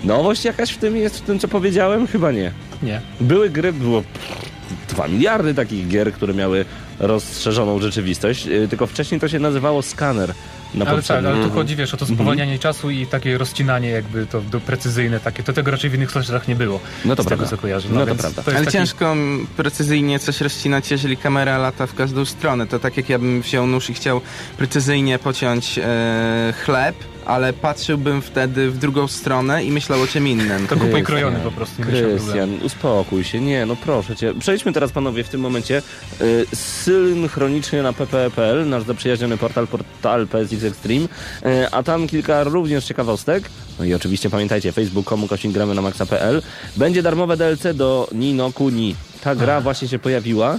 Nowość 0.04 0.44
jakaś 0.44 0.70
w 0.70 0.78
tym 0.78 0.96
jest, 0.96 1.18
w 1.18 1.20
tym 1.20 1.38
co 1.38 1.48
powiedziałem? 1.48 2.06
Chyba 2.06 2.32
nie. 2.32 2.52
Nie. 2.82 3.00
Były 3.20 3.50
gry, 3.50 3.72
było 3.72 4.02
pff, 4.02 4.88
2 4.88 5.08
miliardy 5.08 5.54
takich 5.54 5.88
gier, 5.88 6.12
które 6.12 6.34
miały 6.34 6.64
rozszerzoną 6.98 7.80
rzeczywistość, 7.80 8.46
yy, 8.46 8.68
tylko 8.68 8.86
wcześniej 8.86 9.20
to 9.20 9.28
się 9.28 9.38
nazywało 9.38 9.82
skaner. 9.82 10.34
Na 10.74 10.84
Ale 10.84 11.02
tak, 11.02 11.24
ale 11.24 11.44
tu 11.44 11.50
chodzi, 11.50 11.76
wiesz, 11.76 11.94
o 11.94 11.96
to 11.96 12.06
spowalnianie 12.06 12.58
czasu 12.58 12.90
i 12.90 13.06
takie 13.06 13.38
rozcinanie 13.38 13.88
jakby 13.88 14.26
to 14.26 14.40
do 14.40 14.60
precyzyjne 14.60 15.20
takie. 15.20 15.42
To 15.42 15.52
tego 15.52 15.70
raczej 15.70 15.90
w 15.90 15.94
innych 15.94 16.10
software'ach 16.10 16.48
nie 16.48 16.56
było. 16.56 16.80
No 17.04 17.16
to 17.16 17.22
z 17.22 17.26
prawda. 17.26 17.44
tego, 17.44 17.56
co 17.56 17.62
kojarzę. 17.62 17.88
No 17.92 18.06
to 18.06 18.14
prawda. 18.14 18.42
To 18.42 18.50
jest 18.50 18.56
Ale 18.56 18.64
taki... 18.64 18.72
ciężko 18.78 19.16
precyzyjnie 19.56 20.18
coś 20.18 20.40
rozcinać, 20.40 20.90
jeżeli 20.90 21.16
kamera 21.16 21.58
lata 21.58 21.86
w 21.86 21.94
każdą 21.94 22.24
stronę. 22.24 22.66
To 22.66 22.78
tak 22.78 22.96
jak 22.96 23.08
ja 23.08 23.18
bym 23.18 23.42
wziął 23.42 23.66
nóż 23.66 23.90
i 23.90 23.94
chciał 23.94 24.20
precyzyjnie 24.58 25.18
pociąć 25.18 25.78
e, 25.78 26.54
chleb, 26.64 26.96
ale 27.26 27.52
patrzyłbym 27.52 28.22
wtedy 28.22 28.70
w 28.70 28.78
drugą 28.78 29.08
stronę 29.08 29.64
i 29.64 29.70
myślał 29.70 30.02
o 30.02 30.06
czym 30.06 30.28
innym. 30.28 30.66
To 30.66 30.76
kupuj 30.76 31.02
krojony 31.02 31.38
po 31.44 31.50
prostu. 31.50 31.82
Krystian, 31.82 32.58
uspokój 32.62 33.24
się, 33.24 33.40
nie, 33.40 33.66
no 33.66 33.76
proszę 33.76 34.16
cię. 34.16 34.34
Przejdźmy 34.38 34.72
teraz 34.72 34.92
panowie 34.92 35.24
w 35.24 35.28
tym 35.28 35.40
momencie 35.40 35.82
y, 36.20 36.46
synchronicznie 36.56 37.82
na 37.82 37.92
pp.pl, 37.92 38.68
nasz 38.68 38.82
zaprzyjaźniony 38.82 39.36
portal, 39.36 39.66
portal 39.66 40.26
PSX 40.26 40.64
Extreme, 40.64 41.04
y, 41.04 41.70
a 41.70 41.82
tam 41.82 42.06
kilka 42.06 42.44
również 42.44 42.84
ciekawostek. 42.84 43.50
No 43.78 43.84
i 43.84 43.94
oczywiście 43.94 44.30
pamiętajcie, 44.30 44.72
facebook.com 44.72 45.26
gramy 45.44 45.74
na 45.74 45.82
maxa.pl. 45.82 46.42
Będzie 46.76 47.02
darmowe 47.02 47.36
DLC 47.36 47.76
do 47.76 48.08
Nino 48.12 48.52
Kuni. 48.52 48.94
Ta 49.22 49.34
gra 49.34 49.60
właśnie 49.60 49.88
się 49.88 49.98
pojawiła. 49.98 50.58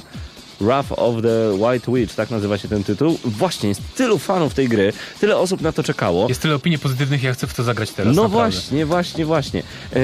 Wrath 0.62 0.92
of 0.92 1.22
the 1.22 1.54
White 1.54 1.92
Witch, 1.92 2.16
tak 2.16 2.32
nazywa 2.32 2.58
się 2.58 2.68
ten 2.68 2.84
tytuł. 2.84 3.20
Właśnie, 3.26 3.70
jest 3.70 3.82
tylu 3.96 4.20
fanów 4.20 4.54
tej 4.54 4.70
gry, 4.70 4.94
tyle 5.20 5.38
osób 5.38 5.62
na 5.62 5.72
to 5.72 5.84
czekało. 5.84 6.30
Jest 6.30 6.42
tyle 6.42 6.56
opinii 6.56 6.80
pozytywnych, 6.80 7.24
ja 7.24 7.34
chcę 7.34 7.48
w 7.48 7.54
to 7.54 7.64
zagrać 7.64 7.92
teraz. 7.92 8.16
No 8.16 8.24
naprawdę. 8.24 8.52
właśnie, 8.52 8.86
właśnie, 8.86 9.26
właśnie. 9.26 9.64
Yy, 9.94 10.02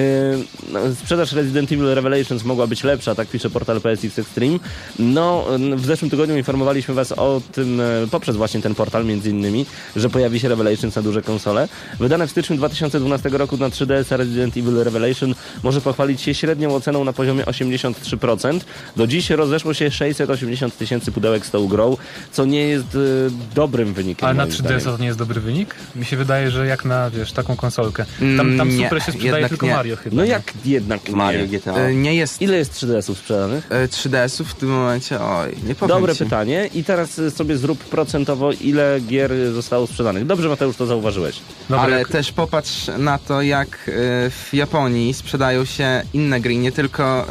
no, 0.72 0.80
sprzedaż 1.02 1.32
Resident 1.32 1.72
Evil 1.72 1.86
Revelations 1.86 2.44
mogła 2.44 2.68
być 2.68 2.84
lepsza, 2.84 3.16
tak 3.16 3.28
pisze 3.28 3.50
portal 3.50 3.82
PSX 3.82 4.20
Extreme. 4.20 4.60
No, 5.00 5.46
w 5.76 5.86
zeszłym 5.86 6.12
tygodniu 6.12 6.38
informowaliśmy 6.38 6.94
was 6.94 7.12
o 7.12 7.42
tym 7.52 7.78
yy, 7.78 8.08
poprzez 8.12 8.36
właśnie 8.36 8.62
ten 8.62 8.76
portal, 8.76 9.06
między 9.06 9.30
innymi, 9.30 9.66
że 9.96 10.10
pojawi 10.10 10.40
się 10.40 10.50
Revelations 10.50 10.96
na 10.96 11.02
duże 11.02 11.22
konsole. 11.22 11.68
Wydane 12.00 12.28
w 12.28 12.32
styczniu 12.32 12.58
2012 12.58 13.30
roku 13.30 13.58
na 13.58 13.70
3DS 13.70 14.18
Resident 14.18 14.58
Evil 14.58 14.84
Revelation 14.84 15.36
może 15.64 15.82
pochwalić 15.82 16.22
się 16.22 16.34
średnią 16.34 16.76
oceną 16.76 17.04
na 17.04 17.14
poziomie 17.14 17.44
83%. 17.44 18.60
Do 18.96 19.08
dziś 19.08 19.30
rozeszło 19.30 19.74
się 19.74 19.92
680 19.92 20.41
tysięcy 20.78 21.12
pudełek 21.12 21.46
z 21.46 21.52
tą 21.52 21.68
grą, 21.68 21.98
co 22.32 22.46
nie 22.46 22.68
jest 22.68 22.94
yy, 22.94 23.32
dobrym 23.56 23.94
wynikiem. 23.94 24.26
Ale 24.26 24.36
na 24.38 24.44
moim 24.44 24.54
3DS 24.56 24.60
zdaniem. 24.60 24.82
to 24.82 24.98
nie 24.98 25.06
jest 25.06 25.20
dobry 25.20 25.42
wynik? 25.42 25.76
Mi 25.96 26.06
się 26.06 26.18
wydaje, 26.18 26.52
że 26.52 26.68
jak 26.68 26.86
na, 26.86 27.10
wiesz, 27.10 27.32
taką 27.32 27.56
konsolkę. 27.56 28.06
Tam, 28.20 28.38
tam 28.38 28.52
Mm, 28.62 28.78
nie, 28.78 28.84
super 28.84 29.04
się 29.04 29.12
sprzedaje 29.12 29.50
tylko 29.50 29.66
nie. 29.66 29.74
Mario 29.74 29.96
chyba. 29.96 30.16
No 30.16 30.24
nie? 30.24 30.30
jak 30.30 30.54
jednak 30.66 31.10
Mario, 31.10 31.42
nie? 31.42 31.48
GTA. 31.48 31.74
E, 31.76 31.96
nie 31.96 32.16
jest 32.16 32.42
Ile 32.42 32.58
jest 32.58 32.74
3DS-ów 32.74 33.18
sprzedanych? 33.18 33.68
e, 33.72 33.88
3DS-ów 33.88 34.48
w 34.52 34.54
tym 34.56 34.70
momencie, 34.70 35.22
oj, 35.22 35.56
nie 35.68 35.76
powiem 35.76 35.96
Dobre 35.98 36.16
ci. 36.16 36.24
pytanie. 36.24 36.70
I 36.74 36.84
teraz 36.84 37.20
y, 37.20 37.32
sobie 37.32 37.58
zrób 37.58 37.80
procentowo, 37.84 38.52
ile 38.52 39.00
gier 39.08 39.32
zostało 39.54 39.88
sprzedanych. 39.88 40.26
Dobrze, 40.26 40.50
Mateusz, 40.50 40.76
to 40.76 40.86
zauważyłeś. 40.86 41.36
Dobra, 41.70 41.84
Ale 41.84 42.00
jak- 42.00 42.08
też 42.10 42.32
popatrz 42.32 42.88
na 42.98 43.18
to, 43.18 43.42
jak 43.42 43.68
e, 43.68 43.92
w 44.30 44.50
Japonii 44.54 45.14
sprzedają 45.14 45.66
się 45.66 46.02
inne 46.14 46.40
gry. 46.42 46.56
Nie 46.58 46.72
tylko 46.72 47.26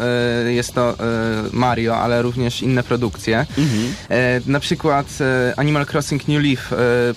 e, 0.46 0.52
jest 0.52 0.74
to 0.74 0.90
e, 0.90 0.94
Mario, 1.52 1.96
ale 1.96 2.22
również 2.22 2.62
inne 2.62 2.82
produkcje. 3.00 3.46
E, 4.10 4.40
na 4.46 4.60
przykład 4.60 5.06
e, 5.20 5.54
Animal 5.58 5.86
Crossing 5.92 6.28
New 6.28 6.42
Leaf 6.42 6.72
e, 6.72 6.76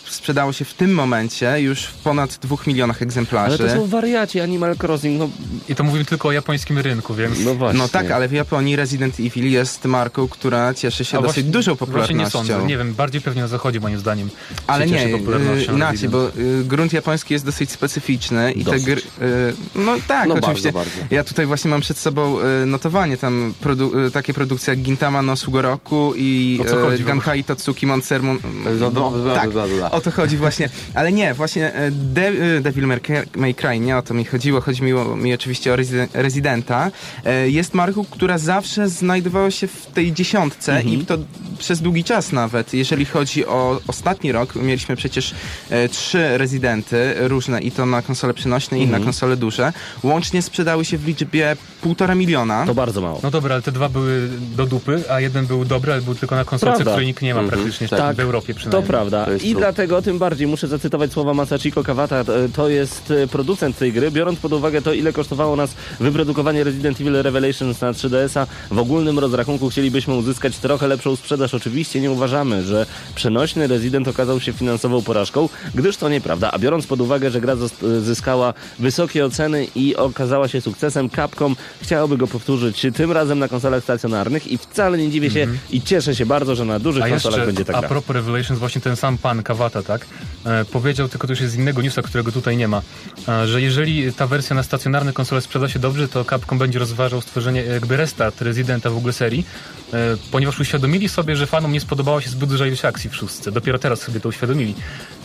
sprzedało 0.09 0.53
się 0.53 0.65
w 0.65 0.73
tym 0.73 0.93
momencie 0.93 1.61
już 1.61 1.83
w 1.83 1.93
ponad 1.93 2.37
dwóch 2.41 2.67
milionach 2.67 2.97
Ale 2.97 3.03
egzemplarzy. 3.05 3.57
to 3.57 3.69
są 3.69 3.87
wariaci 3.87 4.39
Animal 4.39 4.75
Crossing, 4.83 5.19
no, 5.19 5.29
I 5.69 5.75
to 5.75 5.83
mówimy 5.83 6.05
tylko 6.05 6.27
o 6.27 6.31
japońskim 6.31 6.77
rynku, 6.79 7.13
więc... 7.15 7.39
no 7.39 7.55
właśnie. 7.55 7.79
No 7.79 7.87
tak, 7.87 8.11
ale 8.11 8.27
w 8.27 8.31
Japonii 8.31 8.75
Resident 8.75 9.19
Evil 9.19 9.51
jest 9.51 9.85
marką, 9.85 10.27
która 10.27 10.73
cieszy 10.73 11.05
się 11.05 11.17
A 11.17 11.21
dosyć 11.21 11.35
właśnie- 11.35 11.51
dużą 11.51 11.75
Właśnie 11.75 11.85
nie 11.87 11.93
popularnością. 11.93 12.37
sądzę. 12.39 12.65
Nie 12.67 12.77
wiem, 12.77 12.93
bardziej 12.93 13.21
pewnie 13.21 13.41
na 13.41 13.47
zachodzie 13.47 13.79
moim 13.79 13.99
zdaniem. 13.99 14.29
Ale 14.67 14.85
nie, 14.87 15.07
popularnością 15.07 15.71
y, 15.71 15.75
inaczej, 15.75 16.09
bo 16.09 16.27
y, 16.29 16.63
grunt 16.65 16.93
japoński 16.93 17.33
jest 17.33 17.45
dosyć 17.45 17.71
specyficzny 17.71 18.51
i 18.51 18.65
te 18.65 18.71
Dosyć. 18.71 18.85
gry... 18.85 19.01
y, 19.21 19.53
No 19.75 19.95
tak, 20.07 20.27
No 20.29 20.35
oczywiście. 20.35 20.71
bardzo, 20.71 20.89
bardzo. 20.99 21.15
Ja 21.15 21.23
tutaj 21.23 21.45
właśnie 21.45 21.71
mam 21.71 21.81
przed 21.81 21.97
sobą 21.97 22.37
y, 22.63 22.65
notowanie, 22.65 23.17
tam 23.17 23.53
produ- 23.63 24.07
y, 24.07 24.11
takie 24.11 24.33
produkcje 24.33 24.73
jak 24.73 24.83
Gintama 24.83 25.21
no 25.21 25.35
Sugoroku 25.77 26.13
i 26.17 26.59
O 26.61 26.65
co 26.65 26.69
chodzi 26.69 26.81
w 26.81 26.83
ogóle? 26.83 26.97
Gankai 27.05 27.43
Totsuki 27.43 27.87
Monster... 27.87 28.21
Mon- 28.23 28.39
Bla, 28.77 28.89
bla, 28.91 29.09
bla, 29.09 29.35
tak, 29.35 29.49
bla, 29.49 29.67
bla. 29.67 29.91
o 29.91 30.01
to 30.01 30.11
chodzi 30.11 30.37
właśnie. 30.37 30.69
Ale 30.93 31.11
nie, 31.11 31.33
właśnie 31.33 31.73
e, 31.73 31.91
De 31.91 32.27
e, 32.27 32.61
Devil 32.61 32.87
May 33.35 33.53
Cry- 33.55 33.79
nie 33.79 33.97
o 33.97 34.01
to 34.01 34.13
mi 34.13 34.25
chodziło. 34.25 34.61
Chodziło 34.61 35.15
mi 35.15 35.33
oczywiście 35.33 35.73
o 35.73 35.75
Residenta. 36.13 36.91
E, 37.25 37.49
Jest 37.49 37.73
marką, 37.73 38.05
która 38.05 38.37
zawsze 38.37 38.89
znajdowała 38.89 39.51
się 39.51 39.67
w 39.67 39.85
tej 39.85 40.13
dziesiątce 40.13 40.75
Mhm. 40.77 41.01
i 41.01 41.05
to 41.05 41.17
przez 41.59 41.81
długi 41.81 42.03
czas 42.03 42.31
nawet. 42.31 42.73
Jeżeli 42.73 43.05
chodzi 43.05 43.45
o 43.45 43.79
ostatni 43.87 44.31
rok, 44.31 44.55
mieliśmy 44.55 44.95
przecież 44.95 45.35
e, 45.69 45.89
trzy 45.89 46.37
Residenty 46.37 47.13
różne 47.19 47.61
i 47.61 47.71
to 47.71 47.85
na 47.85 48.01
konsole 48.01 48.33
przenośne 48.33 48.77
i 48.77 48.81
na 48.81 48.85
Mhm. 48.87 49.03
konsole 49.03 49.37
duże. 49.37 49.73
Łącznie 50.03 50.41
sprzedały 50.41 50.85
się 50.85 50.97
w 50.97 51.07
liczbie 51.07 51.55
półtora 51.81 52.15
miliona. 52.15 52.65
To 52.65 52.75
bardzo 52.75 53.01
mało. 53.01 53.19
No 53.23 53.31
dobra, 53.31 53.55
ale 53.55 53.61
te 53.61 53.71
dwa 53.71 53.89
były 53.89 54.29
do 54.55 54.65
dupy, 54.65 55.03
a 55.09 55.19
jeden 55.19 55.45
był 55.45 55.62
dobry, 55.65 55.91
ale 55.93 56.01
był 56.01 56.15
tylko 56.15 56.35
na 56.35 56.45
konsolce, 56.45 56.75
Prawda. 56.75 56.91
której 56.91 57.07
nikt 57.07 57.21
nie 57.21 57.33
ma 57.33 57.39
Mhm, 57.41 57.59
praktycznie, 57.61 57.87
tak. 57.87 57.99
tak. 57.99 58.15
w 58.15 58.19
Europie 58.19 58.53
To 58.53 58.59
przynajmniej. 58.59 58.87
prawda. 58.89 59.25
To 59.25 59.33
I 59.33 59.39
true. 59.39 59.53
dlatego 59.55 60.01
tym 60.01 60.19
bardziej 60.19 60.47
muszę 60.47 60.67
zacytować 60.67 61.11
słowa 61.11 61.33
Masachiko 61.33 61.83
Kawata. 61.83 62.19
E, 62.19 62.25
To 62.55 62.69
jest 62.69 63.11
e, 63.11 63.27
producent 63.27 63.77
tej 63.77 63.93
gry. 63.93 64.11
Biorąc 64.11 64.39
pod 64.39 64.53
uwagę 64.53 64.81
to, 64.81 64.93
ile 64.93 65.13
kosztowało 65.13 65.55
nas 65.55 65.75
wyprodukowanie 65.99 66.63
Resident 66.63 67.01
Evil 67.01 67.13
Revelations 67.21 67.81
na 67.81 67.91
3DS-a, 67.91 68.47
w 68.75 68.79
ogólnym 68.79 69.19
rozrachunku 69.19 69.69
chcielibyśmy 69.69 70.13
uzyskać 70.13 70.57
trochę 70.57 70.87
lepszą 70.87 71.15
sprzedaż. 71.15 71.53
Oczywiście 71.53 72.01
nie 72.01 72.11
uważamy, 72.11 72.63
że 72.63 72.85
przenośny 73.15 73.67
Resident 73.67 74.07
okazał 74.07 74.39
się 74.39 74.53
finansową 74.53 75.01
porażką, 75.01 75.49
gdyż 75.75 75.97
to 75.97 76.09
nieprawda. 76.09 76.51
A 76.51 76.59
biorąc 76.59 76.87
pod 76.87 77.01
uwagę, 77.01 77.31
że 77.31 77.41
gra 77.41 77.55
zost- 77.55 78.01
zyskała 78.01 78.53
wysokie 78.79 79.25
oceny 79.25 79.67
i 79.75 79.95
okazała 79.95 80.47
się 80.47 80.61
sukcesem, 80.61 81.09
Capcom 81.09 81.55
chciałoby 81.81 82.17
go 82.17 82.27
powtórzyć 82.27 82.85
tym 82.95 83.11
razem 83.11 83.39
na 83.39 83.47
konsolach 83.47 83.83
stacjonarnych 83.83 84.47
i 84.51 84.57
wcale 84.57 84.97
nie 84.97 85.09
dziwię 85.09 85.31
się 85.31 85.47
i 85.69 85.81
cieszę 85.81 86.15
się 86.15 86.25
bardzo, 86.25 86.55
że 86.55 86.65
na 86.65 86.79
dużych 86.79 87.03
A 87.03 87.09
konsolach 87.09 87.37
jeszcze 87.37 87.45
będzie 87.45 87.65
tak 87.65 87.75
a 87.75 87.79
gra. 87.79 87.89
propos 87.89 88.15
Revelations, 88.15 88.59
właśnie 88.59 88.81
ten 88.81 88.95
sam 88.95 89.17
pan 89.17 89.43
Kawata, 89.43 89.83
tak, 89.83 90.05
e, 90.45 90.65
powiedział, 90.65 91.09
tylko 91.09 91.27
to 91.27 91.33
już 91.33 91.41
jest 91.41 91.53
z 91.53 91.57
innego 91.57 91.81
newsa, 91.81 92.01
którego 92.01 92.31
tutaj 92.31 92.57
nie 92.57 92.67
ma, 92.67 92.81
e, 93.27 93.47
że 93.47 93.61
jeżeli 93.61 94.13
ta 94.13 94.27
wersja 94.27 94.55
na 94.55 94.63
stacjonarne 94.63 95.13
konsole 95.13 95.41
sprzeda 95.41 95.69
się 95.69 95.79
dobrze, 95.79 96.07
to 96.07 96.25
Capcom 96.25 96.57
będzie 96.57 96.79
rozważał 96.79 97.21
stworzenie 97.21 97.61
jakby 97.63 97.97
restart 97.97 98.41
Residenta 98.41 98.89
w 98.89 98.97
ogóle 98.97 99.13
serii, 99.13 99.45
e, 99.93 99.97
ponieważ 100.31 100.59
uświadomili 100.59 101.09
sobie, 101.09 101.35
że 101.35 101.47
fanom 101.47 101.71
nie 101.71 101.79
spodobała 101.79 102.21
się 102.21 102.29
zbyt 102.29 102.49
duża 102.49 102.67
ilość 102.67 102.85
akcji 102.85 103.09
w 103.09 103.15
szóstce. 103.15 103.51
Dopiero 103.51 103.79
teraz 103.79 104.01
sobie 104.01 104.19
to 104.19 104.29
uświadomili. 104.29 104.75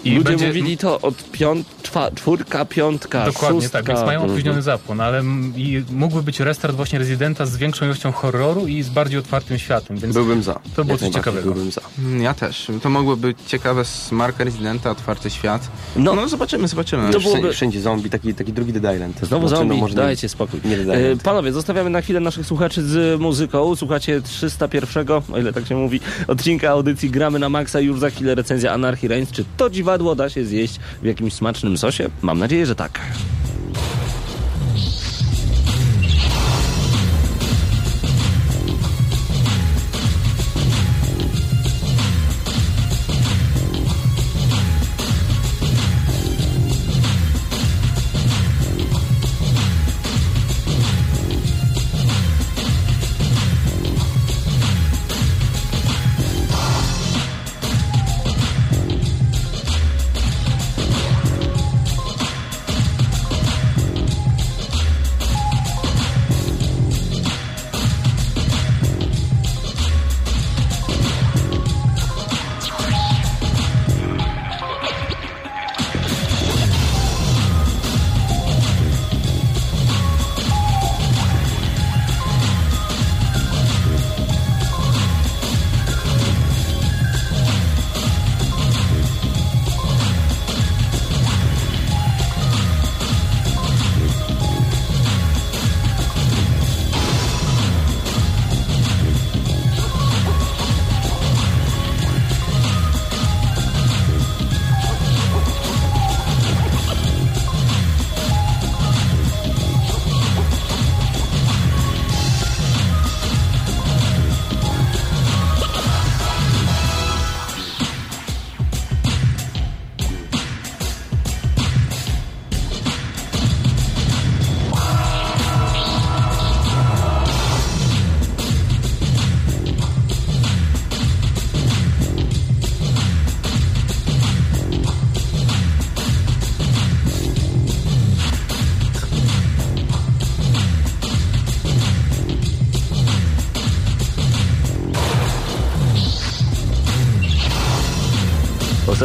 I 0.05 0.11
Ludzie 0.15 0.25
będzie, 0.31 0.47
mówili 0.47 0.79
to 0.79 1.01
od 1.01 1.31
piąt, 1.31 1.67
czwa, 1.83 2.11
czwórka, 2.11 2.65
piątka, 2.65 3.25
Dokładnie 3.27 3.61
szóstka. 3.61 3.79
tak, 3.79 3.87
więc 3.87 4.01
mają 4.01 4.19
Mhm. 4.21 4.31
opóźniony 4.33 4.63
zapłon, 4.63 5.01
ale 5.01 5.19
m- 5.19 5.53
i 5.57 5.83
mógłby 5.91 6.23
być 6.23 6.41
restart 6.41 6.77
właśnie 6.77 6.99
Residenta 6.99 7.47
z 7.47 7.57
większą 7.57 7.85
ilością 7.85 8.13
horroru 8.13 8.67
i 8.67 8.83
z 8.83 8.89
bardziej 8.89 9.19
otwartym 9.19 9.59
światem, 9.59 9.97
więc 9.97 10.15
Byłbym 10.15 10.43
za. 10.43 10.61
To 10.77 10.85
było 10.85 10.99
coś 10.99 11.09
ciekawego. 11.15 11.53
Byłbym 11.53 11.71
za. 11.73 11.81
Mm, 11.99 12.23
Ja 12.23 12.35
też. 12.35 12.67
To 12.83 12.91
mogłoby 12.91 13.27
być 13.29 13.39
ciekawe 13.47 13.85
z 13.85 14.13
marka 14.13 14.45
Residenta, 14.45 14.91
otwarty 14.91 15.31
świat. 15.31 15.69
No. 15.97 16.15
No, 16.15 16.29
zobaczymy, 16.29 16.69
zobaczymy. 16.69 17.03
To 17.03 17.09
Wszędzie, 17.21 17.29
byłoby- 17.39 17.53
wszędzie 17.55 17.81
zombie, 17.81 18.11
taki, 18.11 18.35
taki 18.35 18.53
drugi 18.53 18.73
Dead 18.73 18.95
Island. 18.95 19.21
Znowu 19.23 19.43
no, 19.43 19.57
zombie, 19.57 19.83
nie- 19.83 19.89
dajcie 19.95 20.29
spokój. 20.29 20.61
Nie 20.65 20.77
Dead 20.77 20.99
E. 20.99 21.17
Panowie, 21.17 21.53
zostawiamy 21.53 21.91
na 21.91 22.01
chwilę 22.01 22.21
naszych 22.21 22.47
słuchaczy 22.47 22.83
z 22.83 23.21
muzyką. 23.21 23.77
Słuchacie 23.77 24.21
301, 24.23 25.23
o 25.33 25.39
ile 25.39 25.53
tak 25.53 25.67
się 25.67 25.77
mówi, 25.77 26.01
odcinka 26.29 26.71
audycji 26.71 27.11
Gramy 27.11 27.39
na 27.39 27.49
Maxa. 27.49 27.81
Już 27.81 28.01
za 28.01 28.11
chwilę 28.11 28.35
recenzja 28.35 28.73
Anarchy 28.73 29.09
Reigns. 29.09 29.31
Czy 29.33 29.45
to 29.57 29.71
dziwadło 29.89 30.15
da 30.15 30.31
się 30.31 30.45
zjeść 30.45 30.81
w 31.03 31.05
jakimś 31.05 31.33
smacznym 31.33 31.79
sosie? 31.79 32.09
Mam 32.23 32.39
nadzieję, 32.39 32.67
że 32.67 32.75
tak. 32.75 33.01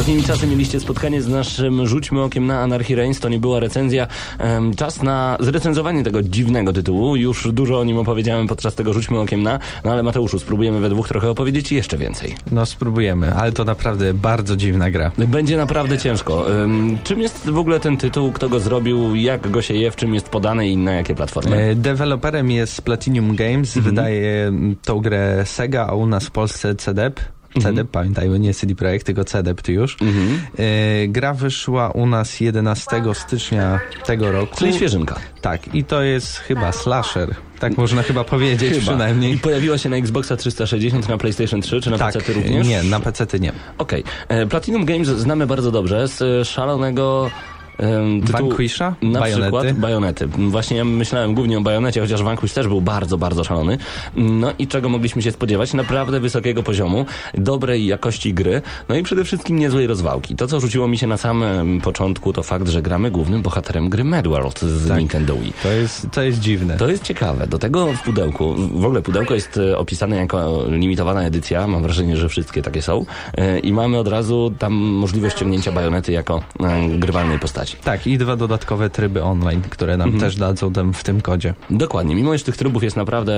Ostatnimi 0.03 0.27
czasy 0.27 0.47
mieliście 0.47 0.79
spotkanie 0.79 1.21
z 1.21 1.27
naszym 1.27 1.87
Rzućmy 1.87 2.21
okiem 2.21 2.45
na 2.45 2.59
Anarchy 2.59 2.95
Reigns. 2.95 3.19
To 3.19 3.29
nie 3.29 3.39
była 3.39 3.59
recenzja. 3.59 4.07
Czas 4.77 5.03
na 5.03 5.37
zrecenzowanie 5.39 6.03
tego 6.03 6.23
dziwnego 6.23 6.73
tytułu. 6.73 7.15
Już 7.15 7.51
dużo 7.51 7.79
o 7.79 7.83
nim 7.83 7.97
opowiedziałem 7.97 8.47
podczas 8.47 8.75
tego 8.75 8.93
Rzućmy 8.93 9.19
okiem 9.19 9.43
na. 9.43 9.59
No 9.85 9.91
ale 9.91 10.03
Mateuszu, 10.03 10.39
spróbujemy 10.39 10.79
we 10.79 10.89
dwóch 10.89 11.07
trochę 11.07 11.29
opowiedzieć 11.29 11.71
i 11.71 11.75
jeszcze 11.75 11.97
więcej. 11.97 12.35
No 12.51 12.65
spróbujemy, 12.65 13.33
ale 13.33 13.51
to 13.51 13.63
naprawdę 13.63 14.13
bardzo 14.13 14.55
dziwna 14.55 14.91
gra. 14.91 15.11
Będzie 15.17 15.57
naprawdę 15.57 15.97
ciężko. 15.97 16.45
Czym 17.03 17.19
jest 17.19 17.49
w 17.49 17.57
ogóle 17.57 17.79
ten 17.79 17.97
tytuł? 17.97 18.31
Kto 18.31 18.49
go 18.49 18.59
zrobił? 18.59 19.15
Jak 19.15 19.51
go 19.51 19.61
się 19.61 19.73
je? 19.73 19.91
W 19.91 19.95
czym 19.95 20.13
jest 20.13 20.29
podany 20.29 20.69
i 20.69 20.77
na 20.77 20.91
jakie 20.91 21.15
platformy? 21.15 21.57
E, 21.57 21.75
Deweloperem 21.75 22.51
jest 22.51 22.81
Platinum 22.81 23.35
Games, 23.35 23.77
wydaje 23.77 24.47
mm, 24.47 24.75
tą 24.85 24.99
grę 24.99 25.43
Sega, 25.45 25.87
a 25.87 25.93
u 25.93 26.05
nas 26.05 26.25
w 26.25 26.31
Polsce 26.31 26.75
CDEP. 26.75 27.19
CDEP, 27.61 27.87
pamiętajmy, 27.91 28.39
nie 28.39 28.53
CD 28.53 28.75
Projekt, 28.75 29.05
tylko 29.05 29.23
CDEP 29.23 29.61
tu 29.61 29.71
już. 29.71 29.97
E, 30.59 31.07
gra 31.07 31.33
wyszła 31.33 31.89
u 31.89 32.05
nas 32.05 32.39
11 32.39 33.01
stycznia 33.13 33.79
tego 34.05 34.31
roku. 34.31 34.55
Czyli 34.57 34.73
świeżynka. 34.73 35.15
Tak, 35.41 35.75
i 35.75 35.83
to 35.83 36.01
jest 36.01 36.37
chyba 36.37 36.71
slasher. 36.71 37.35
Tak 37.59 37.77
można 37.77 38.03
chyba 38.03 38.23
powiedzieć 38.23 38.77
przynajmniej. 38.77 39.33
I 39.33 39.37
pojawiła 39.37 39.77
się 39.77 39.89
na 39.89 39.97
Xboxa 39.97 40.35
360, 40.37 41.09
na 41.09 41.17
PlayStation 41.17 41.61
3 41.61 41.81
czy 41.81 41.89
na 41.89 41.97
tak, 41.97 42.13
PC 42.13 42.33
również? 42.33 42.67
nie, 42.67 42.83
na 42.83 42.99
PC 42.99 43.39
nie. 43.39 43.51
Okej. 43.77 44.03
E, 44.27 44.45
Platinum 44.45 44.85
Games 44.85 45.07
znamy 45.07 45.47
bardzo 45.47 45.71
dobrze 45.71 46.07
z 46.07 46.21
e, 46.21 46.45
szalonego 46.45 47.31
em, 47.77 48.21
tytułu... 48.21 48.49
Vanquisha? 48.49 48.95
Na 49.01 49.19
Bajonety? 49.19 49.41
przykład 49.41 49.71
Bajonety. 49.79 50.27
Właśnie 50.27 50.77
ja 50.77 50.85
myślałem 50.85 51.33
głównie 51.33 51.57
o 51.57 51.61
Bajonecie, 51.61 52.01
chociaż 52.01 52.23
Vanquish 52.23 52.53
też 52.53 52.67
był 52.67 52.81
bardzo, 52.81 53.17
bardzo 53.17 53.43
szalony. 53.43 53.77
No 54.15 54.53
i 54.59 54.67
czego 54.67 54.89
mogliśmy 54.89 55.21
się 55.21 55.31
spodziewać? 55.31 55.73
Naprawdę 55.73 56.19
wysokiego 56.19 56.63
poziomu, 56.63 57.05
dobrej 57.33 57.85
jakości 57.85 58.33
gry, 58.33 58.61
no 58.89 58.95
i 58.95 59.03
przede 59.03 59.23
wszystkim 59.23 59.59
niezłej 59.59 59.87
rozwałki. 59.87 60.35
To, 60.35 60.47
co 60.47 60.59
rzuciło 60.59 60.87
mi 60.87 60.97
się 60.97 61.07
na 61.07 61.17
samym 61.17 61.81
początku, 61.81 62.33
to 62.33 62.43
fakt, 62.43 62.67
że 62.69 62.81
gramy 62.81 63.11
głównym 63.11 63.41
bohaterem 63.41 63.89
gry 63.89 64.03
Medworld 64.03 64.59
z 64.59 64.87
Tak. 64.87 64.99
Nintendo 64.99 65.35
Wii. 65.35 65.53
To 65.63 65.71
jest, 65.71 66.07
to 66.11 66.21
jest 66.23 66.39
dziwne. 66.39 66.77
To 66.77 66.87
jest 66.89 67.03
ciekawe. 67.03 67.47
Do 67.47 67.59
tego 67.59 67.93
w 67.93 68.01
pudełku, 68.01 68.53
w 68.55 68.85
ogóle 68.85 69.01
pudełko 69.01 69.33
jest 69.33 69.57
e, 69.57 69.77
opisane 69.77 70.15
jako 70.15 70.63
limitowana 70.69 71.23
edycja. 71.23 71.67
Mam 71.67 71.83
wrażenie, 71.83 72.17
że 72.17 72.29
wszystkie 72.29 72.61
takie 72.61 72.81
są. 72.81 73.05
E, 73.37 73.59
I 73.59 73.73
mamy 73.73 73.97
od 73.97 74.07
razu 74.07 74.53
tam 74.59 74.73
możliwość 74.73 75.35
ściągnięcia 75.35 75.71
bajonety 75.71 76.11
jako 76.11 76.43
e, 76.59 76.89
grywalnej 76.89 77.39
postaci. 77.39 77.62
Tak, 77.83 78.07
i 78.07 78.17
dwa 78.17 78.35
dodatkowe 78.35 78.89
tryby 78.89 79.23
online, 79.23 79.61
które 79.69 79.97
nam 79.97 80.19
też 80.19 80.35
dadzą 80.35 80.73
tam 80.73 80.93
w 80.93 81.03
tym 81.03 81.21
kodzie. 81.21 81.53
Dokładnie. 81.69 82.15
Mimo, 82.15 82.37
że 82.37 82.43
tych 82.43 82.57
trybów 82.57 82.83
jest 82.83 82.95
naprawdę 82.95 83.33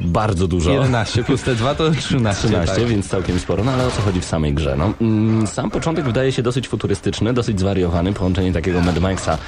bardzo 0.00 0.48
dużo. 0.48 0.70
11 0.70 1.24
plus 1.24 1.42
te 1.42 1.54
2 1.54 1.74
to 1.74 1.90
13. 1.90 2.48
13, 2.48 2.76
tak. 2.76 2.84
więc 2.84 3.08
całkiem 3.08 3.38
sporo, 3.38 3.64
no 3.64 3.72
ale 3.72 3.86
o 3.86 3.90
co 3.90 4.02
chodzi 4.02 4.20
w 4.20 4.24
samej 4.24 4.54
grze? 4.54 4.76
No, 4.78 4.92
mm, 5.00 5.46
sam 5.46 5.70
początek 5.70 6.04
wydaje 6.04 6.32
się 6.32 6.42
dosyć 6.42 6.68
futurystyczny, 6.68 7.34
dosyć 7.34 7.60
zwariowany, 7.60 8.12
połączenie 8.12 8.52
takiego 8.52 8.80
Mad 8.80 8.98
Maxa 8.98 9.38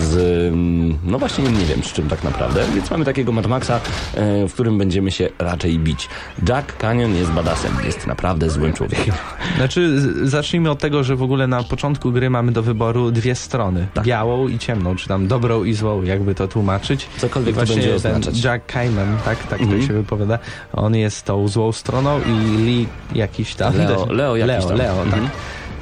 z, 0.00 0.16
mm, 0.52 0.98
no 1.04 1.18
właśnie 1.18 1.44
nie 1.44 1.64
wiem 1.64 1.82
z 1.82 1.92
czym 1.92 2.08
tak 2.08 2.24
naprawdę, 2.24 2.64
więc 2.74 2.90
mamy 2.90 3.04
takiego 3.04 3.32
Mad 3.32 3.46
Maxa, 3.46 3.80
e, 4.14 4.48
w 4.48 4.52
którym 4.52 4.78
będziemy 4.78 5.10
się 5.10 5.28
raczej 5.38 5.78
bić. 5.78 6.08
Jack 6.48 6.76
Canyon 6.76 7.14
jest 7.14 7.30
badasem, 7.30 7.72
jest 7.84 8.06
naprawdę 8.06 8.50
złym 8.50 8.72
człowiekiem. 8.72 9.14
Znaczy, 9.56 10.00
zacznijmy 10.28 10.70
od 10.70 10.78
tego, 10.78 11.04
że 11.04 11.16
w 11.16 11.22
ogóle 11.22 11.46
na 11.46 11.62
początku 11.62 12.12
gry 12.12 12.30
mamy 12.30 12.52
do 12.52 12.62
wyboru 12.62 13.10
dwie 13.10 13.34
strony. 13.34 13.51
Tak. 13.94 14.04
Białą 14.04 14.48
i 14.48 14.58
ciemną, 14.58 14.96
czy 14.96 15.08
tam 15.08 15.28
dobrą 15.28 15.64
i 15.64 15.74
złą, 15.74 16.02
jakby 16.02 16.34
to 16.34 16.48
tłumaczyć. 16.48 17.06
Cokolwiek 17.18 17.50
I 17.54 17.58
to 17.58 17.64
właśnie 17.66 17.76
będzie 17.82 17.94
oznaczać. 17.94 18.44
Jack 18.44 18.66
Cayman, 18.72 19.16
tak, 19.24 19.46
tak 19.46 19.60
Mhm. 19.60 19.80
to 19.80 19.86
się 19.86 19.92
wypowiada. 19.92 20.38
On 20.72 20.94
jest 20.96 21.22
tą 21.24 21.48
złą 21.48 21.72
stroną 21.72 22.20
i 22.20 22.56
Lee 22.56 22.86
jakiś 23.14 23.54
tam. 23.54 23.72
Leo- 23.74 24.10
Leo 24.10 24.36
jakiś 24.36 24.54
Leo, 24.56 24.68
tam. 24.68 24.78
Leo, 24.78 24.94
tak. 25.10 25.20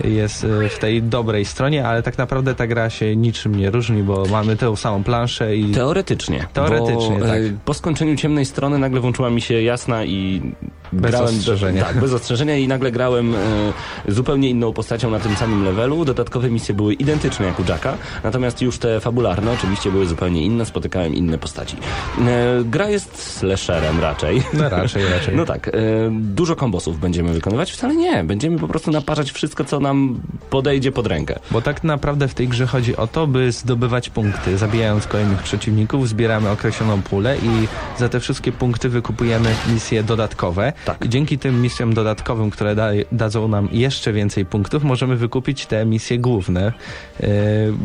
Jest 0.04 0.44
y, 0.44 0.68
w 0.68 0.78
tej 0.78 1.02
dobrej 1.02 1.44
stronie, 1.44 1.86
ale 1.86 2.02
tak 2.02 2.18
naprawdę 2.18 2.54
ta 2.54 2.66
gra 2.66 2.90
się 2.90 3.16
niczym 3.16 3.54
nie 3.54 3.70
różni, 3.70 4.02
bo 4.02 4.24
mamy 4.26 4.56
tę 4.56 4.76
samą 4.76 5.04
planszę 5.04 5.56
i 5.56 5.72
Teoretycznie. 5.72 6.46
Teoretycznie, 6.52 7.16
bo, 7.20 7.26
tak. 7.26 7.38
e, 7.38 7.42
Po 7.64 7.74
skończeniu 7.74 8.16
ciemnej 8.16 8.44
strony 8.46 8.78
nagle 8.78 9.00
włączyła 9.00 9.30
mi 9.30 9.40
się 9.40 9.62
jasna 9.62 10.04
i 10.04 10.42
Bez 10.92 11.10
grałem 11.10 11.34
ostrzeżenia. 11.36 11.84
Tak, 11.84 12.00
bez 12.00 12.12
ostrzeżenia 12.12 12.56
i 12.56 12.68
nagle 12.68 12.92
grałem 12.92 13.34
e, 13.34 13.38
zupełnie 14.08 14.50
inną 14.50 14.72
postacią 14.72 15.10
na 15.10 15.20
tym 15.20 15.36
samym 15.36 15.64
levelu. 15.64 16.04
Dodatkowe 16.04 16.50
misje 16.50 16.74
były 16.74 16.94
identyczne 16.94 17.46
jak 17.46 17.60
u 17.60 17.64
Jacka, 17.68 17.94
natomiast 18.24 18.62
już 18.62 18.78
te 18.78 19.00
fabularne 19.00 19.52
oczywiście 19.52 19.90
były 19.90 20.06
zupełnie 20.06 20.42
inne, 20.42 20.66
spotykałem 20.66 21.14
inne 21.14 21.38
postaci. 21.38 21.76
E, 22.26 22.64
gra 22.64 22.88
jest 22.88 23.22
slasherem 23.22 24.00
raczej. 24.00 24.42
no 24.52 24.68
raczej, 24.68 25.04
raczej. 25.08 25.36
No 25.40 25.44
tak, 25.46 25.68
e, 25.68 25.70
dużo 26.10 26.56
kombosów 26.56 27.00
będziemy 27.00 27.32
wykonywać? 27.32 27.72
Wcale 27.72 27.96
nie. 27.96 28.24
Będziemy 28.24 28.58
po 28.58 28.68
prostu 28.68 28.90
naparzać 28.90 29.32
wszystko, 29.32 29.64
co 29.64 29.80
nam 29.90 30.20
podejdzie 30.50 30.92
pod 30.92 31.06
rękę. 31.06 31.38
Bo 31.50 31.62
tak 31.62 31.84
naprawdę 31.84 32.28
w 32.28 32.34
tej 32.34 32.48
grze 32.48 32.66
chodzi 32.66 32.96
o 32.96 33.06
to, 33.06 33.26
by 33.26 33.52
zdobywać 33.52 34.10
punkty. 34.10 34.58
Zabijając 34.58 35.06
kolejnych 35.06 35.42
przeciwników, 35.42 36.08
zbieramy 36.08 36.50
określoną 36.50 37.02
pulę 37.02 37.36
i 37.36 37.68
za 37.98 38.08
te 38.08 38.20
wszystkie 38.20 38.52
punkty 38.52 38.88
wykupujemy 38.88 39.54
misje 39.72 40.02
dodatkowe. 40.02 40.72
Tak. 40.84 41.04
I 41.04 41.08
dzięki 41.08 41.38
tym 41.38 41.62
misjom 41.62 41.94
dodatkowym, 41.94 42.50
które 42.50 42.74
da, 42.74 42.88
dadzą 43.12 43.48
nam 43.48 43.68
jeszcze 43.72 44.12
więcej 44.12 44.44
punktów, 44.46 44.84
możemy 44.84 45.16
wykupić 45.16 45.66
te 45.66 45.84
misje 45.86 46.18
główne, 46.18 46.72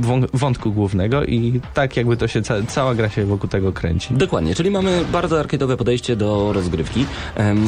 wą- 0.01 0.27
wątku 0.33 0.71
głównego 0.71 1.23
i 1.23 1.61
tak 1.73 1.97
jakby 1.97 2.17
to 2.17 2.27
się, 2.27 2.41
ca 2.41 2.55
cała 2.67 2.95
gra 2.95 3.09
się 3.09 3.25
wokół 3.25 3.49
tego 3.49 3.73
kręci. 3.73 4.13
Dokładnie, 4.13 4.55
czyli 4.55 4.71
mamy 4.71 5.05
bardzo 5.11 5.41
arcade'owe 5.43 5.75
podejście 5.77 6.15
do 6.15 6.53
rozgrywki. 6.53 7.05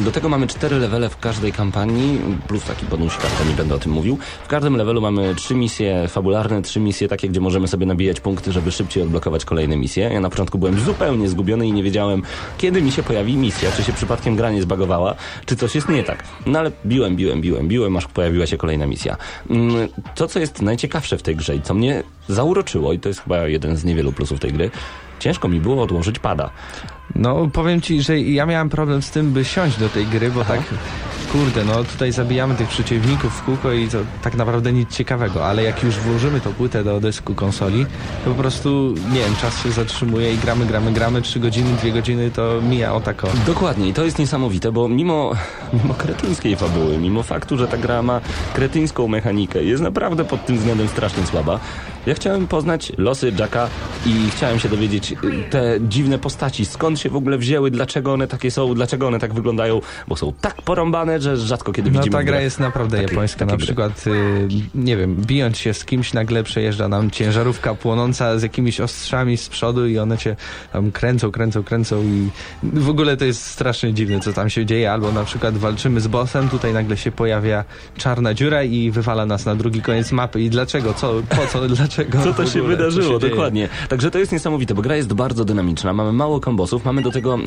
Do 0.04 0.10
tego 0.10 0.28
mamy 0.28 0.46
cztery 0.46 0.78
levele 0.78 1.08
w 1.08 1.18
każdej 1.18 1.52
kampanii, 1.52 2.20
plus 2.48 2.64
taki 2.64 2.86
bonusik, 2.86 3.20
ale 3.40 3.50
nie 3.50 3.56
będę 3.56 3.74
o 3.74 3.78
tym 3.78 3.92
mówił. 3.92 4.17
W 4.44 4.48
każdym 4.48 4.76
levelu 4.76 5.00
mamy 5.00 5.34
trzy 5.34 5.54
misje 5.54 6.08
fabularne, 6.08 6.62
trzy 6.62 6.80
misje 6.80 7.08
takie, 7.08 7.28
gdzie 7.28 7.40
możemy 7.40 7.68
sobie 7.68 7.86
nabijać 7.86 8.20
punkty, 8.20 8.52
żeby 8.52 8.72
szybciej 8.72 9.02
odblokować 9.02 9.44
kolejne 9.44 9.76
misje. 9.76 10.10
Ja 10.12 10.20
na 10.20 10.30
początku 10.30 10.58
byłem 10.58 10.80
zupełnie 10.80 11.28
zgubiony 11.28 11.66
i 11.66 11.72
nie 11.72 11.82
wiedziałem, 11.82 12.22
kiedy 12.58 12.82
mi 12.82 12.92
się 12.92 13.02
pojawi 13.02 13.36
misja, 13.36 13.72
czy 13.72 13.84
się 13.84 13.92
przypadkiem 13.92 14.36
gra 14.36 14.50
nie 14.50 14.62
zbagowała, 14.62 15.14
czy 15.46 15.56
coś 15.56 15.74
jest 15.74 15.88
nie 15.88 16.02
tak. 16.04 16.24
No 16.46 16.58
ale 16.58 16.70
biłem, 16.86 17.16
biłem, 17.16 17.40
biłem, 17.40 17.68
biłem, 17.68 17.96
aż 17.96 18.06
pojawiła 18.06 18.46
się 18.46 18.56
kolejna 18.56 18.86
misja. 18.86 19.16
Mm, 19.50 19.88
To, 20.14 20.28
co 20.28 20.38
jest 20.38 20.62
najciekawsze 20.62 21.18
w 21.18 21.22
tej 21.22 21.36
grze 21.36 21.56
i 21.56 21.62
co 21.62 21.74
mnie 21.74 22.02
zauroczyło, 22.28 22.92
i 22.92 22.98
to 22.98 23.08
jest 23.08 23.20
chyba 23.20 23.48
jeden 23.48 23.76
z 23.76 23.84
niewielu 23.84 24.12
plusów 24.12 24.40
tej 24.40 24.52
gry, 24.52 24.70
ciężko 25.18 25.48
mi 25.48 25.60
było 25.60 25.82
odłożyć 25.82 26.18
pada. 26.18 26.50
No, 27.14 27.48
powiem 27.52 27.80
ci, 27.80 28.02
że 28.02 28.20
ja 28.20 28.46
miałem 28.46 28.68
problem 28.68 29.02
z 29.02 29.10
tym, 29.10 29.32
by 29.32 29.44
siąść 29.44 29.78
do 29.78 29.88
tej 29.88 30.06
gry, 30.06 30.30
bo 30.30 30.44
tak, 30.44 30.60
kurde, 31.32 31.64
no 31.64 31.84
tutaj 31.84 32.12
zabijamy 32.12 32.54
tych 32.54 32.68
przeciwników 32.68 33.32
w 33.32 33.42
kółko 33.42 33.72
i 33.72 33.88
to 33.88 33.98
tak 34.22 34.34
naprawdę 34.34 34.72
nic 34.72 34.90
ciekawego, 34.90 35.46
ale 35.46 35.62
jak 35.62 35.82
już 35.82 35.96
włożymy 35.98 36.40
tą 36.40 36.52
płytę 36.52 36.84
do 36.84 37.00
dysku 37.00 37.34
konsoli, 37.34 37.86
to 38.24 38.30
po 38.30 38.36
prostu, 38.36 38.94
nie 39.12 39.20
wiem, 39.20 39.36
czas 39.40 39.62
się 39.62 39.70
zatrzymuje 39.70 40.34
i 40.34 40.38
gramy, 40.38 40.66
gramy, 40.66 40.92
gramy, 40.92 41.22
trzy 41.22 41.40
godziny, 41.40 41.70
dwie 41.72 41.92
godziny 41.92 42.30
to 42.30 42.60
mija 42.70 42.94
o 42.94 43.00
tako. 43.00 43.28
Dokładnie 43.46 43.88
i 43.88 43.94
to 43.94 44.04
jest 44.04 44.18
niesamowite, 44.18 44.72
bo 44.72 44.88
mimo, 44.88 45.32
mimo 45.72 45.94
kretyńskiej 45.94 46.56
fabuły, 46.56 46.98
mimo 46.98 47.22
faktu, 47.22 47.58
że 47.58 47.68
ta 47.68 47.76
gra 47.76 48.02
ma 48.02 48.20
kretyńską 48.54 49.08
mechanikę, 49.08 49.64
jest 49.64 49.82
naprawdę 49.82 50.24
pod 50.24 50.46
tym 50.46 50.58
względem 50.58 50.88
strasznie 50.88 51.26
słaba. 51.26 51.60
Ja 52.06 52.14
chciałem 52.14 52.46
poznać 52.46 52.92
losy 52.98 53.32
Jacka 53.38 53.68
i 54.06 54.30
chciałem 54.30 54.58
się 54.58 54.68
dowiedzieć 54.68 55.14
te 55.50 55.78
dziwne 55.80 56.18
postaci, 56.18 56.64
skąd 56.64 56.97
się 56.98 57.08
w 57.10 57.16
ogóle 57.16 57.38
wzięły, 57.38 57.70
dlaczego 57.70 58.12
one 58.12 58.26
takie 58.26 58.50
są, 58.50 58.74
dlaczego 58.74 59.06
one 59.08 59.18
tak 59.18 59.34
wyglądają, 59.34 59.80
bo 60.08 60.16
są 60.16 60.32
tak 60.40 60.62
porąbane, 60.62 61.20
że 61.20 61.36
rzadko 61.36 61.72
kiedy 61.72 61.90
No 61.90 61.98
widzimy 61.98 62.16
ta 62.16 62.22
w 62.22 62.24
gra 62.26 62.40
jest 62.40 62.60
naprawdę 62.60 62.96
takie- 62.96 63.10
japońska. 63.14 63.38
takie 63.38 63.52
Na 63.52 63.58
przykład, 63.58 64.06
y, 64.06 64.48
nie 64.74 64.96
wiem, 64.96 65.16
bijąc 65.16 65.58
się 65.58 65.74
z 65.74 65.84
kimś, 65.84 66.12
nagle 66.12 66.42
przejeżdża 66.44 66.88
nam 66.88 67.10
ciężarówka 67.10 67.74
płonąca 67.74 68.38
z 68.38 68.42
jakimiś 68.42 68.80
ostrzami 68.80 69.36
z 69.36 69.48
przodu 69.48 69.86
i 69.86 69.98
one 69.98 70.18
cię 70.18 70.36
tam 70.72 70.92
kręcą, 70.92 71.30
kręcą, 71.30 71.62
kręcą 71.64 72.02
i 72.02 72.28
w 72.62 72.88
ogóle 72.88 73.16
to 73.16 73.24
jest 73.24 73.46
strasznie 73.46 73.94
dziwne, 73.94 74.20
co 74.20 74.32
tam 74.32 74.50
się 74.50 74.66
dzieje. 74.66 74.92
Albo 74.92 75.12
na 75.12 75.24
przykład 75.24 75.56
walczymy 75.58 76.00
z 76.00 76.06
bossem, 76.08 76.48
tutaj 76.48 76.72
nagle 76.72 76.96
się 76.96 77.12
pojawia 77.12 77.64
czarna 77.96 78.34
dziura 78.34 78.62
i 78.62 78.90
wywala 78.90 79.26
nas 79.26 79.46
na 79.46 79.54
drugi 79.54 79.82
koniec 79.82 80.12
mapy. 80.12 80.40
I 80.42 80.50
dlaczego? 80.50 80.94
Co? 80.94 81.14
Po 81.28 81.46
co? 81.46 81.68
Dlaczego? 81.68 82.18
Co 82.24 82.34
to 82.34 82.46
się 82.46 82.62
wydarzyło, 82.62 83.14
się 83.14 83.18
dzieje? 83.20 83.30
dokładnie. 83.30 83.68
Także 83.88 84.10
to 84.10 84.18
jest 84.18 84.32
niesamowite, 84.32 84.74
bo 84.74 84.82
gra 84.82 84.96
jest 84.96 85.12
bardzo 85.12 85.44
dynamiczna, 85.44 85.92
mamy 85.92 86.12
mało 86.12 86.40
kombosów, 86.40 86.84
mamy 86.88 87.02
do 87.02 87.10
tego 87.10 87.38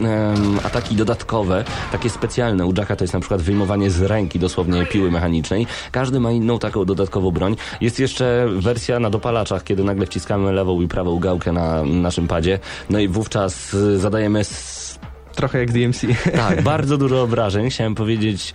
ataki 0.63 0.95
dodatkowe, 0.95 1.63
takie 1.91 2.09
specjalne. 2.09 2.65
U 2.65 2.73
Jacka 2.77 2.95
to 2.95 3.03
jest 3.03 3.13
na 3.13 3.19
przykład 3.19 3.41
wyjmowanie 3.41 3.91
z 3.91 4.01
ręki 4.01 4.39
dosłownie 4.39 4.85
piły 4.85 5.11
mechanicznej. 5.11 5.67
Każdy 5.91 6.19
ma 6.19 6.31
inną 6.31 6.59
taką 6.59 6.85
dodatkową 6.85 7.31
broń. 7.31 7.55
Jest 7.81 7.99
jeszcze 7.99 8.47
wersja 8.55 8.99
na 8.99 9.09
dopalaczach, 9.09 9.63
kiedy 9.63 9.83
nagle 9.83 10.05
wciskamy 10.05 10.51
lewą 10.51 10.81
i 10.81 10.87
prawą 10.87 11.19
gałkę 11.19 11.51
na 11.51 11.83
naszym 11.83 12.27
padzie, 12.27 12.59
no 12.89 12.99
i 12.99 13.07
wówczas 13.07 13.73
y, 13.73 13.99
zadajemy 13.99 14.39
s- 14.39 14.99
Trochę 15.35 15.59
jak 15.59 15.71
DMC. 15.71 16.01
tak, 16.35 16.61
bardzo 16.73 16.97
dużo 16.97 17.21
obrażeń. 17.21 17.69
Chciałem 17.69 17.95
powiedzieć 17.95 18.53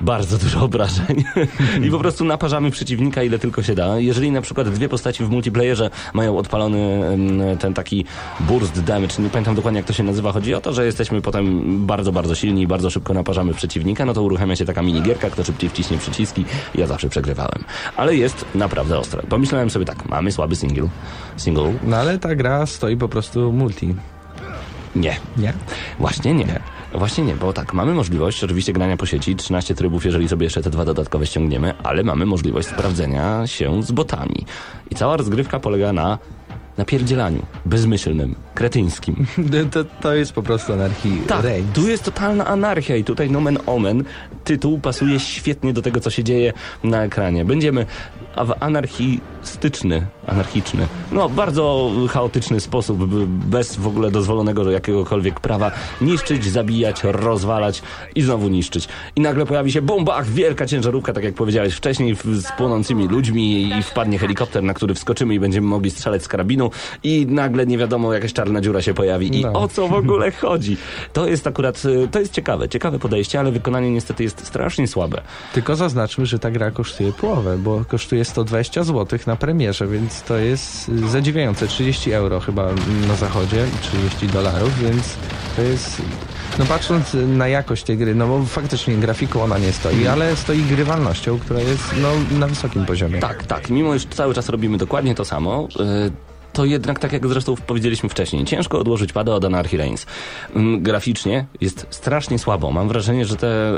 bardzo 0.00 0.38
dużo 0.38 0.60
obrażeń 0.60 1.24
i 1.86 1.90
po 1.90 1.98
prostu 1.98 2.24
naparzamy 2.24 2.70
przeciwnika 2.70 3.22
ile 3.22 3.38
tylko 3.38 3.62
się 3.62 3.74
da. 3.74 3.98
Jeżeli 3.98 4.30
na 4.30 4.40
przykład 4.40 4.68
dwie 4.68 4.88
postaci 4.88 5.24
w 5.24 5.30
multiplayerze 5.30 5.90
mają 6.14 6.38
odpalony 6.38 7.00
ten 7.60 7.74
taki 7.74 8.04
burst 8.40 8.84
damage, 8.84 9.14
nie 9.18 9.30
pamiętam 9.30 9.54
dokładnie 9.54 9.78
jak 9.78 9.86
to 9.86 9.92
się 9.92 10.02
nazywa, 10.02 10.32
chodzi 10.32 10.54
o 10.54 10.60
to, 10.60 10.72
że 10.72 10.86
jesteśmy 10.86 11.22
potem 11.22 11.86
bardzo, 11.86 12.12
bardzo 12.12 12.34
silni 12.34 12.62
i 12.62 12.66
bardzo 12.66 12.90
szybko 12.90 13.14
naparzamy 13.14 13.54
przeciwnika, 13.54 14.04
no 14.04 14.14
to 14.14 14.22
uruchamia 14.22 14.56
się 14.56 14.64
taka 14.64 14.82
minigierka, 14.82 15.30
kto 15.30 15.44
szybciej 15.44 15.70
wciśnie 15.70 15.98
przyciski. 15.98 16.44
Ja 16.74 16.86
zawsze 16.86 17.08
przegrywałem. 17.08 17.64
Ale 17.96 18.16
jest 18.16 18.44
naprawdę 18.54 18.98
ostre. 18.98 19.22
Pomyślałem 19.28 19.70
sobie 19.70 19.84
tak, 19.84 20.08
mamy 20.08 20.32
słaby 20.32 20.56
single. 20.56 20.88
Single? 21.36 21.72
No 21.82 21.96
ale 21.96 22.18
ta 22.18 22.34
gra 22.34 22.66
stoi 22.66 22.96
po 22.96 23.08
prostu 23.08 23.52
multi. 23.52 23.94
Nie. 24.96 25.16
Nie? 25.36 25.52
Właśnie 25.98 26.34
nie. 26.34 26.60
Właśnie 26.94 27.24
nie, 27.24 27.34
bo 27.34 27.52
tak, 27.52 27.74
mamy 27.74 27.94
możliwość 27.94 28.44
oczywiście 28.44 28.72
grania 28.72 28.96
po 28.96 29.06
sieci, 29.06 29.36
13 29.36 29.74
trybów, 29.74 30.04
jeżeli 30.04 30.28
sobie 30.28 30.44
jeszcze 30.44 30.62
te 30.62 30.70
dwa 30.70 30.84
dodatkowe 30.84 31.26
ściągniemy, 31.26 31.74
ale 31.82 32.02
mamy 32.02 32.26
możliwość 32.26 32.68
sprawdzenia 32.68 33.46
się 33.46 33.82
z 33.82 33.92
botami. 33.92 34.46
I 34.90 34.94
cała 34.94 35.16
rozgrywka 35.16 35.60
polega 35.60 35.92
na 35.92 36.18
napierdzielaniu, 36.78 37.42
bezmyślnym, 37.66 38.34
kretyńskim. 38.54 39.26
To, 39.72 39.84
to 39.84 40.14
jest 40.14 40.32
po 40.32 40.42
prostu 40.42 40.72
anarchii 40.72 41.22
Tak, 41.26 41.46
tu 41.74 41.88
jest 41.88 42.04
totalna 42.04 42.46
anarchia 42.46 42.96
i 42.96 43.04
tutaj 43.04 43.30
nomen 43.30 43.58
omen 43.66 44.04
tytuł 44.44 44.78
pasuje 44.78 45.20
świetnie 45.20 45.72
do 45.72 45.82
tego, 45.82 46.00
co 46.00 46.10
się 46.10 46.24
dzieje 46.24 46.52
na 46.84 47.04
ekranie. 47.04 47.44
Będziemy 47.44 47.86
w 48.44 48.54
anarchistyczny, 48.60 50.06
anarchiczny, 50.26 50.86
no 51.12 51.28
bardzo 51.28 51.90
chaotyczny 52.10 52.60
sposób, 52.60 53.04
bez 53.26 53.76
w 53.76 53.86
ogóle 53.86 54.10
dozwolonego 54.10 54.70
jakiegokolwiek 54.70 55.40
prawa 55.40 55.70
niszczyć, 56.00 56.44
zabijać, 56.44 57.04
rozwalać 57.04 57.82
i 58.14 58.22
znowu 58.22 58.48
niszczyć. 58.48 58.88
I 59.16 59.20
nagle 59.20 59.46
pojawi 59.46 59.72
się 59.72 59.82
bomba, 59.82 60.16
ach, 60.16 60.26
wielka 60.28 60.66
ciężarówka, 60.66 61.12
tak 61.12 61.24
jak 61.24 61.34
powiedziałeś 61.34 61.74
wcześniej, 61.74 62.16
z 62.24 62.52
płonącymi 62.56 63.08
ludźmi 63.08 63.62
i 63.78 63.82
wpadnie 63.82 64.18
helikopter, 64.18 64.62
na 64.62 64.74
który 64.74 64.94
wskoczymy 64.94 65.34
i 65.34 65.40
będziemy 65.40 65.66
mogli 65.66 65.90
strzelać 65.90 66.22
z 66.22 66.28
karabinu 66.28 66.70
i 67.02 67.26
nagle 67.30 67.66
nie 67.66 67.78
wiadomo, 67.78 68.12
jakaś 68.14 68.32
czarna 68.32 68.60
dziura 68.60 68.82
się 68.82 68.94
pojawi 68.94 69.40
i 69.40 69.42
No. 69.44 69.52
o 69.52 69.68
co 69.68 69.88
w 69.88 69.92
ogóle 69.94 70.30
chodzi? 70.32 70.76
To 71.12 71.26
jest 71.26 71.46
akurat, 71.46 71.84
y, 71.84 72.08
to 72.10 72.20
jest 72.20 72.32
ciekawe, 72.32 72.68
ciekawe 72.68 72.98
podejście, 72.98 73.40
ale 73.40 73.52
wykonanie 73.52 73.90
niestety 73.90 74.22
jest 74.22 74.46
strasznie 74.46 74.88
słabe. 74.88 75.20
Tylko 75.54 75.76
zaznaczmy, 75.76 76.26
że 76.26 76.38
ta 76.38 76.50
gra 76.50 76.70
kosztuje 76.70 77.12
połowę, 77.12 77.58
bo 77.58 77.84
kosztuje 77.88 78.24
120 78.28 78.84
zł 78.84 79.18
na 79.26 79.36
premierze, 79.36 79.86
więc 79.86 80.22
to 80.22 80.36
jest 80.36 80.88
zadziwiające. 80.88 81.66
30 81.66 82.12
euro 82.12 82.40
chyba 82.40 82.68
na 83.08 83.16
zachodzie, 83.16 83.66
30 83.82 84.26
dolarów, 84.26 84.78
więc 84.82 85.16
to 85.56 85.62
jest... 85.62 86.02
No 86.58 86.64
patrząc 86.64 87.16
na 87.28 87.48
jakość 87.48 87.84
tej 87.84 87.98
gry, 87.98 88.14
no 88.14 88.26
bo 88.26 88.44
faktycznie 88.44 88.96
grafiką 88.96 89.42
ona 89.42 89.58
nie 89.58 89.72
stoi, 89.72 90.06
ale 90.06 90.36
stoi 90.36 90.62
grywalnością, 90.62 91.38
która 91.38 91.60
jest 91.60 91.82
no, 92.02 92.38
na 92.38 92.46
wysokim 92.46 92.86
poziomie. 92.86 93.20
Tak, 93.20 93.46
tak. 93.46 93.70
Mimo 93.70 93.94
iż 93.94 94.06
cały 94.06 94.34
czas 94.34 94.48
robimy 94.48 94.78
dokładnie 94.78 95.14
to 95.14 95.24
samo, 95.24 95.68
y, 96.06 96.37
to 96.58 96.64
jednak, 96.64 96.98
tak 96.98 97.12
jak 97.12 97.28
zresztą 97.28 97.54
powiedzieliśmy 97.66 98.08
wcześniej, 98.08 98.44
ciężko 98.44 98.78
odłożyć 98.78 99.12
pada 99.12 99.32
od 99.32 99.44
Anarchy 99.44 99.76
Reigns. 99.76 100.06
Mm, 100.54 100.82
Graficznie 100.82 101.46
jest 101.60 101.86
strasznie 101.90 102.38
słabo. 102.38 102.70
Mam 102.72 102.88
wrażenie, 102.88 103.24
że 103.26 103.36
te 103.36 103.72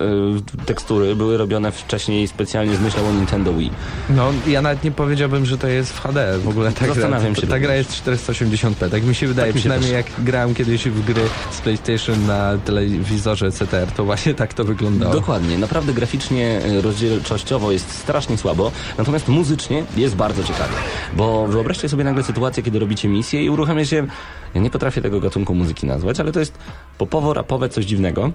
y, 0.58 0.66
tekstury 0.66 1.16
były 1.16 1.36
robione 1.36 1.72
wcześniej 1.72 2.28
specjalnie 2.28 2.76
z 2.76 2.80
myślą 2.80 3.08
o 3.08 3.12
Nintendo 3.12 3.52
Wii. 3.54 3.70
No, 4.10 4.32
ja 4.46 4.62
nawet 4.62 4.84
nie 4.84 4.90
powiedziałbym, 4.90 5.46
że 5.46 5.58
to 5.58 5.66
jest 5.68 5.92
w 5.92 6.00
HD. 6.00 6.38
W 6.38 6.48
ogóle 6.48 6.72
ta 6.72 6.84
gra, 6.84 6.94
Zastanawiam 6.94 7.34
się 7.36 7.46
ta 7.46 7.58
gra 7.58 7.74
jest 7.74 8.06
480p. 8.06 8.90
Tak 8.90 9.04
mi 9.04 9.14
się 9.14 9.26
wydaje, 9.26 9.48
Tak 9.48 9.54
mi 9.54 9.60
się 9.60 9.68
przynajmniej 9.68 10.04
też. 10.04 10.14
jak 10.16 10.24
grałem 10.24 10.54
kiedyś 10.54 10.88
w 10.88 11.04
gry 11.04 11.22
z 11.50 11.60
PlayStation 11.60 12.26
na 12.26 12.58
telewizorze 12.58 13.52
CTR, 13.52 13.92
to 13.96 14.04
właśnie 14.04 14.34
tak 14.34 14.54
to 14.54 14.64
wyglądało. 14.64 15.14
Dokładnie. 15.14 15.58
Naprawdę 15.58 15.92
graficznie, 15.94 16.60
y, 16.66 16.82
rozdzielczościowo 16.82 17.72
jest 17.72 17.90
strasznie 17.90 18.38
słabo, 18.38 18.72
natomiast 18.98 19.28
muzycznie 19.28 19.84
jest 19.96 20.16
bardzo 20.16 20.42
ciekawie. 20.44 20.74
Bo 21.16 21.46
wyobraźcie 21.46 21.88
sobie 21.88 22.04
nagle 22.04 22.22
sytuację, 22.22 22.62
kiedy 22.70 22.78
robicie 22.78 23.08
misję 23.08 23.44
i 23.44 23.50
uruchamia 23.50 23.84
się... 23.84 24.06
Ja 24.54 24.60
nie 24.60 24.70
potrafię 24.70 25.02
tego 25.02 25.20
gatunku 25.20 25.54
muzyki 25.54 25.86
nazwać, 25.86 26.20
ale 26.20 26.32
to 26.32 26.40
jest 26.40 26.58
popowo-rapowe 26.98 27.68
coś 27.68 27.84
dziwnego, 27.84 28.32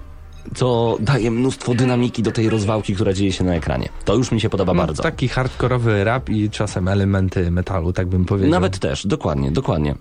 co 0.54 0.96
daje 1.00 1.30
mnóstwo 1.30 1.74
dynamiki 1.74 2.22
do 2.22 2.32
tej 2.32 2.50
rozwałki, 2.50 2.94
która 2.94 3.12
dzieje 3.12 3.32
się 3.32 3.44
na 3.44 3.54
ekranie. 3.54 3.88
To 4.04 4.14
już 4.14 4.32
mi 4.32 4.40
się 4.40 4.48
podoba 4.48 4.74
No, 4.74 4.78
bardzo. 4.78 5.02
Taki 5.02 5.28
hardkorowy 5.28 6.04
rap 6.04 6.30
i 6.30 6.50
czasem 6.50 6.88
elementy 6.88 7.50
metalu, 7.50 7.92
tak 7.92 8.08
bym 8.08 8.24
powiedział. 8.24 8.50
Nawet 8.50 8.78
też, 8.78 9.06
dokładnie, 9.06 9.50
dokładnie. 9.50 9.94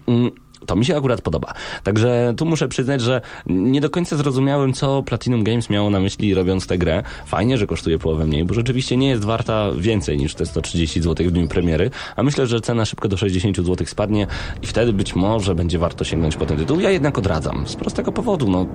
To 0.65 0.75
mi 0.75 0.85
się 0.85 0.97
akurat 0.97 1.21
podoba. 1.21 1.53
Także 1.83 2.33
tu 2.37 2.45
muszę 2.45 2.67
przyznać, 2.67 3.01
że 3.01 3.21
nie 3.45 3.81
do 3.81 3.89
końca 3.89 4.17
zrozumiałem, 4.17 4.73
co 4.73 5.03
Platinum 5.03 5.43
Games 5.43 5.69
miało 5.69 5.89
na 5.89 5.99
myśli 5.99 6.33
robiąc 6.33 6.67
tę 6.67 6.77
grę. 6.77 7.03
Fajnie, 7.25 7.57
że 7.57 7.67
kosztuje 7.67 7.99
połowę 7.99 8.25
mniej, 8.25 8.45
bo 8.45 8.53
rzeczywiście 8.53 8.97
nie 8.97 9.09
jest 9.09 9.25
warta 9.25 9.71
więcej 9.77 10.17
niż 10.17 10.35
te 10.35 10.45
130 10.45 11.01
zł 11.01 11.27
w 11.27 11.31
dniu 11.31 11.47
premiery, 11.47 11.89
a 12.15 12.23
myślę, 12.23 12.47
że 12.47 12.61
cena 12.61 12.85
szybko 12.85 13.07
do 13.07 13.17
60 13.17 13.57
zł 13.57 13.87
spadnie 13.87 14.27
i 14.61 14.67
wtedy 14.67 14.93
być 14.93 15.15
może 15.15 15.55
będzie 15.55 15.79
warto 15.79 16.03
sięgnąć 16.03 16.35
po 16.35 16.45
ten 16.45 16.57
tytuł. 16.57 16.79
Ja 16.79 16.89
jednak 16.89 17.17
odradzam. 17.17 17.67
Z 17.67 17.75
prostego 17.75 18.11
powodu, 18.11 18.49
no. 18.49 18.65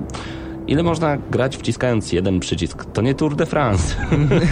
Ile 0.71 0.83
można 0.83 1.17
grać 1.17 1.57
wciskając 1.57 2.13
jeden 2.13 2.41
przycisk? 2.41 2.85
To 2.93 3.03
nie 3.03 3.15
Tour 3.15 3.37
de 3.37 3.47
France. 3.47 3.97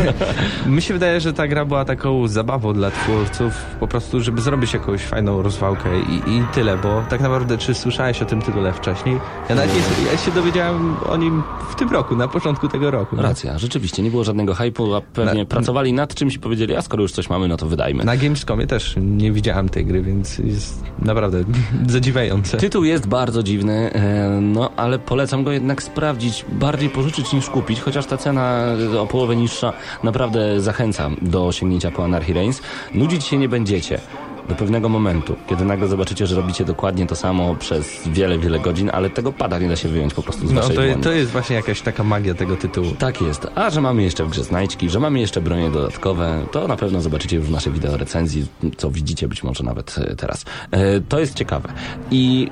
Mi 0.67 0.83
się 0.83 0.95
wydaje, 0.95 1.21
że 1.21 1.33
ta 1.33 1.49
gra 1.49 1.65
była 1.65 1.85
taką 1.85 2.29
zabawą 2.29 2.73
dla 2.73 2.91
twórców, 2.91 3.53
po 3.81 3.89
prostu, 3.89 4.21
żeby 4.21 4.41
zrobić 4.41 4.75
jakąś 4.75 5.03
fajną 5.03 5.43
rozwałkę 5.43 5.89
i, 6.01 6.15
i 6.15 6.43
tyle, 6.55 6.79
bo 6.79 7.03
tak 7.09 7.21
naprawdę, 7.21 7.59
czy 7.59 7.75
słyszałeś 7.75 8.23
o 8.23 8.25
tym 8.25 8.43
tytule 8.43 8.73
wcześniej? 8.73 9.19
Ja 9.49 9.55
nawet 9.55 9.75
nie, 9.75 10.11
ja 10.13 10.19
się 10.19 10.31
dowiedziałem 10.31 10.97
o 11.09 11.17
nim 11.17 11.43
w 11.71 11.75
tym 11.75 11.89
roku, 11.91 12.17
na 12.17 12.29
początku 12.29 12.69
tego 12.69 12.91
roku. 12.91 13.17
Racja, 13.17 13.59
rzeczywiście, 13.59 14.03
nie 14.03 14.11
było 14.11 14.25
żadnego 14.25 14.55
hypu, 14.55 14.95
a 14.95 15.01
pewnie 15.01 15.41
Na- 15.41 15.47
pracowali 15.49 15.93
nad 15.93 16.15
czymś 16.15 16.35
i 16.35 16.39
powiedzieli, 16.39 16.77
a 16.77 16.83
skoro 16.83 17.03
już 17.03 17.13
coś 17.13 17.31
mamy, 17.31 17.49
no 17.49 17.57
to 17.57 17.67
wydajmy. 17.67 18.05
Na 18.05 18.17
Gamescomie 18.17 18.67
też 18.67 18.95
nie 18.97 19.33
widziałem 19.33 19.69
tej 19.69 19.87
gry, 19.87 20.03
więc 20.03 20.39
jest 20.39 20.83
naprawdę 20.99 21.45
zadziwiające. 21.89 22.57
Tytuł 22.57 22.85
jest 22.85 23.07
bardzo 23.07 23.43
dziwny, 23.43 23.93
e, 23.93 24.29
no 24.43 24.71
ale 24.77 24.99
polecam 24.99 25.45
go 25.45 25.53
jednak 25.53 25.83
sprawdzić, 25.83 26.08
bardziej 26.49 26.89
pożyczyć 26.91 27.33
niż 27.33 27.51
kupić, 27.51 27.81
chociaż 27.81 28.07
ta 28.07 28.17
cena 28.17 28.65
o 29.01 29.07
połowę 29.07 29.37
niższa 29.37 29.73
naprawdę 30.03 30.61
zachęca 30.61 31.11
do 31.23 31.53
sięgnięcia 31.53 31.91
po 31.91 32.05
Anarchy 32.05 32.33
Reigns. 32.33 32.63
Nudzić 32.95 33.25
się 33.25 33.39
nie 33.39 33.49
będziecie. 33.49 34.01
Do 34.49 34.55
pewnego 34.55 34.89
momentu, 34.89 35.37
kiedy 35.49 35.65
nagle 35.65 35.89
zobaczycie, 35.89 36.27
że 36.27 36.37
robicie 36.37 36.65
dokładnie 36.65 37.07
to 37.07 37.17
samo 37.17 37.55
przez 37.55 38.09
wiele, 38.09 38.39
wiele 38.39 38.59
godzin, 38.61 38.91
ale 38.93 39.11
tego 39.11 39.33
pada 39.33 39.59
nie 39.59 39.69
da 39.69 39.77
się 39.77 39.89
wyjąć 39.89 40.15
po 40.15 40.23
prostu 40.23 40.47
z 40.49 40.53
No 40.53 40.61
waszej 40.61 40.77
to, 40.77 40.83
dłoni. 40.83 41.03
to 41.03 41.13
jest 41.13 41.31
właśnie 41.31 41.57
jakaś 41.57 41.81
taka 41.81 42.05
magia 42.05 42.35
tego 42.35 42.57
tytułu. 42.57 42.87
Tak 42.99 43.21
jest. 43.21 43.47
A 43.55 43.71
że 43.71 43.81
mamy 43.81 44.03
jeszcze 44.03 44.25
w 44.25 44.29
grze 44.31 44.45
znajdźki, 44.45 44.91
że 44.91 45.01
mamy 45.01 45.21
jeszcze 45.21 45.41
bronie 45.41 45.71
dodatkowe, 45.71 46.47
to 46.53 46.69
na 46.69 46.77
pewno 46.77 47.01
zobaczycie 47.01 47.37
już 47.37 47.47
w 47.47 47.51
naszej 47.51 47.73
wideo 47.73 47.97
recenzji, 47.97 48.47
co 48.77 48.91
widzicie 48.91 49.29
być 49.29 49.43
może 49.43 49.65
nawet 49.65 49.95
e, 49.99 50.17
teraz. 50.17 50.45
E, 50.71 51.01
To 51.01 51.19
jest 51.21 51.35
ciekawe. 51.35 51.69
I 52.11 52.51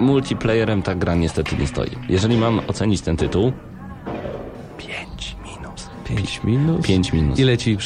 multiplayerem 0.00 0.82
ta 0.82 0.94
gra 0.94 1.14
niestety 1.14 1.56
nie 1.56 1.66
stoi. 1.66 1.90
Jeżeli 2.08 2.36
mam 2.36 2.60
ocenić 2.66 3.00
ten 3.00 3.16
tytuł, 3.16 3.52
5 4.78 5.36
minus. 5.44 5.90
5 6.04 6.40
minut? 6.44 6.82
5 6.86 7.12
minus. 7.12 7.38
Ile 7.38 7.58
ci, 7.58 7.76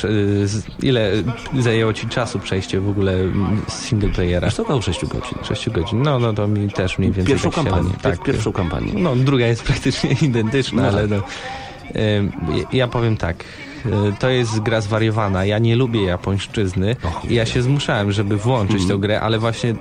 ile 0.83 1.11
zajęło 1.59 1.93
ci 1.93 2.07
czasu 2.09 2.39
przejście 2.39 2.81
w 2.81 2.89
ogóle 2.89 3.13
mm, 3.15 3.61
z 3.69 3.73
single 3.73 4.09
playera? 4.09 4.47
Aż 4.49 4.55
to 4.57 4.63
około 4.63 4.83
6 4.83 5.01
godzin. 5.07 5.39
6 5.43 5.71
godzin. 5.71 6.03
No, 6.03 6.19
no 6.19 6.33
to 6.33 6.49
mi 6.49 6.71
też 6.71 6.99
mniej 6.99 7.13
więcej 7.13 7.35
Pierwszą 7.35 7.51
tak 7.51 7.65
kampanię. 7.65 7.91
Tak, 8.03 8.23
pierwszą 8.23 8.53
kampanię. 8.53 8.93
No, 8.95 9.17
druga 9.17 9.47
jest 9.47 9.63
praktycznie 9.73 10.11
identyczna, 10.23 10.83
No 10.83 10.89
ale 10.89 11.09
tak. 11.09 11.19
no. 11.19 11.23
Ja- 12.73 12.89
powiem 12.89 13.17
tak. 13.17 13.45
y, 13.87 13.91
To 14.19 14.29
jest 14.29 14.61
gra 14.61 14.81
zwariowana. 14.81 15.45
Ja 15.45 15.59
nie 15.59 15.77
lubię 15.77 16.03
japońszczyzny 16.05 16.97
i 17.29 17.35
ja 17.35 17.47
się 17.47 17.63
zmuszałem, 17.63 18.13
żeby 18.13 18.37
włączyć 18.37 18.87
tę 18.87 18.99
grę, 18.99 19.21
ale 19.21 19.39
właśnie 19.39 19.75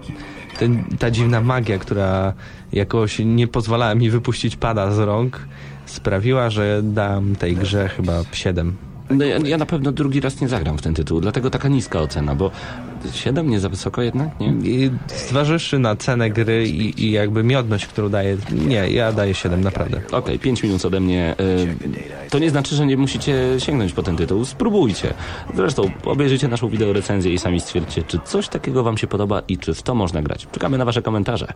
ten, 0.59 0.83
ta 0.99 1.11
dziwna 1.11 1.41
magia, 1.41 1.77
która 1.77 2.33
jakoś 2.71 3.19
nie 3.25 3.47
pozwalała 3.47 3.95
mi 3.95 4.09
wypuścić 4.09 4.55
pada 4.55 4.91
z 4.91 4.99
rąk, 4.99 5.47
sprawiła, 5.85 6.49
że 6.49 6.81
dam 6.83 7.35
tej 7.35 7.55
grze 7.55 7.89
chyba 7.89 8.23
7. 8.31 8.75
No, 9.09 9.25
ja, 9.25 9.37
ja 9.37 9.57
na 9.57 9.65
pewno 9.65 9.91
drugi 9.91 10.21
raz 10.21 10.41
nie 10.41 10.47
zagram 10.47 10.77
w 10.77 10.81
ten 10.81 10.93
tytuł, 10.93 11.21
dlatego 11.21 11.49
taka 11.49 11.67
niska 11.67 11.99
ocena, 11.99 12.35
bo 12.35 12.51
7 13.13 13.49
nie 13.49 13.59
za 13.59 13.69
wysoko 13.69 14.01
jednak, 14.01 14.39
nie? 14.39 14.47
I 14.63 14.91
zważywszy 15.27 15.79
na 15.79 15.95
cenę 15.95 16.29
gry 16.29 16.67
i, 16.67 17.05
i 17.05 17.11
jakby 17.11 17.43
miodność, 17.43 17.85
którą 17.87 18.09
daję, 18.09 18.37
nie, 18.51 18.89
ja 18.89 19.11
daję 19.11 19.33
7, 19.33 19.61
naprawdę. 19.61 20.01
Okej, 20.11 20.39
5 20.39 20.63
minut 20.63 20.85
ode 20.85 20.99
mnie. 20.99 21.35
Y, 21.39 22.29
To 22.29 22.39
nie 22.39 22.49
znaczy, 22.49 22.75
że 22.75 22.85
nie 22.85 22.97
musicie 22.97 23.35
sięgnąć 23.59 23.93
po 23.93 24.03
ten 24.03 24.17
tytuł. 24.17 24.45
Spróbujcie. 24.45 25.13
Zresztą 25.55 25.91
obejrzyjcie 26.05 26.47
naszą 26.47 26.69
wideo 26.69 26.93
recenzję 26.93 27.33
i 27.33 27.37
sami 27.39 27.59
stwierdźcie, 27.61 28.03
czy 28.03 28.19
coś 28.25 28.47
takiego 28.47 28.83
wam 28.83 28.97
się 28.97 29.07
podoba 29.07 29.41
i 29.47 29.57
czy 29.57 29.73
w 29.73 29.81
to 29.83 29.95
można 29.95 30.21
grać. 30.21 30.47
Czekamy 30.51 30.77
na 30.77 30.85
wasze 30.85 31.01
komentarze. 31.01 31.47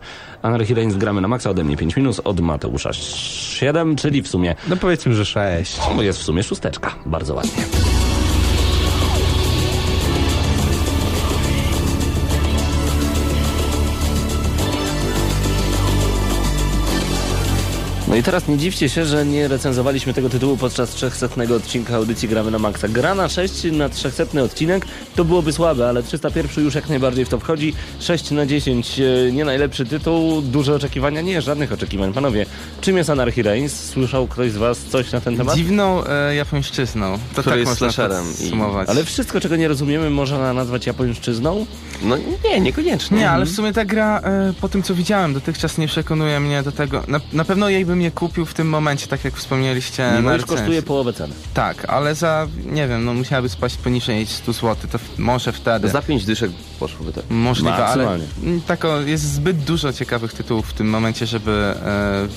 Anarchy 0.42 0.74
Reigns 0.74 0.96
gramy 0.96 1.20
na 1.20 1.28
maksa 1.28 1.50
ode 1.50 1.64
mnie 1.64 1.76
5 1.76 1.96
minut, 1.96 2.20
od 2.24 2.40
Mateusza 2.40 2.92
7, 2.92 3.96
czyli 3.96 4.22
w 4.22 4.28
sumie, 4.28 4.54
No 4.68 4.76
powiedzmy, 4.76 5.14
że 5.14 5.24
6. 5.24 5.78
no 5.96 6.02
jest 6.02 6.18
w 6.18 6.22
sumie 6.22 6.42
szósteczka. 6.42 6.94
Bardzo 7.06 7.34
ładnie. 7.34 8.03
No 18.14 18.18
i 18.18 18.22
teraz 18.22 18.48
nie 18.48 18.58
dziwcie 18.58 18.88
się, 18.88 19.04
że 19.06 19.26
nie 19.26 19.48
recenzowaliśmy 19.48 20.14
tego 20.14 20.28
tytułu 20.28 20.56
podczas 20.56 20.90
300 20.90 21.28
odcinka 21.56 21.96
audycji 21.96 22.28
Gramy 22.28 22.50
na 22.50 22.58
Maxa. 22.58 22.88
Gra 22.88 23.14
na 23.14 23.28
6 23.28 23.64
na 23.72 23.88
300 23.88 24.24
odcinek 24.42 24.86
to 25.16 25.24
byłoby 25.24 25.52
słabe, 25.52 25.88
ale 25.88 26.02
301 26.02 26.64
już 26.64 26.74
jak 26.74 26.88
najbardziej 26.88 27.24
w 27.24 27.28
to 27.28 27.38
wchodzi. 27.38 27.74
6 28.00 28.30
na 28.30 28.46
10 28.46 29.00
e, 29.00 29.32
nie 29.32 29.44
najlepszy 29.44 29.86
tytuł, 29.86 30.42
duże 30.42 30.74
oczekiwania, 30.74 31.20
nie, 31.20 31.42
żadnych 31.42 31.72
oczekiwań. 31.72 32.12
Panowie, 32.12 32.46
czym 32.80 32.96
jest 32.96 33.10
Anarchy 33.10 33.42
Reigns? 33.42 33.90
Słyszał 33.90 34.26
ktoś 34.26 34.50
z 34.52 34.56
was 34.56 34.78
coś 34.78 35.12
na 35.12 35.20
ten 35.20 35.36
temat? 35.36 35.56
Dziwną 35.56 36.06
e, 36.06 36.34
japońszczyzną. 36.34 37.18
To 37.34 37.40
Który 37.40 37.44
tak 37.44 37.58
jest 37.58 37.70
można 37.70 37.92
slasherem 37.92 38.24
i- 38.24 38.36
podsumować. 38.36 38.88
Ale 38.88 39.04
wszystko, 39.04 39.40
czego 39.40 39.56
nie 39.56 39.68
rozumiemy, 39.68 40.10
można 40.10 40.52
nazwać 40.52 40.86
japońszczyzną? 40.86 41.66
No 42.02 42.16
nie, 42.44 42.60
niekoniecznie. 42.60 43.18
Nie, 43.18 43.30
ale 43.30 43.46
w 43.46 43.50
sumie 43.50 43.72
ta 43.72 43.84
gra, 43.84 44.20
e, 44.20 44.52
po 44.60 44.68
tym 44.68 44.82
co 44.82 44.94
widziałem 44.94 45.34
dotychczas, 45.34 45.78
nie 45.78 45.86
przekonuje 45.86 46.40
mnie 46.40 46.62
do 46.62 46.72
tego. 46.72 47.02
Na, 47.08 47.20
na 47.32 47.44
pewno 47.44 47.68
jej 47.68 47.86
bym 47.86 48.02
je 48.02 48.10
kupił 48.10 48.46
w 48.46 48.54
tym 48.54 48.68
momencie, 48.68 49.06
tak 49.06 49.24
jak 49.24 49.34
wspomnieliście 49.36 50.12
Mimo 50.16 50.32
już 50.32 50.44
kosztuje 50.46 50.82
połowę 50.82 51.12
ceny. 51.12 51.34
Tak, 51.54 51.84
ale 51.84 52.14
za, 52.14 52.46
nie 52.66 52.88
wiem, 52.88 53.04
no 53.04 53.14
musiałaby 53.14 53.48
spaść 53.48 53.76
poniżej 53.76 54.26
100 54.26 54.52
zł, 54.52 54.76
to 54.92 54.98
w, 54.98 55.18
może 55.18 55.52
wtedy. 55.52 55.88
Za 55.88 56.02
pięć 56.02 56.24
dyszek 56.24 56.50
poszłoby 56.80 57.12
tak. 57.12 57.24
Możliwe, 57.30 57.86
ale 57.86 58.18
tak 58.66 58.84
o, 58.84 59.00
jest 59.00 59.32
zbyt 59.32 59.56
dużo 59.56 59.92
ciekawych 59.92 60.32
tytułów 60.32 60.66
w 60.66 60.72
tym 60.72 60.90
momencie, 60.90 61.26
żeby 61.26 61.50
e, 61.50 62.28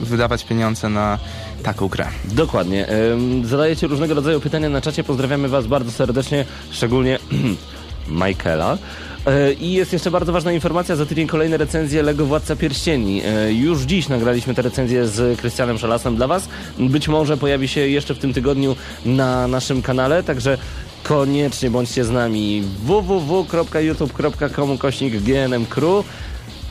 wydawać 0.00 0.44
pieniądze 0.44 0.88
na 0.88 1.18
taką 1.62 1.88
grę. 1.88 2.06
Dokładnie. 2.24 2.88
Ym, 3.12 3.46
Zadajecie 3.46 3.86
różnego 3.86 4.14
rodzaju 4.14 4.40
pytania 4.40 4.68
na 4.68 4.80
czacie. 4.80 5.04
Pozdrawiamy 5.04 5.48
Was 5.48 5.66
bardzo 5.66 5.92
serdecznie, 5.92 6.44
szczególnie 6.70 7.18
Michaela. 8.08 8.78
E, 9.26 9.52
I 9.52 9.72
jest 9.72 9.92
jeszcze 9.92 10.10
bardzo 10.10 10.32
ważna 10.32 10.52
informacja, 10.52 10.96
za 10.96 11.06
tydzień 11.06 11.26
kolejne 11.26 11.56
recenzje 11.56 12.02
LEGO 12.02 12.26
Władca 12.26 12.56
Pierścieni. 12.56 13.22
E, 13.24 13.52
Już 13.52 13.82
dziś 13.82 14.08
nagraliśmy 14.08 14.54
te 14.54 14.62
recenzje 14.62 15.06
z 15.08 15.40
Krystianem 15.40 15.78
Szalasem 15.78 16.16
dla 16.16 16.26
Was. 16.26 16.48
Być 16.78 17.08
może 17.08 17.36
pojawi 17.36 17.68
się 17.68 17.80
jeszcze 17.80 18.14
w 18.14 18.18
tym 18.18 18.32
tygodniu 18.32 18.76
na 19.04 19.48
naszym 19.48 19.82
kanale, 19.82 20.22
także 20.22 20.58
koniecznie 21.02 21.70
bądźcie 21.70 22.04
z 22.04 22.10
nami 22.10 22.62
www.youtube.com 22.84 24.78
GNM 25.20 25.66
Crew. 25.66 26.04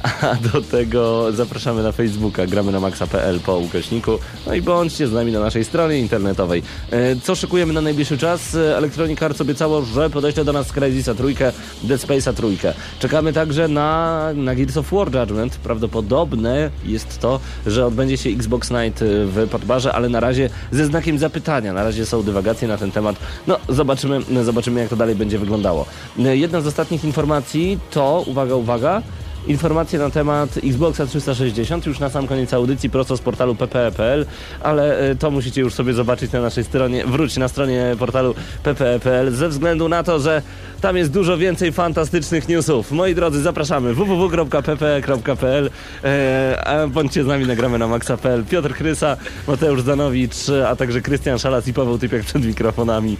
A 0.03 0.35
do 0.35 0.61
tego 0.61 1.31
zapraszamy 1.31 1.83
na 1.83 1.91
Facebooka, 1.91 2.45
gramy 2.47 2.71
na 2.71 2.79
maxa.pl 2.79 3.39
po 3.39 3.57
ukośniku. 3.57 4.11
No 4.47 4.53
i 4.53 4.61
bądźcie 4.61 5.07
z 5.07 5.11
nami 5.11 5.31
na 5.31 5.39
naszej 5.39 5.65
stronie 5.65 5.99
internetowej. 5.99 6.63
E, 6.91 7.15
Co 7.15 7.35
szykujemy 7.35 7.73
na 7.73 7.81
najbliższy 7.81 8.17
czas? 8.17 8.55
E, 8.55 8.77
Electronic 8.77 9.21
Arts 9.23 9.41
obiecało, 9.41 9.81
że 9.81 10.09
podeśle 10.09 10.45
do 10.45 10.53
nas 10.53 10.71
Crysisa 10.71 11.15
trójkę, 11.15 11.51
Dead 11.83 12.01
Space'a 12.01 12.33
trójkę. 12.33 12.73
Czekamy 12.99 13.33
także 13.33 13.67
na, 13.67 14.19
na 14.35 14.55
Gears 14.55 14.77
of 14.77 14.91
War 14.91 15.15
Judgment. 15.15 15.55
Prawdopodobne 15.55 16.69
jest 16.85 17.19
to, 17.19 17.39
że 17.67 17.85
odbędzie 17.85 18.17
się 18.17 18.29
Xbox 18.29 18.71
Night 18.71 18.99
w 19.03 19.47
Podbarze, 19.51 19.93
ale 19.93 20.09
na 20.09 20.19
razie 20.19 20.49
ze 20.71 20.85
znakiem 20.85 21.19
zapytania. 21.19 21.73
Na 21.73 21.83
razie 21.83 22.05
są 22.05 22.23
dywagacje 22.23 22.67
na 22.67 22.77
ten 22.77 22.91
temat. 22.91 23.15
No, 23.47 23.57
zobaczymy, 23.69 24.19
zobaczymy 24.43 24.79
jak 24.81 24.89
to 24.89 24.95
dalej 24.95 25.15
będzie 25.15 25.39
wyglądało. 25.39 25.85
E, 26.19 26.37
Jedna 26.37 26.61
z 26.61 26.67
ostatnich 26.67 27.03
informacji 27.03 27.79
to, 27.91 28.23
uwaga, 28.27 28.55
uwaga, 28.55 29.01
Informacje 29.47 29.99
na 29.99 30.09
temat 30.09 30.57
Xboxa 30.63 31.05
360 31.05 31.85
już 31.85 31.99
na 31.99 32.09
sam 32.09 32.27
koniec 32.27 32.53
audycji 32.53 32.89
prosto 32.89 33.17
z 33.17 33.21
portalu 33.21 33.55
ppe.pl, 33.55 34.25
ale 34.63 34.99
e, 34.99 35.15
to 35.15 35.31
musicie 35.31 35.61
już 35.61 35.73
sobie 35.73 35.93
zobaczyć 35.93 36.31
na 36.31 36.41
naszej 36.41 36.63
stronie. 36.63 37.05
Wróć 37.05 37.37
na 37.37 37.47
stronie 37.47 37.95
portalu 37.99 38.35
ppe.pl 38.63 39.31
ze 39.31 39.49
względu 39.49 39.89
na 39.89 40.03
to, 40.03 40.19
że 40.19 40.41
tam 40.81 40.97
jest 40.97 41.11
dużo 41.11 41.37
więcej 41.37 41.71
fantastycznych 41.71 42.47
newsów. 42.47 42.91
Moi 42.91 43.15
drodzy, 43.15 43.41
zapraszamy 43.41 43.93
www.ppe.pl 43.93 45.69
e, 46.03 46.63
a 46.65 46.87
bądźcie 46.87 47.23
z 47.23 47.27
nami, 47.27 47.47
nagramy 47.47 47.77
na 47.77 47.87
maxa.pl. 47.87 48.45
Piotr 48.45 48.73
Krysa, 48.73 49.17
Mateusz 49.47 49.81
Zanowicz, 49.81 50.35
a 50.67 50.75
także 50.75 51.01
Krystian 51.01 51.39
Szalas 51.39 51.67
i 51.67 51.73
Paweł 51.73 51.97
Typiak 51.97 52.23
przed 52.23 52.45
mikrofonami. 52.45 53.17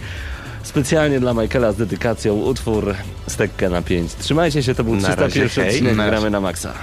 Specjalnie 0.62 1.20
dla 1.20 1.34
Michaela 1.34 1.72
z 1.72 1.76
dedykacją 1.76 2.34
utwór 2.34 2.94
Stekkę 3.26 3.68
na 3.70 3.82
5. 3.82 4.14
Trzymajcie 4.14 4.62
się, 4.62 4.74
to 4.74 4.84
był 4.84 4.96
Na 4.96 5.14
razie, 5.14 5.48
301 5.48 5.64
hej. 5.64 5.74
odcinek. 5.90 6.06
Gramy 6.06 6.30
na 6.30 6.40
Maxa. 6.40 6.74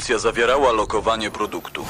Niedzielę 0.00 0.16
o 0.16 0.18
19. 0.18 0.18
Audycja 0.18 0.18
zawierała 0.18 0.72
lokowanie 0.72 1.30
produktu. 1.30 1.84